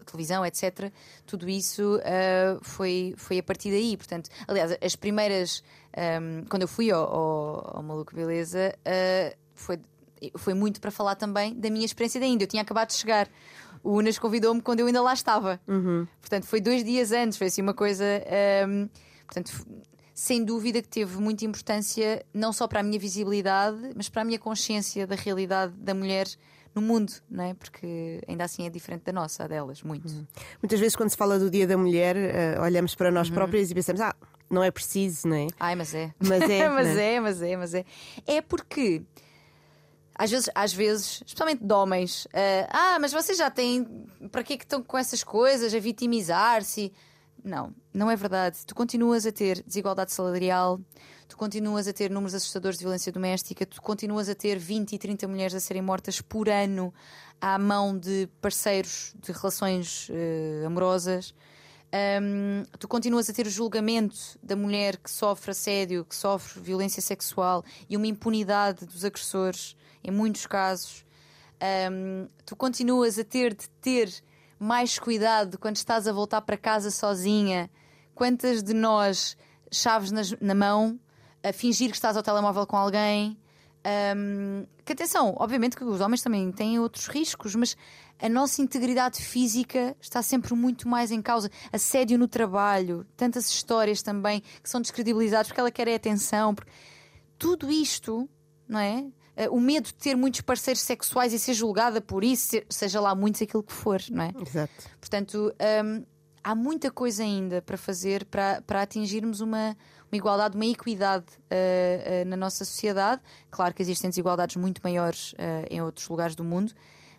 a 0.00 0.04
televisão 0.04 0.44
etc 0.44 0.92
tudo 1.26 1.48
isso 1.48 2.00
ah, 2.04 2.58
foi 2.62 3.14
foi 3.16 3.38
a 3.38 3.42
partir 3.42 3.70
daí. 3.70 3.96
Portanto 3.96 4.30
aliás 4.46 4.76
as 4.80 4.94
primeiras 4.96 5.62
ahm, 5.96 6.44
quando 6.48 6.62
eu 6.62 6.68
fui 6.68 6.90
ao, 6.90 7.02
ao, 7.04 7.76
ao 7.78 7.82
Maluco 7.82 8.14
Beleza 8.14 8.74
ah, 8.84 9.34
foi 9.54 9.78
foi 10.36 10.52
muito 10.54 10.80
para 10.80 10.90
falar 10.90 11.14
também 11.14 11.54
da 11.54 11.70
minha 11.70 11.84
experiência 11.86 12.20
da 12.20 12.26
Índia 12.26 12.44
eu 12.44 12.48
tinha 12.48 12.62
acabado 12.62 12.88
de 12.88 12.94
chegar. 12.94 13.28
O 13.82 13.92
Unas 13.92 14.18
convidou-me 14.18 14.60
quando 14.60 14.80
eu 14.80 14.86
ainda 14.88 15.00
lá 15.00 15.14
estava. 15.14 15.60
Portanto 16.20 16.44
foi 16.46 16.60
dois 16.60 16.82
dias 16.84 17.12
antes 17.12 17.38
foi 17.38 17.46
assim 17.46 17.62
uma 17.62 17.74
coisa 17.74 18.04
ahm, 18.04 18.88
portanto 19.26 19.48
f- 19.52 19.64
sem 20.18 20.44
dúvida 20.44 20.82
que 20.82 20.88
teve 20.88 21.16
muita 21.20 21.44
importância 21.44 22.26
não 22.34 22.52
só 22.52 22.66
para 22.66 22.80
a 22.80 22.82
minha 22.82 22.98
visibilidade, 22.98 23.78
mas 23.94 24.08
para 24.08 24.22
a 24.22 24.24
minha 24.24 24.38
consciência 24.38 25.06
da 25.06 25.14
realidade 25.14 25.72
da 25.76 25.94
mulher 25.94 26.26
no 26.74 26.82
mundo, 26.82 27.12
não 27.30 27.44
é? 27.44 27.54
Porque 27.54 28.20
ainda 28.26 28.42
assim 28.42 28.66
é 28.66 28.68
diferente 28.68 29.02
da 29.04 29.12
nossa, 29.12 29.44
a 29.44 29.46
delas, 29.46 29.80
muito. 29.80 30.08
Muitas 30.60 30.80
vezes, 30.80 30.96
quando 30.96 31.10
se 31.10 31.16
fala 31.16 31.38
do 31.38 31.48
Dia 31.48 31.68
da 31.68 31.78
Mulher, 31.78 32.16
eh, 32.16 32.58
olhamos 32.60 32.96
para 32.96 33.10
Uhum. 33.10 33.14
nós 33.14 33.30
próprias 33.30 33.70
e 33.70 33.74
pensamos, 33.76 34.00
ah, 34.00 34.12
não 34.50 34.64
é 34.64 34.72
preciso, 34.72 35.28
não 35.28 35.36
é? 35.36 35.46
Ai, 35.60 35.76
mas 35.76 35.94
é. 35.94 36.12
Mas 36.18 36.42
é, 36.50 36.68
mas 36.68 36.86
né? 36.96 37.14
é, 37.14 37.20
mas 37.20 37.40
é, 37.40 37.56
mas 37.56 37.74
é. 37.74 37.84
É 38.26 38.40
porque 38.42 39.02
às 40.16 40.32
vezes, 40.32 40.50
às 40.52 40.72
vezes 40.72 41.22
especialmente 41.24 41.64
de 41.64 41.72
homens, 41.72 42.26
ah, 42.34 42.94
ah, 42.94 42.98
mas 42.98 43.12
vocês 43.12 43.38
já 43.38 43.50
têm. 43.52 43.86
Para 44.32 44.42
que 44.42 44.54
é 44.54 44.56
que 44.56 44.64
estão 44.64 44.82
com 44.82 44.98
essas 44.98 45.22
coisas, 45.22 45.72
a 45.72 45.78
vitimizar-se? 45.78 46.92
Não, 47.48 47.74
não 47.94 48.10
é 48.10 48.14
verdade. 48.14 48.58
Tu 48.66 48.74
continuas 48.74 49.24
a 49.24 49.32
ter 49.32 49.62
desigualdade 49.62 50.12
salarial, 50.12 50.78
tu 51.26 51.34
continuas 51.34 51.88
a 51.88 51.94
ter 51.94 52.10
números 52.10 52.34
assustadores 52.34 52.76
de 52.76 52.84
violência 52.84 53.10
doméstica, 53.10 53.64
tu 53.64 53.80
continuas 53.80 54.28
a 54.28 54.34
ter 54.34 54.58
20 54.58 54.92
e 54.92 54.98
30 54.98 55.26
mulheres 55.26 55.54
a 55.54 55.60
serem 55.60 55.80
mortas 55.80 56.20
por 56.20 56.46
ano 56.50 56.92
à 57.40 57.58
mão 57.58 57.98
de 57.98 58.28
parceiros 58.42 59.14
de 59.22 59.32
relações 59.32 60.08
eh, 60.10 60.62
amorosas. 60.66 61.34
Hum, 62.20 62.64
tu 62.78 62.86
continuas 62.86 63.30
a 63.30 63.32
ter 63.32 63.46
o 63.46 63.50
julgamento 63.50 64.38
da 64.42 64.54
mulher 64.54 64.98
que 64.98 65.10
sofre 65.10 65.52
assédio, 65.52 66.04
que 66.04 66.14
sofre 66.14 66.60
violência 66.60 67.00
sexual 67.00 67.64
e 67.88 67.96
uma 67.96 68.06
impunidade 68.06 68.84
dos 68.84 69.06
agressores, 69.06 69.74
em 70.04 70.10
muitos 70.10 70.46
casos. 70.46 71.02
Hum, 71.90 72.28
tu 72.44 72.54
continuas 72.54 73.18
a 73.18 73.24
ter 73.24 73.54
de 73.54 73.70
ter 73.80 74.22
mais 74.58 74.98
cuidado 74.98 75.58
quando 75.58 75.76
estás 75.76 76.06
a 76.08 76.12
voltar 76.12 76.40
para 76.42 76.56
casa 76.56 76.90
sozinha. 76.90 77.70
Quantas 78.14 78.62
de 78.62 78.74
nós, 78.74 79.36
chaves 79.72 80.10
nas- 80.10 80.34
na 80.40 80.54
mão, 80.54 80.98
a 81.42 81.52
fingir 81.52 81.90
que 81.90 81.96
estás 81.96 82.16
ao 82.16 82.22
telemóvel 82.22 82.66
com 82.66 82.76
alguém? 82.76 83.38
Hum, 84.16 84.66
que 84.84 84.92
atenção, 84.92 85.34
obviamente 85.38 85.76
que 85.76 85.84
os 85.84 86.00
homens 86.00 86.20
também 86.20 86.50
têm 86.52 86.78
outros 86.80 87.06
riscos, 87.06 87.54
mas 87.54 87.76
a 88.20 88.28
nossa 88.28 88.60
integridade 88.60 89.22
física 89.22 89.96
está 90.00 90.20
sempre 90.20 90.52
muito 90.54 90.88
mais 90.88 91.10
em 91.12 91.22
causa. 91.22 91.48
Assédio 91.72 92.18
no 92.18 92.26
trabalho, 92.26 93.06
tantas 93.16 93.48
histórias 93.48 94.02
também 94.02 94.42
que 94.62 94.68
são 94.68 94.80
descredibilizadas 94.80 95.46
porque 95.46 95.60
ela 95.60 95.70
quer 95.70 95.88
é 95.88 95.94
atenção. 95.94 96.54
porque- 96.54 96.70
Tudo 97.38 97.70
isto, 97.70 98.28
não 98.68 98.80
é? 98.80 99.06
Eh, 99.40 99.48
O 99.48 99.60
medo 99.60 99.84
de 99.86 99.94
ter 99.94 100.16
muitos 100.16 100.40
parceiros 100.40 100.82
sexuais 100.82 101.32
e 101.32 101.38
ser 101.38 101.54
julgada 101.54 102.00
por 102.00 102.24
isso, 102.24 102.48
se- 102.48 102.66
seja 102.68 103.00
lá 103.00 103.14
muitos 103.14 103.40
aquilo 103.40 103.62
que 103.62 103.72
for, 103.72 104.00
não 104.10 104.24
é? 104.24 104.32
Exato. 104.44 104.72
Portanto, 105.00 105.54
hum, 105.84 106.04
há 106.42 106.54
muita 106.56 106.90
coisa 106.90 107.22
ainda 107.22 107.62
para 107.62 107.76
fazer 107.76 108.24
para, 108.24 108.60
para 108.66 108.82
atingirmos 108.82 109.40
uma, 109.40 109.76
uma 110.10 110.16
igualdade, 110.16 110.56
uma 110.56 110.66
equidade 110.66 111.26
uh, 111.28 112.24
uh, 112.24 112.28
na 112.28 112.36
nossa 112.36 112.64
sociedade. 112.64 113.22
Claro 113.50 113.72
que 113.74 113.80
existem 113.82 114.10
desigualdades 114.10 114.56
muito 114.56 114.80
maiores 114.82 115.32
uh, 115.34 115.36
em 115.70 115.80
outros 115.80 116.08
lugares 116.08 116.34
do 116.34 116.42
mundo, 116.42 116.72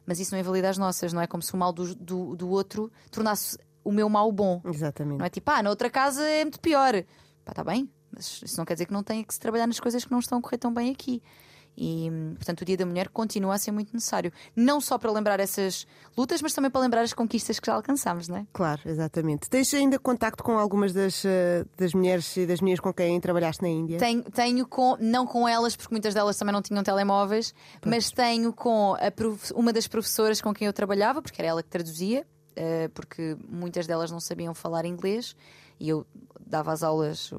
mas 0.05 0.19
isso 0.19 0.33
não 0.33 0.39
invalida 0.39 0.69
as 0.69 0.77
nossas, 0.77 1.13
não 1.13 1.21
é? 1.21 1.27
Como 1.27 1.41
se 1.41 1.53
o 1.53 1.57
mal 1.57 1.71
do, 1.71 1.95
do, 1.95 2.35
do 2.35 2.49
outro 2.49 2.91
tornasse 3.11 3.57
o 3.83 3.91
meu 3.93 4.09
mal 4.09 4.29
bom. 4.31 4.61
Exatamente. 4.65 5.19
Não 5.19 5.25
é 5.25 5.29
tipo, 5.29 5.49
ah, 5.51 5.63
na 5.63 5.69
outra 5.69 5.89
casa 5.89 6.21
é 6.27 6.43
muito 6.43 6.59
pior. 6.59 6.93
Pá, 7.45 7.51
está 7.53 7.63
bem, 7.63 7.89
mas 8.11 8.41
isso 8.43 8.57
não 8.57 8.65
quer 8.65 8.73
dizer 8.73 8.87
que 8.87 8.93
não 8.93 9.03
tenha 9.03 9.23
que 9.23 9.33
se 9.33 9.39
trabalhar 9.39 9.67
nas 9.67 9.79
coisas 9.79 10.03
que 10.03 10.11
não 10.11 10.19
estão 10.19 10.39
a 10.39 10.41
correr 10.41 10.57
tão 10.57 10.73
bem 10.73 10.91
aqui. 10.91 11.21
E, 11.81 12.11
portanto, 12.35 12.61
o 12.61 12.65
Dia 12.65 12.75
da 12.75 12.85
Mulher 12.85 13.07
continua 13.07 13.55
a 13.55 13.57
ser 13.57 13.71
muito 13.71 13.93
necessário. 13.93 14.33
Não 14.53 14.81
só 14.81 14.97
para 14.97 15.09
lembrar 15.13 15.39
essas 15.39 15.87
lutas, 16.17 16.41
mas 16.41 16.53
também 16.53 16.69
para 16.69 16.81
lembrar 16.81 17.01
as 17.03 17.13
conquistas 17.13 17.57
que 17.57 17.67
já 17.67 17.73
alcançamos, 17.73 18.27
não 18.27 18.35
é? 18.35 18.45
Claro, 18.51 18.81
exatamente. 18.85 19.49
Tens 19.49 19.73
ainda 19.73 19.97
contacto 19.97 20.43
com 20.43 20.59
algumas 20.59 20.91
das, 20.91 21.23
eh, 21.23 21.63
das 21.77 21.93
mulheres 21.93 22.35
e 22.35 22.45
das 22.45 22.59
mulheres 22.59 22.81
com 22.81 22.91
quem 22.93 23.17
trabalhaste 23.21 23.61
na 23.63 23.69
Índia? 23.69 23.97
Tenho, 23.97 24.23
tenho 24.23 24.67
com, 24.67 24.97
não 24.99 25.25
com 25.25 25.47
elas, 25.47 25.77
porque 25.77 25.93
muitas 25.93 26.13
delas 26.13 26.35
também 26.35 26.51
não 26.51 26.61
tinham 26.61 26.83
telemóveis, 26.83 27.53
mas 27.85 28.11
tenho 28.11 28.51
com 28.51 28.95
prof- 29.15 29.53
uma 29.55 29.71
das 29.71 29.87
professoras 29.87 30.41
com 30.41 30.53
quem 30.53 30.67
eu 30.67 30.73
trabalhava, 30.73 31.21
porque 31.21 31.41
era 31.41 31.47
ela 31.47 31.63
que 31.63 31.69
traduzia, 31.69 32.27
eh, 32.57 32.89
porque 32.93 33.37
muitas 33.47 33.87
delas 33.87 34.11
não 34.11 34.19
sabiam 34.19 34.53
falar 34.53 34.83
inglês 34.83 35.33
e 35.79 35.87
eu 35.87 36.05
dava 36.49 36.73
as 36.73 36.81
aulas, 36.83 37.31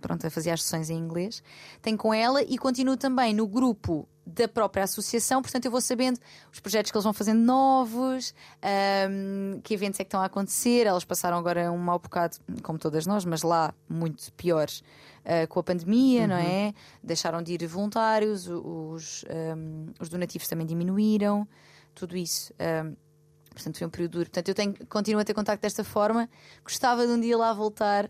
pronto, 0.00 0.28
fazia 0.30 0.54
as 0.54 0.62
sessões 0.62 0.88
em 0.88 0.96
inglês. 0.96 1.42
Tenho 1.82 1.98
com 1.98 2.12
ela 2.14 2.42
e 2.42 2.56
continuo 2.56 2.96
também 2.96 3.34
no 3.34 3.46
grupo 3.46 4.08
da 4.26 4.46
própria 4.46 4.84
associação, 4.84 5.40
portanto 5.40 5.64
eu 5.64 5.70
vou 5.70 5.80
sabendo 5.80 6.18
os 6.52 6.60
projetos 6.60 6.90
que 6.90 6.96
eles 6.96 7.04
vão 7.04 7.12
fazendo 7.14 7.40
novos, 7.40 8.34
ahm, 8.62 9.60
que 9.62 9.72
eventos 9.72 10.00
é 10.00 10.04
que 10.04 10.08
estão 10.08 10.20
a 10.20 10.26
acontecer. 10.26 10.86
Elas 10.86 11.04
passaram 11.04 11.38
agora 11.38 11.70
um 11.70 11.78
mau 11.78 11.98
bocado, 11.98 12.36
como 12.62 12.78
todas 12.78 13.06
nós, 13.06 13.24
mas 13.24 13.42
lá 13.42 13.74
muito 13.88 14.32
piores 14.34 14.82
ah, 15.24 15.46
com 15.46 15.60
a 15.60 15.62
pandemia, 15.62 16.26
não 16.26 16.36
é? 16.36 16.74
Deixaram 17.02 17.42
de 17.42 17.52
ir 17.54 17.66
voluntários, 17.66 18.48
os, 18.48 19.24
ahm, 19.28 19.92
os 19.98 20.08
donativos 20.08 20.46
também 20.48 20.66
diminuíram, 20.66 21.46
tudo 21.94 22.16
isso. 22.16 22.52
ahm, 22.58 22.94
Portanto, 23.58 23.78
foi 23.78 23.86
um 23.88 23.90
período 23.90 24.12
duro. 24.12 24.24
Portanto, 24.26 24.48
eu 24.48 24.54
tenho, 24.54 24.74
continuo 24.88 25.20
a 25.20 25.24
ter 25.24 25.34
contacto 25.34 25.62
desta 25.62 25.82
forma. 25.82 26.28
Gostava 26.62 27.04
de 27.06 27.12
um 27.12 27.20
dia 27.20 27.36
lá 27.36 27.52
voltar. 27.52 28.08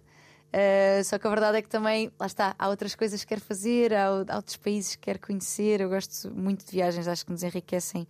Uh, 0.52 1.04
só 1.04 1.18
que 1.18 1.26
a 1.26 1.30
verdade 1.30 1.58
é 1.58 1.62
que 1.62 1.68
também, 1.68 2.10
lá 2.18 2.26
está, 2.26 2.54
há 2.58 2.68
outras 2.68 2.94
coisas 2.94 3.22
que 3.22 3.28
quero 3.28 3.40
fazer, 3.40 3.94
há, 3.94 4.06
há 4.28 4.36
outros 4.36 4.56
países 4.56 4.96
que 4.96 5.02
quero 5.02 5.18
conhecer. 5.20 5.80
Eu 5.80 5.88
gosto 5.88 6.30
muito 6.30 6.64
de 6.64 6.72
viagens, 6.72 7.08
acho 7.08 7.24
que 7.24 7.32
nos 7.32 7.42
enriquecem 7.42 8.06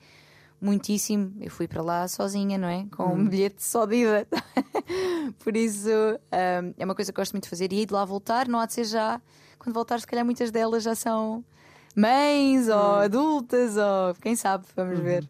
muitíssimo. 0.60 1.34
Eu 1.40 1.50
fui 1.50 1.68
para 1.68 1.82
lá 1.82 2.08
sozinha, 2.08 2.58
não 2.58 2.68
é? 2.68 2.86
Com 2.90 3.14
um 3.14 3.28
bilhete 3.28 3.62
só 3.62 3.86
de 3.86 3.96
ida. 3.96 4.26
Por 5.38 5.56
isso, 5.56 5.88
um, 5.88 6.74
é 6.76 6.84
uma 6.84 6.94
coisa 6.94 7.12
que 7.12 7.16
gosto 7.16 7.32
muito 7.32 7.44
de 7.44 7.50
fazer. 7.50 7.72
E 7.72 7.78
aí 7.78 7.86
de 7.86 7.92
lá 7.92 8.04
voltar, 8.04 8.48
não 8.48 8.58
há 8.58 8.66
de 8.66 8.74
ser 8.74 8.84
já. 8.84 9.20
Quando 9.58 9.74
voltar, 9.74 10.00
se 10.00 10.06
calhar 10.06 10.24
muitas 10.24 10.50
delas 10.50 10.82
já 10.82 10.94
são 10.94 11.44
mães 11.94 12.68
ou 12.68 12.94
adultas, 12.96 13.76
ou 13.76 14.14
quem 14.20 14.36
sabe, 14.36 14.64
vamos 14.76 14.98
ver. 15.00 15.28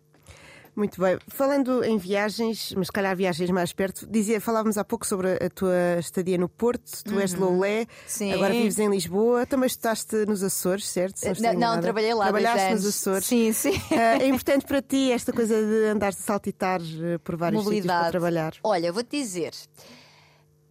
Muito 0.79 1.01
bem. 1.01 1.19
Falando 1.27 1.83
em 1.83 1.99
viagens, 1.99 2.73
mas 2.77 2.87
se 2.87 2.93
calhar 2.93 3.17
viagens 3.17 3.51
mais 3.51 3.73
perto, 3.73 4.07
dizia, 4.07 4.41
falávamos 4.41 4.79
há 4.79 4.85
pouco 4.85 5.05
sobre 5.05 5.33
a 5.45 5.51
tua 5.51 5.99
estadia 5.99 6.39
no 6.39 6.49
Porto, 6.49 7.03
tu 7.05 7.19
és 7.19 7.31
de 7.33 7.37
Loulé, 7.41 7.81
Uhum. 7.81 7.87
Sim. 8.07 8.33
agora 8.33 8.55
vives 8.55 8.79
em 8.79 8.89
Lisboa, 8.89 9.45
também 9.45 9.67
estudaste 9.67 10.15
nos 10.27 10.41
Açores, 10.45 10.87
certo? 10.89 11.17
Se 11.19 11.43
Não, 11.43 11.53
não, 11.55 11.81
trabalhei 11.81 12.15
lá 12.15 12.25
Trabalhaste 12.27 12.71
nos 12.75 12.87
Açores. 12.87 13.27
Sim, 13.27 13.53
sim. 13.53 13.73
Ah, 13.91 14.23
é 14.23 14.29
importante 14.29 14.65
para 14.67 14.81
ti 14.81 15.11
esta 15.11 15.33
coisa 15.33 15.55
de 15.61 15.87
andar 15.87 16.13
de 16.13 16.19
saltitar 16.21 16.81
eh, 16.81 17.19
por 17.19 17.35
vários 17.37 17.63
sítios 17.65 17.85
para 17.87 17.95
Mobilidade. 17.95 18.11
trabalhar. 18.13 18.53
Olha, 18.63 18.93
vou-te 18.93 19.11
dizer, 19.19 19.53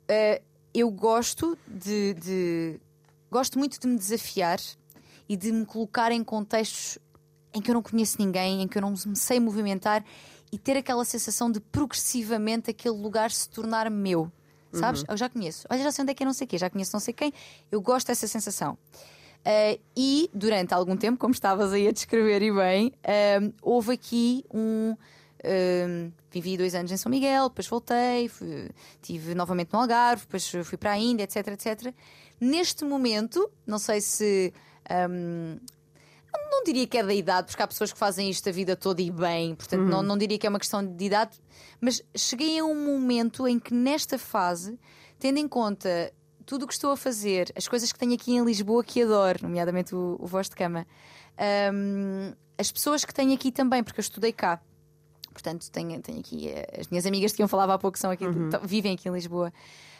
eh, 0.07 0.41
eu 0.73 0.89
gosto 0.89 1.57
de, 1.67 2.13
de- 2.13 2.79
Gosto 3.29 3.59
muito 3.59 3.77
de 3.77 3.87
me 3.87 3.97
desafiar 3.97 4.57
e 5.27 5.35
de 5.35 5.51
me 5.51 5.65
colocar 5.65 6.13
em 6.13 6.23
contextos 6.23 6.97
em 7.53 7.61
que 7.61 7.69
eu 7.71 7.75
não 7.75 7.81
conheço 7.81 8.17
ninguém, 8.19 8.61
em 8.61 8.67
que 8.67 8.77
eu 8.77 8.81
não 8.81 8.91
me 8.91 9.15
sei 9.15 9.39
movimentar 9.39 10.03
e 10.51 10.57
ter 10.57 10.77
aquela 10.77 11.03
sensação 11.03 11.51
de 11.51 11.59
progressivamente 11.59 12.69
aquele 12.69 12.95
lugar 12.95 13.31
se 13.31 13.49
tornar 13.49 13.89
meu. 13.89 14.31
Sabes? 14.73 15.03
Eu 15.07 15.17
já 15.17 15.29
conheço. 15.29 15.65
Olha, 15.69 15.81
já 15.81 15.91
sei 15.91 16.03
onde 16.03 16.11
é 16.11 16.13
que 16.13 16.23
é 16.23 16.25
não 16.25 16.33
sei 16.33 16.45
o 16.45 16.47
quê, 16.47 16.57
já 16.57 16.69
conheço 16.69 16.91
não 16.93 16.99
sei 16.99 17.13
quem. 17.13 17.33
Eu 17.71 17.81
gosto 17.81 18.07
dessa 18.07 18.27
sensação. 18.27 18.77
Eh, 19.43 19.79
e 19.95 20.29
durante 20.33 20.73
algum 20.73 20.95
tempo, 20.97 21.17
como 21.17 21.33
estavas 21.33 21.71
aí 21.73 21.87
a 21.87 21.91
descrever 21.91 22.41
e 22.41 22.51
bem, 22.53 22.91
eh, 23.03 23.39
houve 23.61 23.93
aqui 23.93 24.43
um. 24.53 24.95
eh, 25.41 26.09
vivi 26.29 26.57
dois 26.57 26.75
anos 26.75 26.91
em 26.91 26.97
São 26.97 27.09
Miguel, 27.09 27.47
depois 27.49 27.67
voltei, 27.67 28.27
fui, 28.27 28.69
tive 29.01 29.33
novamente 29.33 29.71
no 29.71 29.79
Algarve, 29.79 30.23
depois 30.23 30.45
fui 30.65 30.77
para 30.77 30.91
a 30.91 30.97
Índia, 30.97 31.23
etc, 31.23 31.47
etc. 31.47 31.93
Neste 32.39 32.83
momento, 32.83 33.49
não 33.65 33.79
sei 33.79 34.01
se. 34.01 34.53
ehm, 34.89 35.57
não- 36.33 36.49
não 36.51 36.63
diria 36.63 36.85
que 36.87 36.97
é 36.97 37.03
da 37.03 37.13
idade, 37.13 37.47
porque 37.47 37.61
há 37.63 37.67
pessoas 37.67 37.91
que 37.93 37.97
fazem 37.99 38.29
isto 38.29 38.47
a 38.49 38.51
vida 38.51 38.75
toda 38.75 39.01
e 39.01 39.09
bem, 39.11 39.55
portanto 39.55 39.81
não, 39.87 40.01
não 40.03 40.17
diria 40.17 40.37
que 40.37 40.45
é 40.45 40.49
uma 40.49 40.59
questão 40.59 40.85
de 40.85 41.05
idade, 41.05 41.37
mas 41.79 42.01
cheguei 42.15 42.59
a 42.59 42.65
um 42.65 42.75
momento 42.75 43.47
em 43.47 43.57
que 43.59 43.73
nesta 43.73 44.17
fase, 44.17 44.79
tendo 45.19 45.37
em 45.39 45.47
conta 45.47 46.11
tudo 46.45 46.63
o 46.63 46.67
que 46.67 46.73
estou 46.73 46.91
a 46.91 46.97
fazer, 46.97 47.51
as 47.55 47.67
coisas 47.67 47.91
que 47.91 47.99
tenho 47.99 48.13
aqui 48.13 48.33
em 48.35 48.43
Lisboa 48.43 48.83
que 48.83 49.01
adoro, 49.01 49.39
nomeadamente 49.43 49.93
o, 49.95 50.17
o 50.19 50.25
voz 50.25 50.49
de 50.49 50.55
cama, 50.55 50.85
um, 51.73 52.33
as 52.57 52.71
pessoas 52.71 53.05
que 53.05 53.13
tenho 53.13 53.33
aqui 53.33 53.51
também, 53.51 53.83
porque 53.83 53.99
eu 53.99 54.03
estudei 54.03 54.31
cá. 54.31 54.61
Portanto, 55.31 55.69
tenho, 55.71 56.01
tenho 56.01 56.19
aqui 56.19 56.49
eh, 56.49 56.65
as 56.79 56.87
minhas 56.87 57.05
amigas 57.05 57.31
que 57.31 57.41
iam 57.41 57.47
falava 57.47 57.75
há 57.75 57.77
pouco, 57.77 57.97
são 57.99 58.09
aqui, 58.09 58.25
Uhum. 58.25 58.49
vivem 58.63 58.95
aqui 58.95 59.07
em 59.07 59.11
Lisboa. 59.11 59.53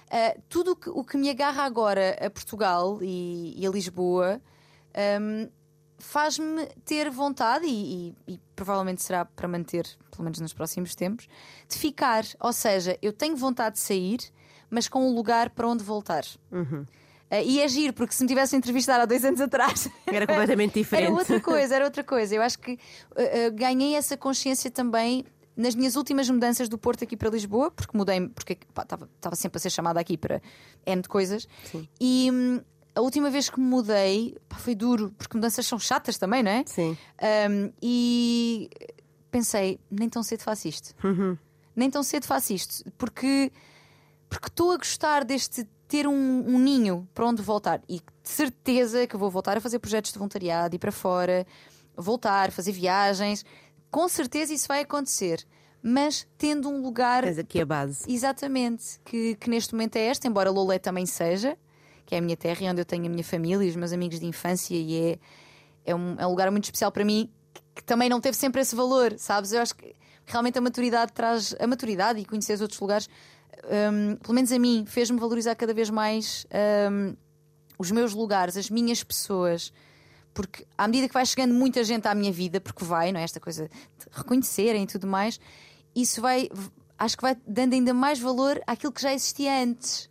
Uh, 0.08 0.42
tudo 0.50 0.72
o 0.72 0.76
que, 0.76 0.90
o 0.90 1.04
que 1.04 1.18
me 1.18 1.30
agarra 1.30 1.64
agora 1.64 2.18
a 2.26 2.30
Portugal 2.30 2.98
e, 3.04 3.54
e 3.62 3.68
a 3.68 3.70
Lisboa 3.70 4.42
um, 5.22 5.50
faz-me 5.98 6.66
ter 6.86 7.10
vontade, 7.10 7.66
e, 7.66 8.16
e- 8.28 8.34
e 8.34 8.40
provavelmente 8.56 9.02
será 9.04 9.26
para 9.26 9.48
manter, 9.48 9.88
pelo 10.12 10.24
menos 10.24 10.40
nos 10.40 10.54
próximos 10.54 10.96
tempos, 10.96 11.28
de 11.68 11.78
ficar. 11.78 12.24
Ou 12.40 12.54
seja, 12.54 12.98
eu 13.02 13.12
tenho 13.14 13.36
vontade 13.36 13.76
de 13.76 13.82
sair, 13.82 14.20
mas 14.70 14.88
com 14.88 15.10
um 15.10 15.14
lugar 15.16 15.50
para 15.52 15.68
onde 15.68 15.84
voltar. 15.84 16.24
Uhum. 16.52 16.86
Uh, 17.30 17.44
e 17.44 17.60
é 17.60 17.68
giro, 17.68 17.94
porque 17.94 18.14
se 18.14 18.24
me 18.24 18.28
tivessem 18.30 18.58
entrevistado 18.58 19.02
há 19.04 19.06
dois 19.06 19.26
anos 19.26 19.42
atrás. 19.42 19.90
Era 20.08 20.26
completamente 20.26 20.76
diferente. 20.80 21.08
Era 21.08 21.14
outra 21.16 21.42
coisa, 21.42 21.76
era 21.76 21.86
outra 21.86 22.04
coisa. 22.04 22.34
Eu 22.36 22.42
acho 22.42 22.58
que 22.58 22.74
uh, 22.74 22.78
uh, 22.78 23.54
ganhei 23.54 23.96
essa 23.96 24.16
consciência 24.16 24.72
também 24.72 25.26
nas 25.54 25.76
minhas 25.76 25.96
últimas 25.98 26.30
mudanças 26.30 26.70
do 26.70 26.78
Porto 26.78 27.04
aqui 27.04 27.18
para 27.18 27.30
Lisboa, 27.30 27.70
porque 27.72 27.98
mudei, 27.98 28.30
porque 28.30 28.58
estava 28.80 29.36
sempre 29.36 29.58
a 29.58 29.60
ser 29.60 29.72
chamada 29.72 30.00
aqui 30.00 30.16
para 30.16 30.40
N 30.86 31.02
de 31.02 31.10
coisas. 31.10 31.48
E 32.00 32.30
hum, 32.32 32.62
a 32.98 33.02
última 33.02 33.30
vez 33.30 33.50
que 33.50 33.60
me 33.60 33.66
mudei 33.66 34.36
pá, 34.50 34.58
foi 34.58 34.74
duro, 34.74 35.14
porque 35.18 35.38
mudanças 35.38 35.66
são 35.66 35.80
chatas 35.80 36.18
também, 36.18 36.42
não 36.42 36.52
é? 36.52 36.64
Sim. 36.66 36.98
Um, 37.50 37.72
e 37.82 38.70
pensei, 39.30 39.80
nem 39.90 40.10
tão 40.10 40.24
cedo 40.24 40.42
faço 40.42 40.68
isto. 40.68 40.96
Nem 41.76 41.92
tão 41.92 42.02
cedo 42.02 42.26
faço 42.26 42.54
isto, 42.54 42.84
porque 42.98 43.52
porque 44.30 44.48
estou 44.48 44.72
a 44.72 44.78
gostar 44.78 45.24
deste 45.24 45.66
ter 45.88 46.06
um, 46.06 46.14
um 46.14 46.60
ninho 46.60 47.08
para 47.14 47.26
onde 47.26 47.42
voltar 47.42 47.82
e 47.88 48.00
de 48.00 48.30
certeza 48.30 49.08
que 49.08 49.16
vou 49.16 49.30
voltar 49.30 49.56
a 49.58 49.62
fazer 49.62 49.80
projetos 49.80 50.12
de 50.12 50.18
voluntariado, 50.18 50.76
ir 50.76 50.80
para 50.80 50.92
fora, 50.92 51.48
voltar, 51.96 52.52
fazer 52.52 52.74
viagens. 52.74 53.46
Com 53.90 54.10
certeza 54.10 54.54
isso 54.54 54.68
vai 54.68 54.82
acontecer, 54.82 55.46
mas 55.82 56.28
tendo 56.38 56.68
um 56.68 56.82
lugar 56.82 57.24
Tens 57.24 57.38
aqui 57.38 57.62
a 57.62 57.66
base. 57.66 58.04
Exatamente, 58.12 59.00
que, 59.06 59.36
que 59.36 59.50
neste 59.50 59.74
momento 59.74 59.96
é 59.96 60.08
esta, 60.08 60.28
embora 60.28 60.50
Lolé 60.50 60.78
também 60.78 61.06
seja, 61.06 61.58
que 62.08 62.16
é 62.16 62.18
a 62.18 62.22
minha 62.22 62.38
terra 62.38 62.66
e 62.66 62.70
onde 62.70 62.82
eu 62.82 62.86
tenho 62.86 63.06
a 63.06 63.10
minha 63.10 63.24
família 63.24 63.64
e 63.66 63.70
os 63.70 63.76
meus 63.76 63.92
amigos 63.92 64.20
de 64.20 64.26
infância, 64.26 64.74
e 64.74 65.12
é, 65.12 65.20
é, 65.86 65.94
um, 65.94 66.16
é 66.18 66.26
um 66.26 66.30
lugar 66.30 66.50
muito 66.50 66.64
especial 66.64 66.92
para 66.92 67.04
mim, 67.04 67.30
que, 67.54 67.62
que 67.76 67.84
também 67.84 68.10
não 68.10 68.22
teve 68.22 68.38
sempre 68.38 68.62
esse 68.62 68.76
valor, 68.76 69.14
sabes? 69.18 69.52
Eu 69.52 69.62
acho 69.62 69.76
que 69.76 69.94
realmente 70.26 70.58
a 70.58 70.62
maturidade 70.62 71.12
traz. 71.14 71.54
A 71.60 71.68
maturidade 71.68 72.20
e 72.20 72.26
conhecer 72.26 72.54
os 72.54 72.62
outros 72.62 72.80
lugares, 72.80 73.10
hum, 73.66 74.16
pelo 74.16 74.34
menos 74.34 74.52
a 74.52 74.58
mim, 74.58 74.86
fez-me 74.88 75.20
valorizar 75.20 75.56
cada 75.56 75.74
vez 75.74 75.90
mais 75.90 76.48
hum, 76.92 77.16
os 77.78 77.92
meus 77.92 78.14
lugares, 78.14 78.56
as 78.56 78.70
minhas 78.70 79.04
pessoas. 79.04 79.74
Porque 80.34 80.66
à 80.78 80.88
medida 80.88 81.08
que 81.08 81.14
vai 81.14 81.26
chegando 81.26 81.54
muita 81.54 81.84
gente 81.84 82.08
à 82.08 82.16
minha 82.16 82.32
vida, 82.32 82.62
porque 82.62 82.86
vai, 82.86 83.12
não 83.12 83.20
é? 83.20 83.24
Esta 83.24 83.40
coisa 83.40 83.68
de 83.68 84.06
reconhecerem 84.12 84.84
e 84.84 84.88
tudo 84.88 85.08
mais, 85.08 85.40
isso 85.96 86.22
vai, 86.22 86.48
acho 86.98 87.18
que 87.18 87.24
vai 87.24 87.36
dando 87.46 87.74
ainda 87.74 87.94
mais 87.94 88.20
valor 88.20 88.62
àquilo 88.68 88.94
que 88.94 89.02
já 89.02 89.14
existia 89.14 89.64
antes. 89.64 90.08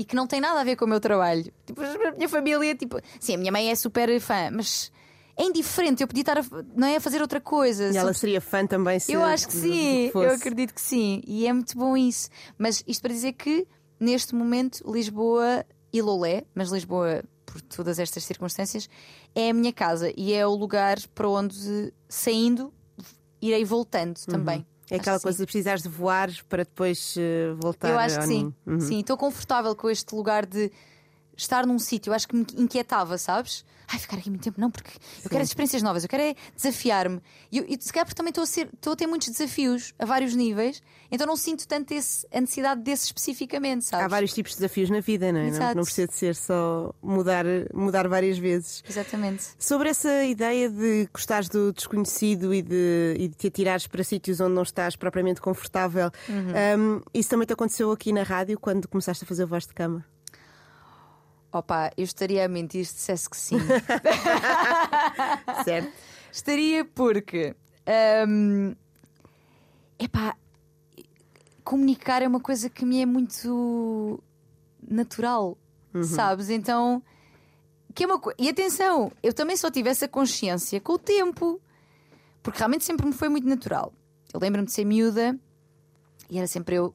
E 0.00 0.04
que 0.06 0.16
não 0.16 0.26
tem 0.26 0.40
nada 0.40 0.58
a 0.58 0.64
ver 0.64 0.76
com 0.76 0.86
o 0.86 0.88
meu 0.88 0.98
trabalho. 0.98 1.52
Tipo, 1.66 1.82
a 1.82 2.12
minha 2.12 2.26
família, 2.26 2.74
tipo, 2.74 2.98
sim, 3.20 3.34
a 3.34 3.38
minha 3.38 3.52
mãe 3.52 3.70
é 3.70 3.74
super 3.74 4.18
fã, 4.18 4.50
mas 4.50 4.90
é 5.36 5.44
indiferente. 5.44 6.02
Eu 6.02 6.08
podia 6.08 6.22
estar 6.22 6.38
a, 6.38 6.44
não 6.74 6.88
é, 6.88 6.96
a 6.96 7.00
fazer 7.02 7.20
outra 7.20 7.38
coisa. 7.38 7.90
E 7.90 7.96
ela 7.98 8.14
seria 8.14 8.40
fã 8.40 8.66
também 8.66 8.98
se 8.98 9.12
eu 9.12 9.22
acho 9.22 9.48
que 9.48 9.52
sim, 9.52 10.10
eu 10.14 10.30
acredito 10.30 10.72
que 10.72 10.80
sim. 10.80 11.20
E 11.26 11.46
é 11.46 11.52
muito 11.52 11.76
bom 11.76 11.94
isso. 11.98 12.30
Mas 12.56 12.82
isto 12.86 13.02
para 13.02 13.12
dizer 13.12 13.34
que, 13.34 13.68
neste 14.00 14.34
momento, 14.34 14.90
Lisboa 14.90 15.66
e 15.92 16.00
Lolé, 16.00 16.44
mas 16.54 16.70
Lisboa, 16.70 17.22
por 17.44 17.60
todas 17.60 17.98
estas 17.98 18.24
circunstâncias, 18.24 18.88
é 19.34 19.50
a 19.50 19.52
minha 19.52 19.70
casa 19.70 20.10
e 20.16 20.32
é 20.32 20.46
o 20.46 20.54
lugar 20.54 20.96
para 21.14 21.28
onde, 21.28 21.92
saindo, 22.08 22.72
irei 23.42 23.66
voltando 23.66 24.18
também. 24.24 24.66
É 24.90 24.96
aquela 24.96 25.18
que 25.18 25.22
coisa 25.22 25.36
sim. 25.38 25.42
de 25.42 25.46
precisares 25.46 25.82
de 25.82 25.88
voar 25.88 26.30
para 26.48 26.64
depois 26.64 27.14
eh, 27.18 27.54
voltar 27.58 27.90
Eu 27.90 27.98
acho 27.98 28.18
que 28.18 28.26
sim. 28.26 28.52
Uhum. 28.66 28.80
Sim, 28.80 29.00
estou 29.00 29.16
confortável 29.16 29.74
com 29.76 29.88
este 29.88 30.14
lugar 30.14 30.44
de 30.44 30.70
estar 31.40 31.66
num 31.66 31.78
sítio. 31.78 32.12
Acho 32.12 32.28
que 32.28 32.36
me 32.36 32.46
inquietava, 32.56 33.16
sabes? 33.18 33.64
Ai, 33.92 33.98
ficar 33.98 34.18
aqui 34.18 34.30
muito 34.30 34.42
tempo, 34.44 34.60
não, 34.60 34.70
porque 34.70 34.92
eu 35.24 35.28
quero 35.28 35.42
as 35.42 35.48
experiências 35.48 35.82
novas, 35.82 36.04
eu 36.04 36.08
quero 36.08 36.22
é 36.22 36.36
desafiar-me. 36.54 37.20
E 37.50 37.58
e 37.58 37.76
se 37.80 37.92
calhar 37.92 38.06
porque 38.06 38.14
também 38.16 38.30
estou 38.30 38.44
a, 38.44 38.46
ser, 38.46 38.68
estou 38.72 38.92
a 38.92 38.96
ter 38.96 39.08
muitos 39.08 39.28
desafios 39.30 39.92
a 39.98 40.04
vários 40.06 40.32
níveis, 40.36 40.80
então 41.10 41.26
não 41.26 41.34
sinto 41.36 41.66
tanto 41.66 41.92
esse, 41.92 42.24
a 42.32 42.40
necessidade 42.40 42.82
desse 42.82 43.06
especificamente, 43.06 43.84
sabes? 43.84 44.04
Há 44.04 44.08
vários 44.08 44.32
tipos 44.32 44.52
de 44.52 44.58
desafios 44.58 44.90
na 44.90 45.00
vida, 45.00 45.32
não 45.32 45.40
é? 45.40 45.50
Não, 45.50 45.74
não 45.74 45.82
precisa 45.82 46.06
de 46.06 46.14
ser 46.14 46.36
só 46.36 46.94
mudar, 47.02 47.44
mudar 47.74 48.06
várias 48.06 48.38
vezes. 48.38 48.84
Exatamente. 48.88 49.42
Sobre 49.58 49.88
essa 49.88 50.24
ideia 50.24 50.70
de 50.70 51.08
gostares 51.12 51.48
do 51.48 51.72
desconhecido 51.72 52.54
e 52.54 52.62
de, 52.62 53.16
e 53.18 53.26
de 53.26 53.34
te 53.34 53.48
atirares 53.48 53.88
para 53.88 54.04
sítios 54.04 54.38
onde 54.40 54.54
não 54.54 54.62
estás 54.62 54.94
propriamente 54.94 55.40
confortável, 55.40 56.12
Uhum. 56.28 56.98
um, 56.98 57.00
isso 57.12 57.28
também 57.30 57.44
te 57.44 57.54
aconteceu 57.54 57.90
aqui 57.90 58.12
na 58.12 58.22
rádio 58.22 58.56
quando 58.56 58.86
começaste 58.86 59.24
a 59.24 59.26
fazer 59.26 59.46
voz 59.46 59.66
de 59.66 59.74
cama? 59.74 60.04
Opa, 61.52 61.90
eu 61.96 62.04
estaria 62.04 62.44
a 62.44 62.48
mentir 62.48 62.86
se 62.86 62.94
dissesse 62.94 63.28
que 63.28 63.36
sim. 63.36 63.58
certo? 65.64 65.92
Estaria 66.32 66.84
porque. 66.84 67.54
hum, 68.28 68.74
epá, 69.98 70.36
comunicar 71.64 72.22
é 72.22 72.28
uma 72.28 72.40
coisa 72.40 72.70
que 72.70 72.84
me 72.84 73.02
é 73.02 73.06
muito 73.06 74.22
natural, 74.88 75.56
sabes? 76.04 76.50
Então. 76.50 77.02
Que 77.92 78.04
é 78.04 78.06
uma 78.06 78.20
co- 78.20 78.32
E 78.38 78.48
atenção, 78.48 79.10
eu 79.20 79.34
também 79.34 79.56
só 79.56 79.68
tive 79.68 79.90
essa 79.90 80.06
consciência 80.06 80.80
com 80.80 80.92
o 80.92 80.98
tempo, 80.98 81.60
porque 82.40 82.58
realmente 82.58 82.84
sempre 82.84 83.04
me 83.04 83.12
foi 83.12 83.28
muito 83.28 83.48
natural. 83.48 83.92
Eu 84.32 84.38
lembro-me 84.38 84.64
de 84.66 84.72
ser 84.72 84.84
miúda 84.84 85.36
e 86.30 86.38
era 86.38 86.46
sempre 86.46 86.76
eu, 86.76 86.94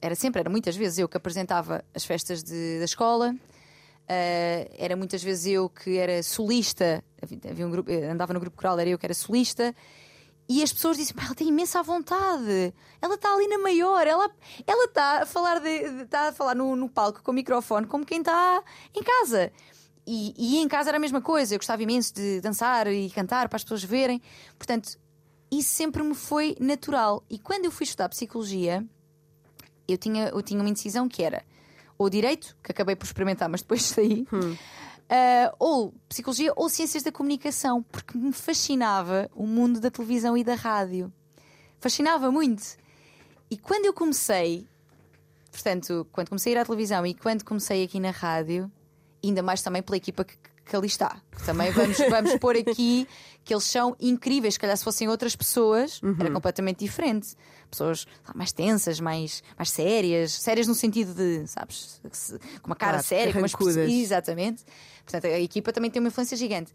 era 0.00 0.16
sempre, 0.16 0.40
era 0.40 0.50
muitas 0.50 0.74
vezes 0.74 0.98
eu 0.98 1.08
que 1.08 1.16
apresentava 1.16 1.84
as 1.94 2.04
festas 2.04 2.42
de- 2.42 2.80
da 2.80 2.84
escola. 2.84 3.36
Uh, 4.12 4.68
era 4.76 4.94
muitas 4.94 5.22
vezes 5.22 5.46
eu 5.46 5.70
que 5.70 5.96
era 5.96 6.22
solista, 6.22 7.02
havia, 7.22 7.66
um 7.66 7.70
grupo, 7.70 7.90
eu 7.90 8.10
andava 8.10 8.34
no 8.34 8.40
grupo 8.40 8.56
coral, 8.56 8.78
era 8.78 8.90
eu 8.90 8.98
que 8.98 9.06
era 9.06 9.14
solista, 9.14 9.74
e 10.48 10.62
as 10.62 10.70
pessoas 10.70 10.98
diziam: 10.98 11.16
"Pá, 11.16 11.24
ela 11.24 11.34
tem 11.34 11.48
imensa 11.48 11.82
vontade, 11.82 12.74
ela 13.00 13.14
está 13.14 13.32
ali 13.32 13.48
na 13.48 13.58
maior, 13.58 14.06
ela 14.06 14.30
ela 14.66 14.84
está 14.84 15.22
a 15.22 15.26
falar, 15.26 15.60
de, 15.60 15.90
de- 15.90 16.02
está 16.02 16.28
a 16.28 16.32
falar 16.32 16.54
no, 16.54 16.76
no 16.76 16.90
palco 16.90 17.22
com 17.22 17.30
o 17.30 17.34
microfone 17.34 17.86
como 17.86 18.04
quem 18.04 18.18
está 18.18 18.62
em 18.94 19.02
casa. 19.02 19.50
E, 20.06 20.34
e 20.36 20.58
em 20.58 20.68
casa 20.68 20.90
era 20.90 20.98
a 20.98 21.00
mesma 21.00 21.22
coisa, 21.22 21.54
eu 21.54 21.58
gostava 21.58 21.82
imenso 21.82 22.12
de 22.12 22.40
dançar 22.40 22.88
e 22.88 23.08
cantar 23.08 23.48
para 23.48 23.56
as 23.56 23.62
pessoas 23.62 23.84
verem, 23.84 24.20
portanto, 24.58 24.98
isso 25.50 25.70
sempre 25.70 26.02
me 26.02 26.14
foi 26.14 26.56
natural. 26.58 27.24
E 27.30 27.38
quando 27.38 27.64
eu 27.66 27.70
fui 27.70 27.84
estudar 27.84 28.08
psicologia, 28.08 28.84
eu 29.86 29.96
tinha, 29.96 30.28
eu 30.28 30.42
tinha 30.42 30.60
uma 30.60 30.68
indecisão 30.68 31.08
que 31.08 31.22
era 31.22 31.44
ou 32.02 32.10
direito, 32.10 32.56
que 32.62 32.72
acabei 32.72 32.96
por 32.96 33.04
experimentar, 33.04 33.48
mas 33.48 33.62
depois 33.62 33.82
saí, 33.86 34.26
ah, 35.08 35.54
ou 35.58 35.94
psicologia 36.08 36.52
ou 36.56 36.68
ciências 36.68 37.02
da 37.02 37.12
comunicação, 37.12 37.82
porque 37.82 38.16
me 38.16 38.32
fascinava 38.32 39.30
o 39.34 39.46
mundo 39.46 39.80
da 39.80 39.90
televisão 39.90 40.36
e 40.36 40.44
da 40.44 40.54
rádio. 40.54 41.12
Fascinava 41.80 42.30
muito. 42.30 42.76
E 43.50 43.56
quando 43.58 43.84
eu 43.84 43.92
comecei, 43.92 44.66
portanto, 45.50 46.06
quando 46.12 46.28
comecei 46.28 46.54
a 46.54 46.56
ir 46.56 46.58
à 46.60 46.64
televisão 46.64 47.04
e 47.04 47.12
quando 47.12 47.44
comecei 47.44 47.84
aqui 47.84 48.00
na 48.00 48.10
rádio, 48.10 48.70
ainda 49.22 49.42
mais 49.42 49.62
também 49.62 49.82
pela 49.82 49.96
equipa 49.96 50.24
que, 50.24 50.36
que 50.72 50.76
ali 50.76 50.86
está. 50.86 51.20
Também 51.44 51.70
vamos, 51.70 51.98
vamos 52.08 52.34
pôr 52.38 52.56
aqui 52.56 53.06
que 53.44 53.52
eles 53.52 53.64
são 53.64 53.94
incríveis. 54.00 54.54
Se 54.54 54.60
calhar 54.60 54.74
se 54.74 54.82
fossem 54.82 55.06
outras 55.06 55.36
pessoas, 55.36 56.00
era 56.18 56.30
completamente 56.30 56.78
diferente. 56.78 57.36
Pessoas 57.70 58.06
lá, 58.26 58.32
mais 58.34 58.52
tensas, 58.52 58.98
mais, 58.98 59.42
mais 59.58 59.70
sérias, 59.70 60.32
sérias 60.32 60.66
no 60.66 60.74
sentido 60.74 61.12
de, 61.12 61.46
sabes, 61.46 62.00
com 62.62 62.68
uma 62.68 62.76
cara 62.76 62.92
Claro, 62.92 63.06
séria, 63.06 63.32
com 63.34 63.38
umas. 63.40 63.52
Exatamente. 63.92 64.64
Portanto, 65.04 65.26
a 65.26 65.40
equipa 65.40 65.72
também 65.74 65.90
tem 65.90 66.00
uma 66.00 66.08
influência 66.08 66.38
gigante. 66.38 66.72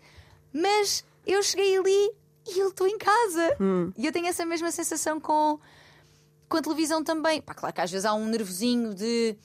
Mas 0.53 1.03
eu 1.25 1.41
cheguei 1.41 1.75
ali 1.75 2.11
e 2.47 2.59
eu 2.59 2.69
estou 2.69 2.87
em 2.87 2.99
casa. 2.99 3.57
E 3.97 4.05
eu 4.05 4.11
tenho 4.11 4.27
essa 4.27 4.45
mesma 4.45 4.69
sensação 4.69 5.19
com, 5.19 5.59
com 6.47 6.57
a 6.57 6.61
televisão 6.61 7.03
também. 7.03 7.41
Pá, 7.41 7.55
claro 7.55 7.73
que 7.73 7.81
às 7.81 7.89
vezes 7.89 8.05
há 8.05 8.13
um 8.13 8.27
nervosinho 8.27 8.93
de 8.93 9.35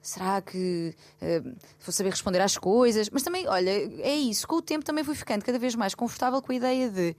será 0.00 0.40
que 0.40 0.94
eh, 1.20 1.40
vou 1.40 1.92
saber 1.92 2.10
responder 2.10 2.40
às 2.40 2.56
coisas? 2.56 3.10
Mas 3.10 3.22
também, 3.22 3.46
olha, 3.48 3.70
é 3.70 4.14
isso. 4.14 4.46
Com 4.46 4.56
o 4.56 4.62
tempo 4.62 4.84
também 4.84 5.04
fui 5.04 5.14
ficando 5.14 5.44
cada 5.44 5.58
vez 5.58 5.74
mais 5.74 5.94
confortável 5.94 6.40
com 6.40 6.52
a 6.52 6.54
ideia 6.54 6.90
de 6.90 7.16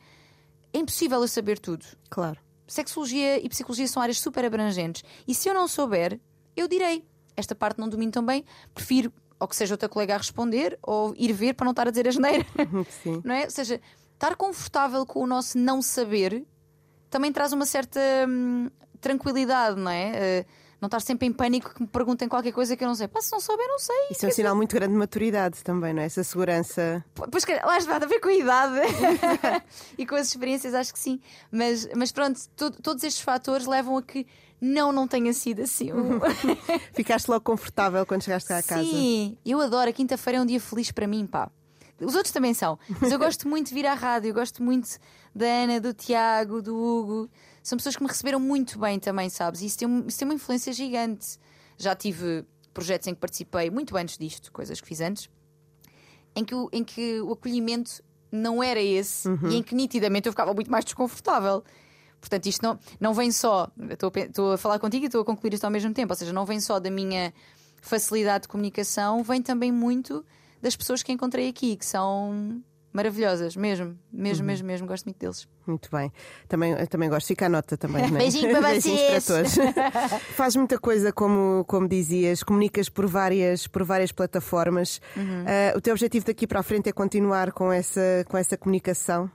é 0.74 0.78
impossível 0.78 1.22
eu 1.22 1.28
saber 1.28 1.60
tudo. 1.60 1.86
Claro. 2.10 2.40
Sexologia 2.68 3.44
e 3.44 3.50
psicologia 3.50 3.88
são 3.88 4.02
áreas 4.02 4.20
super 4.20 4.46
abrangentes. 4.46 5.04
E 5.28 5.34
se 5.34 5.50
eu 5.50 5.54
não 5.54 5.68
souber, 5.68 6.20
eu 6.56 6.68
direi. 6.68 7.04
Esta 7.36 7.56
parte 7.56 7.80
não 7.80 7.90
domino 7.90 8.12
tão 8.12 8.26
bem, 8.26 8.44
prefiro 8.74 9.12
ou 9.40 9.48
que 9.48 9.56
seja 9.56 9.74
outra 9.74 9.88
colega 9.88 10.16
a 10.16 10.18
responder 10.18 10.78
ou 10.82 11.14
ir 11.16 11.32
ver 11.32 11.54
para 11.54 11.64
não 11.64 11.72
estar 11.72 11.88
a 11.88 11.92
dizer 11.92 12.08
a 12.08 12.12
geneira. 12.12 12.46
Sim. 13.04 13.22
não 13.24 13.34
é? 13.34 13.46
Ou 13.46 13.52
seja, 13.52 13.82
estar 14.14 14.36
confortável 14.36 15.06
com 15.06 15.24
o 15.24 15.28
nosso 15.28 15.58
não 15.58 15.82
saber 15.82 16.46
também 17.10 17.32
traz 17.32 17.54
uma 17.54 17.66
certa 17.66 18.00
hum, 18.28 18.70
tranquilidade, 19.02 19.80
não 19.80 19.90
é? 19.90 20.12
Eh, 20.14 20.46
não 20.82 20.88
estar 20.88 21.00
sempre 21.02 21.28
em 21.28 21.34
pânico 21.34 21.74
que 21.74 21.82
me 21.82 21.88
perguntem 21.88 22.28
qualquer 22.28 22.52
coisa 22.52 22.76
que 22.76 22.84
eu 22.84 22.88
não 22.88 22.96
sei. 22.96 23.08
Pá, 23.08 23.22
se 23.22 23.32
não 23.32 23.40
souber, 23.40 23.68
não 23.68 23.80
sei. 23.80 23.96
Isso 24.12 24.26
é 24.26 24.30
um 24.30 24.32
sinal 24.32 24.56
muito 24.56 24.74
grande 24.74 24.94
de 24.94 25.00
maturidade 25.00 25.64
também, 25.64 25.94
não 25.94 26.02
é? 26.02 26.06
Essa 26.06 26.24
segurança. 26.24 27.04
Pois 27.32 27.46
lá 27.66 27.78
está, 27.78 27.96
a 27.98 28.00
ver 28.00 28.20
com 28.20 28.30
a 28.30 28.34
idade 28.34 28.80
e 29.98 30.06
com 30.06 30.16
as 30.16 30.28
experiências, 30.28 30.74
acho 30.74 30.94
que 30.94 31.00
sim. 31.00 31.20
Mas, 31.52 31.88
mas 31.96 32.12
pronto, 32.12 32.40
to- 32.56 32.72
todos 32.72 33.04
estes 33.04 33.22
fatores 33.22 33.66
levam 33.66 33.98
a 33.98 34.02
que 34.04 34.26
não, 34.62 34.92
não 34.92 35.08
tenha 35.08 35.34
sido 35.34 35.62
assim. 35.62 35.90
Ficaste 36.94 37.28
logo 37.28 37.42
confortável 37.44 38.06
quando 38.06 38.24
chegaste 38.24 38.48
cá 38.48 38.58
a 38.60 38.64
casa. 38.64 38.84
Sim, 38.84 39.38
eu 39.46 39.60
adoro. 39.62 39.90
A 39.90 39.94
quinta-feira 39.94 40.40
é 40.40 40.42
um 40.42 40.46
dia 40.46 40.60
feliz 40.60 40.92
para 40.92 41.08
mim, 41.08 41.26
pá. 41.26 41.50
Os 42.02 42.16
outros 42.16 42.32
também 42.32 42.54
são, 42.54 42.80
mas 43.02 43.12
eu 43.12 43.20
gosto 43.20 43.46
muito 43.46 43.68
de 43.68 43.74
vir 43.74 43.86
à 43.86 43.94
rádio, 43.94 44.30
eu 44.30 44.34
gosto 44.34 44.64
muito 44.64 44.88
da 45.36 45.46
Ana, 45.46 45.82
do 45.82 45.94
Tiago, 45.94 46.62
do 46.62 46.74
Hugo. 46.74 47.30
São 47.64 47.78
pessoas 47.78 47.96
que 47.96 48.04
me 48.04 48.10
receberam 48.10 48.40
muito 48.40 48.80
bem 48.80 49.00
também, 49.00 49.30
sabes? 49.30 49.62
E 49.62 49.66
isso 49.66 49.78
tem, 49.78 50.06
isso 50.08 50.18
tem 50.18 50.28
uma 50.28 50.34
influência 50.34 50.72
gigante. 50.74 51.38
Já 51.78 51.96
tive 51.96 52.46
projetos 52.74 53.08
em 53.08 53.14
que 53.14 53.20
participei 53.20 53.70
muito 53.70 53.96
antes 53.98 54.18
disto, 54.18 54.52
coisas 54.52 54.80
que 54.80 54.88
fiz 54.88 55.02
antes, 55.02 55.30
em 56.36 56.44
que 56.44 56.56
o, 56.56 56.70
em 56.72 56.84
que 56.84 57.20
o 57.22 57.32
acolhimento 57.32 58.04
não 58.32 58.62
era 58.62 58.82
esse 58.82 59.28
e 59.50 59.56
em 59.56 59.64
que 59.64 59.74
nitidamente 59.74 60.28
eu 60.28 60.32
ficava 60.32 60.54
muito 60.54 60.70
mais 60.70 60.86
desconfortável. 60.86 61.64
Portanto, 62.20 62.46
isto 62.48 62.62
não, 62.62 62.78
não 63.00 63.14
vem 63.14 63.32
só. 63.32 63.70
Estou 63.90 64.12
a, 64.14 64.20
estou 64.20 64.54
a 64.54 64.58
falar 64.58 64.78
contigo 64.80 65.06
e 65.06 65.08
estou 65.08 65.22
a 65.22 65.26
concluir 65.26 65.54
isto 65.54 65.64
ao 65.64 65.72
mesmo 65.72 65.94
tempo. 65.94 66.12
Ou 66.12 66.18
seja, 66.18 66.34
não 66.34 66.46
vem 66.46 66.60
só 66.60 66.80
da 66.80 66.92
minha 66.92 67.34
facilidade 67.82 68.44
de 68.44 68.48
comunicação, 68.50 69.24
vem 69.24 69.42
também 69.42 69.72
muito 69.72 70.26
das 70.62 70.76
pessoas 70.76 71.02
que 71.02 71.12
encontrei 71.12 71.48
aqui, 71.48 71.78
que 71.78 71.86
são 71.86 72.62
maravilhosas, 72.92 73.56
mesmo, 73.56 73.98
mesmo, 74.12 74.46
mesmo, 74.46 74.68
mesmo. 74.68 74.88
Gosto 74.88 75.06
muito 75.06 75.20
deles. 75.20 75.48
Muito 75.66 75.90
bem. 75.92 76.12
Também, 76.48 76.76
também 76.88 77.10
gosto. 77.10 77.28
Fica 77.28 77.46
a 77.46 77.50
nota 77.50 77.78
também. 77.78 78.10
Não 78.10 78.18
é? 78.18 78.20
Beijinho 78.20 78.52
para 78.52 78.74
vocês. 78.80 79.26
para 79.26 79.36
todos. 79.36 79.56
Faz 80.36 80.56
muita 80.56 80.80
coisa, 80.80 81.12
como, 81.12 81.64
como 81.66 81.88
dizias, 81.88 82.44
comunicas 82.44 82.90
por 82.90 83.06
várias, 83.08 83.68
por 83.68 83.84
várias 83.84 84.12
plataformas. 84.12 85.00
Uhum. 85.16 85.46
Ah, 85.46 85.78
o 85.78 85.82
teu 85.82 85.94
objetivo 85.94 86.26
daqui 86.26 86.48
para 86.48 86.60
a 86.60 86.64
frente 86.64 86.90
é 86.90 86.92
continuar 86.92 87.52
com 87.52 87.72
essa, 87.72 88.26
com 88.28 88.38
essa 88.38 88.58
comunicação? 88.58 89.30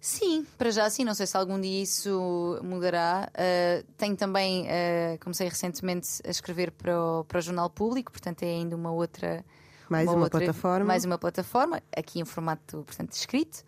Sim, 0.00 0.46
para 0.56 0.70
já 0.70 0.88
sim, 0.88 1.04
não 1.04 1.12
sei 1.12 1.26
se 1.26 1.36
algum 1.36 1.60
dia 1.60 1.82
isso 1.82 2.60
mudará. 2.62 3.28
Uh, 3.34 3.84
tenho 3.96 4.16
também, 4.16 4.64
uh, 4.64 5.18
comecei 5.20 5.48
recentemente 5.48 6.20
a 6.24 6.30
escrever 6.30 6.70
para 6.70 7.00
o, 7.00 7.24
para 7.24 7.38
o 7.38 7.40
Jornal 7.40 7.68
Público, 7.68 8.12
portanto 8.12 8.44
é 8.44 8.46
ainda 8.46 8.76
uma 8.76 8.92
outra. 8.92 9.44
Mais 9.88 10.08
uma 10.08 10.24
outra- 10.24 10.40
plataforma. 10.40 10.84
Mais 10.86 11.04
uma 11.04 11.18
plataforma, 11.18 11.82
aqui 11.96 12.20
em 12.20 12.24
formato, 12.24 12.82
portanto, 12.84 13.12
escrito. 13.12 13.62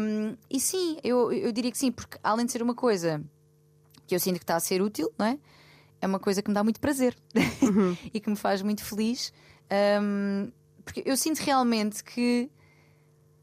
Um, 0.00 0.36
e 0.50 0.58
sim, 0.58 0.98
eu, 1.04 1.30
eu 1.32 1.52
diria 1.52 1.70
que 1.70 1.78
sim, 1.78 1.92
porque 1.92 2.18
além 2.22 2.46
de 2.46 2.52
ser 2.52 2.62
uma 2.62 2.74
coisa 2.74 3.22
que 4.06 4.14
eu 4.14 4.20
sinto 4.20 4.36
que 4.38 4.44
está 4.44 4.56
a 4.56 4.60
ser 4.60 4.80
útil, 4.80 5.12
não 5.18 5.26
é? 5.26 5.38
É 6.00 6.06
uma 6.06 6.18
coisa 6.18 6.40
que 6.40 6.48
me 6.48 6.54
dá 6.54 6.62
muito 6.64 6.80
prazer 6.80 7.16
e 8.14 8.20
que 8.20 8.30
me 8.30 8.36
faz 8.36 8.62
muito 8.62 8.82
feliz. 8.84 9.32
Um, 10.02 10.50
porque 10.84 11.02
eu 11.04 11.16
sinto 11.16 11.38
realmente 11.40 12.02
que 12.02 12.50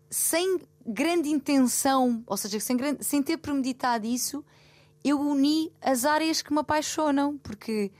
sem 0.09 0.59
grande 0.85 1.29
intenção, 1.29 2.23
ou 2.25 2.37
seja, 2.37 2.59
sem, 2.59 2.77
grande- 2.77 3.03
sem 3.03 3.21
ter 3.21 3.37
premeditado 3.37 4.05
isso, 4.07 4.43
eu 5.03 5.19
uni 5.19 5.71
as 5.81 6.05
áreas 6.05 6.41
que 6.41 6.51
me 6.53 6.59
apaixonam, 6.59 7.37
porque 7.39 7.91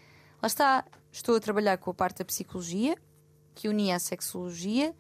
lá 0.41 0.48
está, 0.48 0.86
estou 1.12 1.36
a 1.36 1.39
trabalhar 1.39 1.78
com 1.78 1.91
a 1.91 1.93
parte 1.93 2.20
da 2.20 2.26
psicologia, 2.26 2.96
que 3.56 3.70
unia 3.70 3.95
a 3.95 3.99
sexologia 3.99 4.93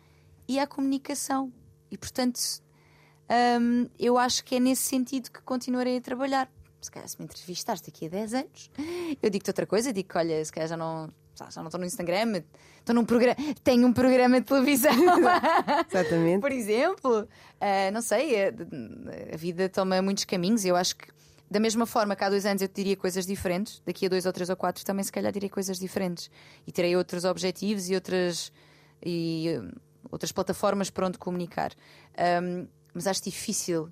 e 0.47 0.57
a 0.57 0.65
comunicação. 0.65 1.51
E 1.91 1.97
portanto, 1.97 2.39
hum, 3.61 3.87
eu 3.99 4.17
acho 4.17 4.43
que 4.43 4.55
é 4.55 4.59
nesse 4.59 4.83
sentido 4.83 5.29
que 5.29 5.41
continuarei 5.41 5.97
a 5.97 6.01
trabalhar. 6.01 6.49
Se 6.81 6.89
calhar, 6.89 7.07
se 7.09 7.17
me 7.19 7.25
entrevistaste 7.25 7.91
daqui 7.91 8.05
a 8.05 8.09
10 8.09 8.33
anos, 8.33 8.71
eu 9.21 9.29
digo-te 9.29 9.49
outra 9.49 9.65
coisa, 9.65 9.91
digo 9.91 10.07
que, 10.09 10.17
olha, 10.17 10.43
se 10.43 10.51
calhar 10.51 10.69
já 10.69 10.77
não. 10.77 11.11
Já 11.37 11.49
já 11.49 11.59
não 11.59 11.67
estou 11.67 11.81
no 11.81 11.85
Instagram, 11.85 12.43
estou 12.79 12.95
num 12.95 13.03
programa, 13.03 13.35
tenho 13.61 13.85
um 13.85 13.91
programa 13.91 14.39
de 14.39 14.45
televisão. 14.45 14.93
Exatamente. 15.91 16.39
Por 16.39 16.49
exemplo, 16.49 17.27
ah, 17.59 17.91
não 17.91 18.01
sei, 18.01 18.45
a, 18.45 18.53
a 19.33 19.35
vida 19.35 19.67
toma 19.67 20.01
muitos 20.01 20.23
caminhos 20.23 20.63
e 20.63 20.69
eu 20.69 20.77
acho 20.77 20.95
que, 20.95 21.07
da 21.49 21.59
mesma 21.59 21.85
forma 21.85 22.15
que 22.15 22.23
há 22.23 22.29
dois 22.29 22.45
anos 22.45 22.61
eu 22.61 22.67
te 22.67 22.75
diria 22.75 22.97
coisas 22.97 23.25
diferentes, 23.25 23.81
daqui 23.85 24.05
a 24.05 24.09
dois 24.09 24.25
ou 24.25 24.33
três 24.33 24.49
ou 24.49 24.55
quatro 24.55 24.83
também 24.83 25.03
se 25.03 25.11
calhar 25.11 25.31
direi 25.31 25.49
coisas 25.49 25.77
diferentes 25.77 26.29
e 26.65 26.71
terei 26.71 26.95
outros 26.95 27.23
objetivos 27.23 27.89
e 27.89 27.95
outras, 27.95 28.51
e, 29.03 29.57
hum, 29.59 29.71
outras 30.11 30.31
plataformas 30.31 30.89
para 30.89 31.07
onde 31.07 31.17
comunicar. 31.17 31.71
Ahm, 32.17 32.67
mas 32.93 33.07
acho 33.07 33.23
difícil 33.23 33.91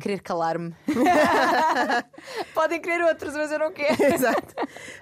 querer 0.00 0.20
calar-me. 0.20 0.74
Podem 2.54 2.80
querer 2.80 3.02
outros, 3.04 3.34
mas 3.34 3.50
eu 3.50 3.58
não 3.58 3.72
quero. 3.72 4.02
Exato. 4.02 4.54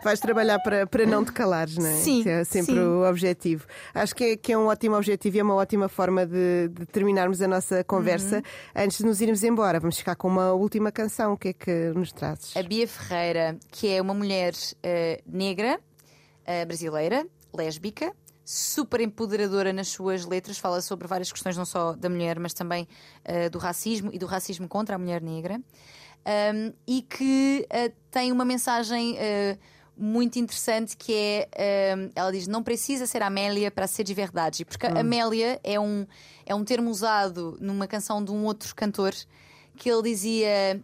Vais 0.02 0.20
trabalhar 0.20 0.58
para, 0.60 0.86
para 0.86 1.06
não 1.06 1.24
te 1.24 1.32
calares, 1.32 1.76
não 1.76 1.86
é? 1.86 1.94
Sim, 1.96 2.22
Que 2.22 2.28
é 2.28 2.44
sempre 2.44 2.74
sim. 2.74 2.80
o 2.80 3.08
objetivo. 3.08 3.66
Acho 3.94 4.14
que 4.14 4.24
é, 4.24 4.36
que 4.36 4.52
é 4.52 4.58
um 4.58 4.66
ótimo 4.66 4.96
objetivo 4.96 5.36
e 5.36 5.40
é 5.40 5.42
uma 5.42 5.54
ótima 5.54 5.88
forma 5.88 6.26
de, 6.26 6.68
de 6.68 6.86
terminarmos 6.86 7.42
a 7.42 7.48
nossa 7.48 7.84
conversa. 7.84 8.36
Uhum. 8.36 8.42
Antes 8.84 8.98
de 8.98 9.04
nos 9.04 9.20
irmos 9.20 9.42
embora, 9.44 9.80
vamos 9.80 9.98
ficar 9.98 10.14
com 10.16 10.28
uma 10.28 10.52
última 10.52 10.90
canção. 10.92 11.32
O 11.32 11.36
que 11.36 11.48
é 11.48 11.52
que 11.52 11.92
nos 11.94 12.12
trazes? 12.12 12.56
A 12.56 12.62
Bia 12.62 12.86
Ferreira, 12.86 13.56
que 13.70 13.88
é 13.88 14.00
uma 14.00 14.14
mulher 14.14 14.52
eh, 14.82 15.20
negra, 15.26 15.78
eh, 16.46 16.64
brasileira, 16.64 17.26
lésbica, 17.54 18.12
super 18.44 19.00
empoderadora 19.00 19.72
nas 19.72 19.88
suas 19.88 20.24
letras, 20.24 20.58
fala 20.58 20.80
sobre 20.80 21.06
várias 21.06 21.30
questões, 21.30 21.56
não 21.56 21.64
só 21.64 21.92
da 21.94 22.08
mulher, 22.08 22.38
mas 22.38 22.52
também 22.52 22.88
eh, 23.24 23.48
do 23.48 23.58
racismo 23.58 24.10
e 24.12 24.18
do 24.18 24.26
racismo 24.26 24.68
contra 24.68 24.96
a 24.96 24.98
mulher 24.98 25.22
negra, 25.22 25.60
Um, 26.24 26.72
e 26.86 27.02
que 27.02 27.66
eh, 27.68 27.90
tem 28.08 28.30
uma 28.30 28.44
mensagem. 28.44 29.16
eh, 29.18 29.58
muito 29.96 30.38
interessante 30.38 30.96
que 30.96 31.12
é 31.12 31.94
um, 31.96 32.10
ela 32.14 32.32
diz 32.32 32.46
não 32.46 32.62
precisa 32.62 33.06
ser 33.06 33.22
Amélia 33.22 33.70
para 33.70 33.86
ser 33.86 34.04
de 34.04 34.14
verdade 34.14 34.64
porque 34.64 34.86
Amélia 34.86 35.60
é 35.62 35.78
um 35.78 36.06
é 36.46 36.54
um 36.54 36.64
termo 36.64 36.90
usado 36.90 37.58
numa 37.60 37.86
canção 37.86 38.24
de 38.24 38.32
um 38.32 38.44
outro 38.46 38.74
cantor 38.74 39.14
que 39.76 39.90
ele 39.90 40.02
dizia 40.02 40.82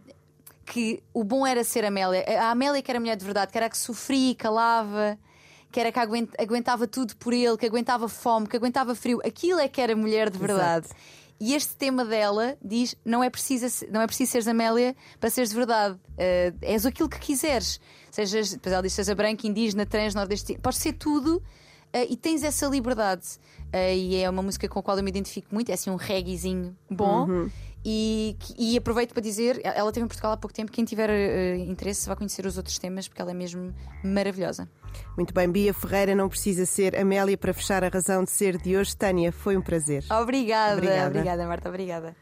que 0.65 1.01
o 1.13 1.23
bom 1.23 1.45
era 1.45 1.63
ser 1.63 1.83
Amélia. 1.83 2.23
A 2.39 2.51
Amélia 2.51 2.81
que 2.81 2.91
era 2.91 2.99
mulher 2.99 3.15
de 3.15 3.25
verdade, 3.25 3.51
que 3.51 3.57
era 3.57 3.65
a 3.65 3.69
que 3.69 3.77
sofria 3.77 4.31
e 4.31 4.35
calava, 4.35 5.17
que 5.71 5.79
era 5.79 5.91
que 5.91 5.99
aguent- 5.99 6.33
aguentava 6.39 6.87
tudo 6.87 7.15
por 7.17 7.33
ele, 7.33 7.57
que 7.57 7.65
aguentava 7.65 8.07
fome, 8.09 8.47
que 8.47 8.55
aguentava 8.57 8.95
frio. 8.95 9.19
Aquilo 9.25 9.59
é 9.59 9.67
que 9.67 9.79
era 9.81 9.95
mulher 9.95 10.29
de 10.29 10.37
verdade. 10.37 10.87
E 11.39 11.53
este 11.53 11.73
tema 11.75 12.03
dela 12.03 12.57
diz: 12.61 12.95
não 13.05 13.23
é 13.23 13.29
preciso, 13.29 13.85
não 13.91 14.01
é 14.01 14.07
preciso 14.07 14.31
seres 14.33 14.47
Amélia 14.47 14.95
para 15.19 15.29
seres 15.29 15.49
de 15.51 15.55
verdade. 15.55 15.97
Eh, 16.17 16.53
és 16.61 16.85
aquilo 16.85 17.07
que 17.07 17.17
quiseres. 17.19 17.79
Sejas, 18.11 18.51
depois 18.51 18.73
ela 18.73 18.81
diz: 18.83 18.91
seja 18.93 19.15
branca, 19.15 19.47
indígena, 19.47 19.85
trans, 19.85 20.13
nordestino. 20.13 20.59
Podes 20.59 20.79
ser 20.79 20.93
tudo 20.93 21.41
eh, 21.93 22.07
e 22.09 22.17
tens 22.17 22.43
essa 22.43 22.65
liberdade. 22.67 23.23
Eh, 23.71 23.95
e 23.95 24.15
é 24.17 24.29
uma 24.29 24.41
música 24.41 24.67
com 24.67 24.79
a 24.79 24.83
qual 24.83 24.97
eu 24.97 25.03
me 25.03 25.09
identifico 25.09 25.47
muito. 25.53 25.69
É 25.69 25.73
assim 25.75 25.89
um 25.89 25.95
reguezinho 25.95 26.75
bom. 26.89 27.25
E, 27.83 28.37
e 28.57 28.77
aproveito 28.77 29.13
para 29.13 29.21
dizer: 29.21 29.61
ela 29.63 29.89
esteve 29.89 30.03
em 30.05 30.07
Portugal 30.07 30.33
há 30.33 30.37
pouco 30.37 30.53
tempo. 30.53 30.71
Quem 30.71 30.83
tiver 30.83 31.09
eh, 31.09 31.57
interesse 31.57 32.07
vai 32.07 32.15
conhecer 32.15 32.45
os 32.45 32.57
outros 32.57 32.77
temas 32.77 33.07
porque 33.07 33.21
ela 33.21 33.31
é 33.31 33.33
mesmo 33.33 33.73
maravilhosa. 34.03 34.67
Muito 35.15 35.33
bem, 35.33 35.49
Bia 35.49 35.73
Ferreira 35.73 36.15
não 36.15 36.27
precisa 36.27 36.65
ser 36.65 36.95
Amélia 36.95 37.37
para 37.37 37.53
fechar 37.53 37.83
a 37.83 37.87
razão 37.89 38.23
de 38.23 38.31
ser 38.31 38.57
de 38.57 38.75
hoje. 38.75 38.95
Tânia, 38.97 39.31
foi 39.31 39.55
um 39.55 39.61
prazer. 39.61 40.03
Obrigada, 40.11 40.73
Obrigada. 40.77 41.07
obrigada 41.07 41.47
Marta, 41.47 41.69
obrigada. 41.69 42.15